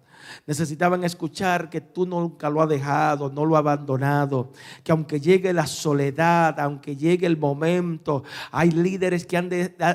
Necesitaban 0.46 1.04
escuchar 1.04 1.70
que 1.70 1.80
tú 1.80 2.06
nunca 2.06 2.50
lo 2.50 2.62
has 2.62 2.68
dejado, 2.68 3.30
no 3.30 3.44
lo 3.44 3.56
has 3.56 3.60
abandonado. 3.60 4.50
Que 4.82 4.92
aunque 4.92 5.20
llegue 5.20 5.52
la 5.52 5.66
soledad, 5.66 6.58
aunque 6.60 6.96
llegue 6.96 7.26
el 7.26 7.36
momento, 7.36 8.24
hay 8.50 8.70
líderes 8.70 9.26
que 9.26 9.36
han, 9.36 9.50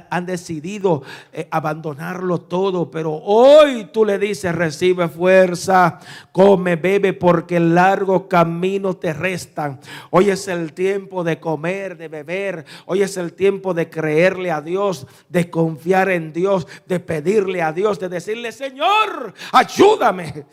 han 0.10 0.26
decidido 0.26 1.04
eh, 1.32 1.48
abandonarlo 1.52 2.42
todo. 2.42 2.90
Pero 2.92 3.14
hoy 3.14 3.90
tú 3.92 4.06
le 4.06 4.18
dices, 4.18 4.54
recibe 4.54 5.08
fuerza, 5.08 6.00
come, 6.32 6.76
bebe, 6.76 7.14
porque 7.14 7.58
el 7.58 7.76
largo 7.76 8.28
camino 8.28 8.96
te 8.96 9.14
restan. 9.14 9.80
Hoy 10.12 10.30
es 10.30 10.48
el 10.48 10.74
tiempo 10.74 11.24
de 11.24 11.40
comer, 11.40 11.98
de 11.98 12.08
beber. 12.08 12.66
Hoy 12.86 13.02
es 13.02 13.18
el 13.18 13.34
tiempo 13.34 13.74
de 13.74 13.90
creerle 13.90 14.52
a 14.52 14.62
Dios, 14.62 15.08
de 15.30 15.50
confiar 15.50 16.10
en 16.10 16.34
Dios, 16.34 16.68
de 16.86 17.00
pedirle 17.00 17.62
a 17.62 17.72
Dios, 17.72 18.00
de 18.00 18.10
decirle, 18.10 18.52
Señor, 18.52 19.34
ayúdame 19.52 20.17
amém. 20.18 20.46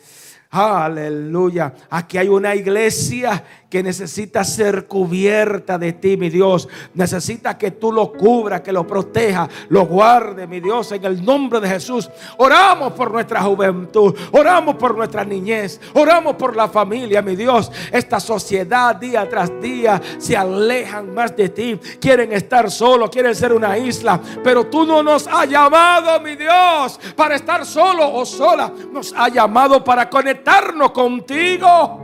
Aleluya. 0.49 1.73
Aquí 1.89 2.17
hay 2.17 2.29
una 2.29 2.55
iglesia 2.55 3.43
que 3.69 3.83
necesita 3.83 4.43
ser 4.45 4.87
cubierta 4.87 5.77
de 5.77 5.91
ti, 5.91 6.15
mi 6.15 6.29
Dios. 6.29 6.69
Necesita 6.93 7.57
que 7.57 7.71
tú 7.71 7.91
lo 7.91 8.13
cubras, 8.13 8.61
que 8.61 8.71
lo 8.71 8.87
proteja, 8.87 9.49
lo 9.67 9.85
guarde, 9.85 10.47
mi 10.47 10.61
Dios, 10.61 10.93
en 10.93 11.03
el 11.03 11.25
nombre 11.25 11.59
de 11.59 11.67
Jesús. 11.67 12.09
Oramos 12.37 12.93
por 12.93 13.11
nuestra 13.11 13.41
juventud, 13.41 14.15
oramos 14.31 14.75
por 14.75 14.95
nuestra 14.95 15.25
niñez, 15.25 15.81
oramos 15.93 16.35
por 16.35 16.55
la 16.55 16.69
familia, 16.69 17.21
mi 17.21 17.35
Dios. 17.35 17.69
Esta 17.91 18.21
sociedad 18.21 18.95
día 18.95 19.27
tras 19.27 19.59
día 19.59 20.01
se 20.19 20.37
alejan 20.37 21.13
más 21.13 21.35
de 21.35 21.49
ti. 21.49 21.77
Quieren 21.99 22.31
estar 22.31 22.71
solos, 22.71 23.09
quieren 23.09 23.35
ser 23.35 23.51
una 23.51 23.77
isla, 23.77 24.21
pero 24.41 24.67
tú 24.67 24.85
no 24.85 25.03
nos 25.03 25.27
has 25.27 25.49
llamado, 25.49 26.21
mi 26.21 26.37
Dios, 26.37 26.97
para 27.15 27.35
estar 27.35 27.65
solo 27.65 28.13
o 28.13 28.25
sola. 28.25 28.71
Nos 28.91 29.13
ha 29.17 29.27
llamado 29.27 29.83
para 29.83 30.09
conectarnos 30.45 30.91
contigo 30.91 32.01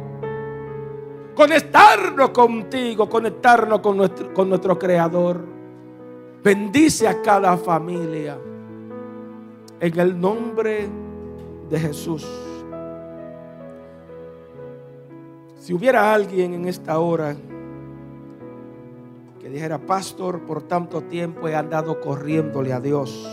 conectarnos 1.36 2.30
contigo, 2.32 3.10
conectarnos 3.10 3.80
con 3.80 3.98
nuestro, 3.98 4.34
con 4.34 4.50
nuestro 4.50 4.78
Creador. 4.78 5.44
Bendice 6.44 7.08
a 7.08 7.22
cada 7.22 7.56
familia. 7.58 8.38
En 9.80 10.00
el 10.00 10.20
nombre 10.20 10.88
de 11.70 11.80
Jesús. 11.80 12.28
Si 15.58 15.74
hubiera 15.74 16.14
alguien 16.14 16.54
en 16.54 16.68
esta 16.68 17.00
hora 17.00 17.36
que 19.40 19.50
dijera, 19.50 19.80
pastor, 19.80 20.42
por 20.42 20.64
tanto 20.64 21.02
tiempo 21.04 21.48
he 21.48 21.56
andado 21.56 22.00
corriéndole 22.00 22.74
a 22.74 22.80
Dios, 22.80 23.28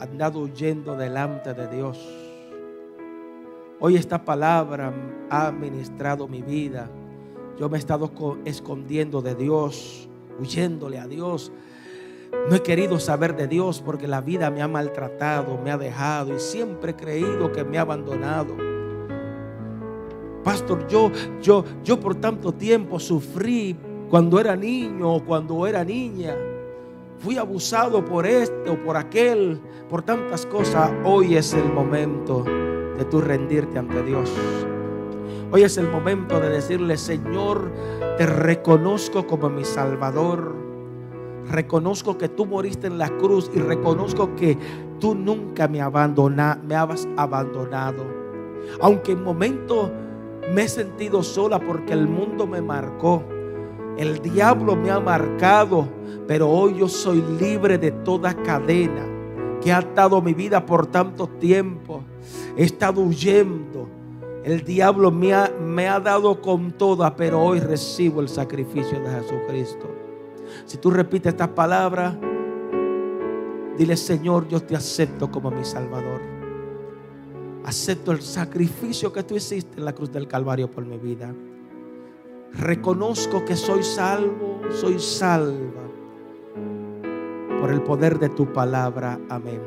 andado 0.00 0.40
huyendo 0.40 0.96
delante 0.96 1.54
de 1.54 1.68
Dios 1.68 2.21
Hoy 3.84 3.96
esta 3.96 4.24
palabra 4.24 4.94
ha 5.28 5.50
ministrado 5.50 6.28
mi 6.28 6.40
vida. 6.40 6.88
Yo 7.58 7.68
me 7.68 7.78
he 7.78 7.80
estado 7.80 8.12
escondiendo 8.44 9.22
de 9.22 9.34
Dios, 9.34 10.08
huyéndole 10.38 11.00
a 11.00 11.08
Dios. 11.08 11.50
No 12.48 12.54
he 12.54 12.62
querido 12.62 13.00
saber 13.00 13.34
de 13.34 13.48
Dios 13.48 13.82
porque 13.84 14.06
la 14.06 14.20
vida 14.20 14.52
me 14.52 14.62
ha 14.62 14.68
maltratado, 14.68 15.58
me 15.58 15.72
ha 15.72 15.78
dejado 15.78 16.36
y 16.36 16.38
siempre 16.38 16.92
he 16.92 16.94
creído 16.94 17.50
que 17.50 17.64
me 17.64 17.76
ha 17.76 17.80
abandonado. 17.80 18.54
Pastor, 20.44 20.86
yo, 20.86 21.10
yo, 21.40 21.64
yo 21.82 21.98
por 21.98 22.14
tanto 22.14 22.52
tiempo 22.52 23.00
sufrí 23.00 23.76
cuando 24.08 24.38
era 24.38 24.54
niño 24.54 25.12
o 25.12 25.24
cuando 25.24 25.66
era 25.66 25.84
niña. 25.84 26.36
Fui 27.18 27.36
abusado 27.36 28.04
por 28.04 28.26
este 28.26 28.70
o 28.70 28.80
por 28.84 28.96
aquel, 28.96 29.60
por 29.90 30.02
tantas 30.02 30.46
cosas. 30.46 30.92
Hoy 31.04 31.34
es 31.34 31.52
el 31.52 31.64
momento 31.64 32.44
de 32.96 33.04
tú 33.04 33.20
rendirte 33.20 33.78
ante 33.78 34.02
Dios. 34.02 34.30
Hoy 35.50 35.64
es 35.64 35.76
el 35.76 35.88
momento 35.88 36.40
de 36.40 36.48
decirle, 36.48 36.96
Señor, 36.96 37.70
te 38.16 38.26
reconozco 38.26 39.26
como 39.26 39.50
mi 39.50 39.64
Salvador. 39.64 40.54
Reconozco 41.50 42.16
que 42.16 42.28
tú 42.28 42.46
moriste 42.46 42.86
en 42.86 42.96
la 42.96 43.08
cruz 43.18 43.50
y 43.52 43.58
reconozco 43.58 44.34
que 44.34 44.56
tú 44.98 45.14
nunca 45.14 45.68
me, 45.68 45.80
abandona, 45.82 46.58
me 46.66 46.74
has 46.74 47.06
abandonado. 47.16 48.04
Aunque 48.80 49.12
en 49.12 49.22
momentos 49.22 49.90
me 50.54 50.62
he 50.62 50.68
sentido 50.68 51.22
sola 51.22 51.58
porque 51.58 51.92
el 51.92 52.08
mundo 52.08 52.46
me 52.46 52.62
marcó. 52.62 53.22
El 53.98 54.20
diablo 54.20 54.74
me 54.74 54.90
ha 54.90 55.00
marcado, 55.00 55.86
pero 56.26 56.48
hoy 56.48 56.78
yo 56.78 56.88
soy 56.88 57.22
libre 57.38 57.76
de 57.76 57.90
toda 57.90 58.32
cadena 58.34 59.11
que 59.62 59.72
ha 59.72 59.78
atado 59.78 60.20
mi 60.20 60.34
vida 60.34 60.64
por 60.64 60.86
tanto 60.86 61.26
tiempo. 61.26 62.02
He 62.56 62.64
estado 62.64 63.00
huyendo. 63.00 63.88
El 64.44 64.64
diablo 64.64 65.12
me 65.12 65.32
ha, 65.32 66.00
dado 66.00 66.40
con 66.40 66.72
toda, 66.72 67.14
pero 67.14 67.40
hoy 67.40 67.60
recibo 67.60 68.20
el 68.20 68.28
sacrificio 68.28 68.98
de 68.98 69.08
Jesucristo. 69.08 69.88
Si 70.66 70.78
tú 70.78 70.90
repites 70.90 71.32
estas 71.32 71.48
palabras, 71.48 72.16
dile 73.78 73.96
Señor, 73.96 74.48
yo 74.48 74.60
te 74.60 74.74
acepto 74.74 75.30
como 75.30 75.52
mi 75.52 75.64
Salvador. 75.64 76.20
Acepto 77.64 78.10
el 78.10 78.20
sacrificio 78.20 79.12
que 79.12 79.22
tú 79.22 79.36
hiciste 79.36 79.78
en 79.78 79.84
la 79.84 79.92
cruz 79.92 80.10
del 80.10 80.26
Calvario 80.26 80.68
por 80.68 80.84
mi 80.84 80.98
vida. 80.98 81.32
Reconozco 82.52 83.44
que 83.44 83.54
soy 83.54 83.84
salvo, 83.84 84.60
soy 84.72 84.98
salva 84.98 85.91
por 87.62 87.70
el 87.70 87.80
poder 87.80 88.18
de 88.18 88.28
tu 88.28 88.52
palabra. 88.52 89.20
Amén. 89.28 89.60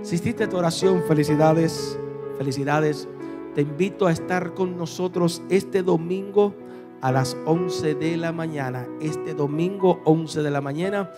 Si 0.00 0.18
tu 0.32 0.56
oración, 0.56 1.02
felicidades. 1.06 1.98
Felicidades. 2.38 3.06
Te 3.54 3.60
invito 3.60 4.06
a 4.06 4.12
estar 4.12 4.54
con 4.54 4.78
nosotros 4.78 5.42
este 5.50 5.82
domingo 5.82 6.54
a 7.02 7.12
las 7.12 7.36
11 7.44 7.94
de 7.96 8.16
la 8.16 8.32
mañana. 8.32 8.88
Este 9.02 9.34
domingo 9.34 10.00
11 10.06 10.40
de 10.42 10.50
la 10.50 10.62
mañana. 10.62 11.10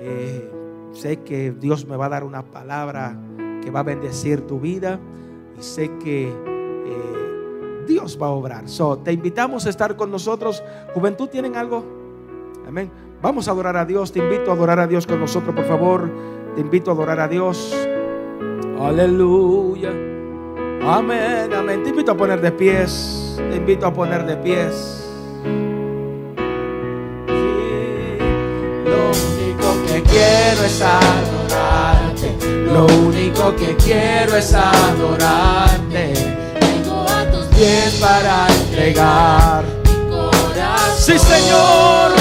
Eh, 0.00 0.50
sé 0.90 1.18
que 1.18 1.52
Dios 1.52 1.86
me 1.86 1.96
va 1.96 2.06
a 2.06 2.08
dar 2.08 2.24
una 2.24 2.44
palabra 2.44 3.16
que 3.62 3.70
va 3.70 3.78
a 3.78 3.84
bendecir 3.84 4.48
tu 4.48 4.58
vida. 4.58 4.98
Y 5.56 5.62
sé 5.62 5.96
que 5.98 6.26
eh, 6.26 7.84
Dios 7.86 8.18
va 8.20 8.26
a 8.26 8.30
obrar. 8.30 8.68
So, 8.68 8.98
te 8.98 9.12
invitamos 9.12 9.64
a 9.64 9.70
estar 9.70 9.94
con 9.94 10.10
nosotros. 10.10 10.60
Juventud, 10.92 11.28
¿tienen 11.28 11.54
algo? 11.54 11.84
Amén. 12.66 12.90
Vamos 13.20 13.48
a 13.48 13.50
adorar 13.50 13.76
a 13.76 13.84
Dios. 13.84 14.12
Te 14.12 14.20
invito 14.20 14.50
a 14.50 14.54
adorar 14.54 14.78
a 14.78 14.86
Dios 14.86 15.06
con 15.06 15.20
nosotros, 15.20 15.54
por 15.54 15.64
favor. 15.64 16.10
Te 16.54 16.60
invito 16.60 16.90
a 16.90 16.94
adorar 16.94 17.20
a 17.20 17.28
Dios. 17.28 17.74
Aleluya. 18.80 19.90
Amén, 20.82 21.52
amén. 21.52 21.82
Te 21.82 21.90
invito 21.90 22.12
a 22.12 22.16
poner 22.16 22.40
de 22.40 22.52
pies. 22.52 23.34
Te 23.50 23.56
invito 23.56 23.86
a 23.86 23.92
poner 23.92 24.24
de 24.24 24.36
pies. 24.36 25.04
lo 28.84 29.10
único 29.10 29.86
que 29.86 30.02
quiero 30.02 30.64
es 30.64 30.82
adorarte. 30.82 32.36
Lo 32.72 32.86
único 33.06 33.56
que 33.56 33.76
quiero 33.76 34.36
es 34.36 34.54
adorarte. 34.54 36.12
Vengo 36.60 37.06
a 37.08 37.30
tus 37.30 37.46
pies 37.46 37.98
para 38.00 38.46
entregar 38.46 39.64
mi 39.84 40.10
corazón. 40.10 40.96
Sí, 40.96 41.18
Señor. 41.18 42.17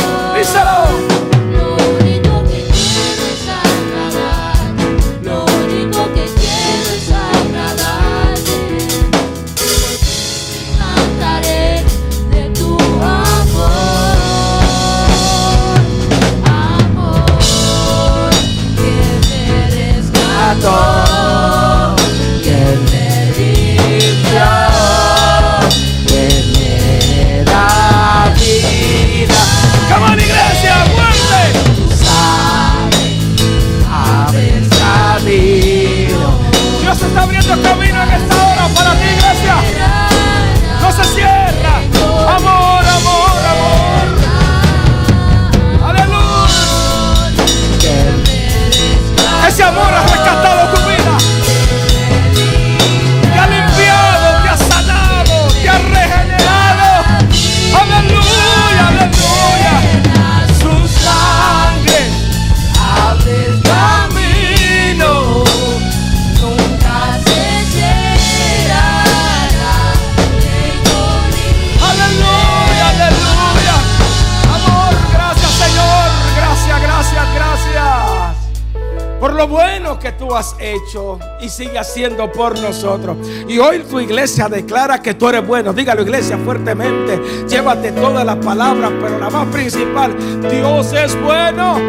Has 80.37 80.55
hecho 80.59 81.19
y 81.41 81.49
sigue 81.49 81.77
haciendo 81.77 82.31
por 82.31 82.57
nosotros. 82.59 83.17
Y 83.47 83.57
hoy 83.57 83.79
tu 83.79 83.99
iglesia 83.99 84.47
declara 84.47 85.01
que 85.01 85.15
tú 85.15 85.27
eres 85.29 85.45
bueno. 85.45 85.73
Dígalo 85.73 86.03
iglesia 86.03 86.37
fuertemente. 86.37 87.19
Llévate 87.47 87.91
todas 87.91 88.25
las 88.25 88.37
palabras, 88.37 88.91
pero 89.01 89.19
la 89.19 89.29
más 89.29 89.47
principal, 89.47 90.15
Dios 90.49 90.93
es 90.93 91.19
bueno. 91.21 91.79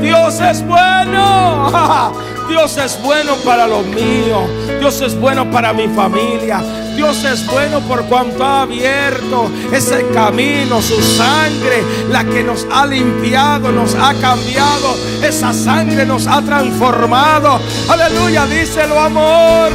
Dios 0.00 0.40
es 0.40 0.66
bueno. 0.66 2.12
Dios 2.48 2.76
es 2.78 3.02
bueno 3.02 3.34
para 3.44 3.66
los 3.66 3.84
míos. 3.86 4.48
Dios 4.78 5.00
es 5.00 5.18
bueno 5.18 5.50
para 5.50 5.72
mi 5.72 5.88
familia. 5.88 6.62
Dios 6.98 7.22
es 7.22 7.46
bueno 7.46 7.78
por 7.82 8.06
cuanto 8.06 8.44
ha 8.44 8.62
abierto 8.62 9.48
ese 9.72 10.04
camino, 10.08 10.82
su 10.82 11.00
sangre, 11.00 11.84
la 12.10 12.24
que 12.24 12.42
nos 12.42 12.66
ha 12.72 12.86
limpiado, 12.86 13.70
nos 13.70 13.94
ha 13.94 14.14
cambiado. 14.14 14.96
Esa 15.22 15.52
sangre 15.52 16.04
nos 16.04 16.26
ha 16.26 16.42
transformado. 16.42 17.60
Aleluya, 17.88 18.46
díselo 18.46 18.98
amor, 18.98 19.70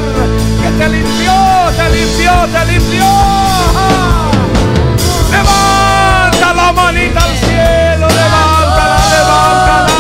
que 0.62 0.70
te 0.78 0.90
limpió, 0.90 1.34
te 1.78 1.90
limpió, 1.96 2.34
te 2.52 2.74
limpió. 2.74 3.06
Levanta 5.32 6.54
la 6.54 6.74
manita 6.74 7.24
al 7.24 7.38
cielo, 7.38 8.08
levántala, 8.10 9.00
levántala. 9.16 9.93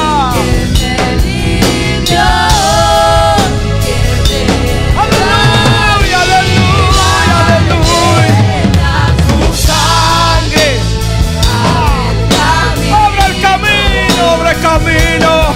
Camino. 14.63 15.53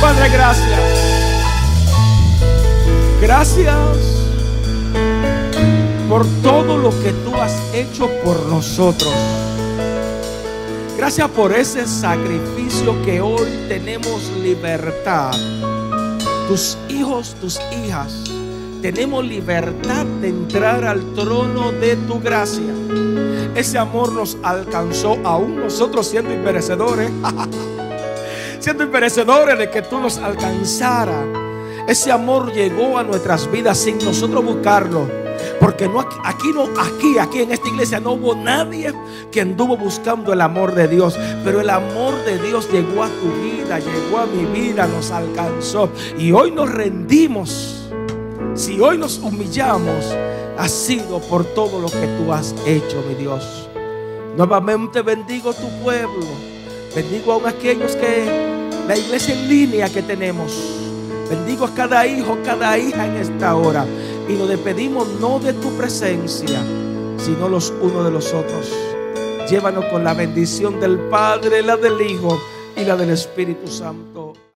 Padre, 0.00 0.28
gracias. 0.28 0.80
Gracias 3.20 3.76
por 6.08 6.24
todo 6.42 6.76
lo 6.76 6.90
que 7.02 7.12
tú 7.24 7.34
has 7.34 7.54
hecho 7.74 8.08
por 8.22 8.40
nosotros. 8.46 9.12
Gracias 10.96 11.28
por 11.30 11.52
ese 11.52 11.86
sacrificio 11.86 13.00
que 13.04 13.20
hoy 13.20 13.48
tenemos 13.68 14.30
libertad. 14.42 15.32
Tus 16.48 16.76
hijos, 16.88 17.36
tus 17.40 17.60
hijas, 17.72 18.24
tenemos 18.80 19.24
libertad 19.24 20.06
de 20.20 20.28
entrar 20.28 20.84
al 20.84 21.14
trono 21.14 21.72
de 21.72 21.96
tu 21.96 22.20
gracia. 22.20 22.72
Ese 23.54 23.78
amor 23.78 24.12
nos 24.12 24.36
alcanzó 24.42 25.18
aún 25.24 25.56
nosotros 25.56 26.06
siendo 26.06 26.32
imperecedores. 26.32 27.10
siendo 28.60 28.84
imperecedores 28.84 29.58
de 29.58 29.70
que 29.70 29.82
tú 29.82 29.98
nos 29.98 30.18
alcanzara. 30.18 31.24
Ese 31.88 32.12
amor 32.12 32.52
llegó 32.52 32.98
a 32.98 33.02
nuestras 33.02 33.50
vidas 33.50 33.78
sin 33.78 33.98
nosotros 33.98 34.44
buscarlo. 34.44 35.08
Porque 35.60 35.88
no 35.88 36.00
aquí 36.00 36.52
no 36.52 36.68
aquí 36.80 37.18
aquí 37.18 37.40
en 37.40 37.52
esta 37.52 37.68
iglesia 37.68 38.00
no 38.00 38.12
hubo 38.12 38.34
nadie 38.34 38.92
que 39.30 39.40
anduvo 39.40 39.76
buscando 39.76 40.32
el 40.32 40.40
amor 40.40 40.74
de 40.74 40.88
Dios, 40.88 41.18
pero 41.44 41.60
el 41.60 41.70
amor 41.70 42.14
de 42.24 42.38
Dios 42.38 42.68
llegó 42.70 43.04
a 43.04 43.08
tu 43.08 43.32
vida, 43.42 43.78
llegó 43.78 44.18
a 44.18 44.26
mi 44.26 44.44
vida, 44.46 44.86
nos 44.86 45.10
alcanzó 45.10 45.90
y 46.18 46.32
hoy 46.32 46.50
nos 46.50 46.70
rendimos. 46.70 47.77
Si 48.58 48.80
hoy 48.80 48.98
nos 48.98 49.18
humillamos, 49.18 50.04
ha 50.58 50.68
sido 50.68 51.20
por 51.20 51.44
todo 51.44 51.80
lo 51.80 51.86
que 51.86 52.08
tú 52.18 52.32
has 52.32 52.52
hecho, 52.66 53.04
mi 53.08 53.14
Dios. 53.14 53.68
Nuevamente 54.36 55.00
bendigo 55.02 55.52
tu 55.52 55.68
pueblo. 55.80 56.26
Bendigo 56.92 57.40
a 57.46 57.50
aquellos 57.50 57.94
que 57.94 58.26
la 58.88 58.96
iglesia 58.96 59.34
en 59.34 59.48
línea 59.48 59.88
que 59.88 60.02
tenemos. 60.02 60.52
Bendigo 61.30 61.66
a 61.66 61.74
cada 61.74 62.04
hijo, 62.04 62.36
cada 62.44 62.76
hija 62.76 63.06
en 63.06 63.18
esta 63.18 63.54
hora. 63.54 63.86
Y 64.28 64.36
lo 64.36 64.48
despedimos 64.48 65.06
no 65.20 65.38
de 65.38 65.52
tu 65.52 65.70
presencia, 65.76 66.60
sino 67.16 67.48
los 67.48 67.72
unos 67.80 68.06
de 68.06 68.10
los 68.10 68.34
otros. 68.34 68.72
Llévanos 69.48 69.84
con 69.84 70.02
la 70.02 70.14
bendición 70.14 70.80
del 70.80 70.98
Padre, 70.98 71.62
la 71.62 71.76
del 71.76 72.00
Hijo 72.00 72.36
y 72.76 72.82
la 72.82 72.96
del 72.96 73.10
Espíritu 73.10 73.68
Santo. 73.68 74.38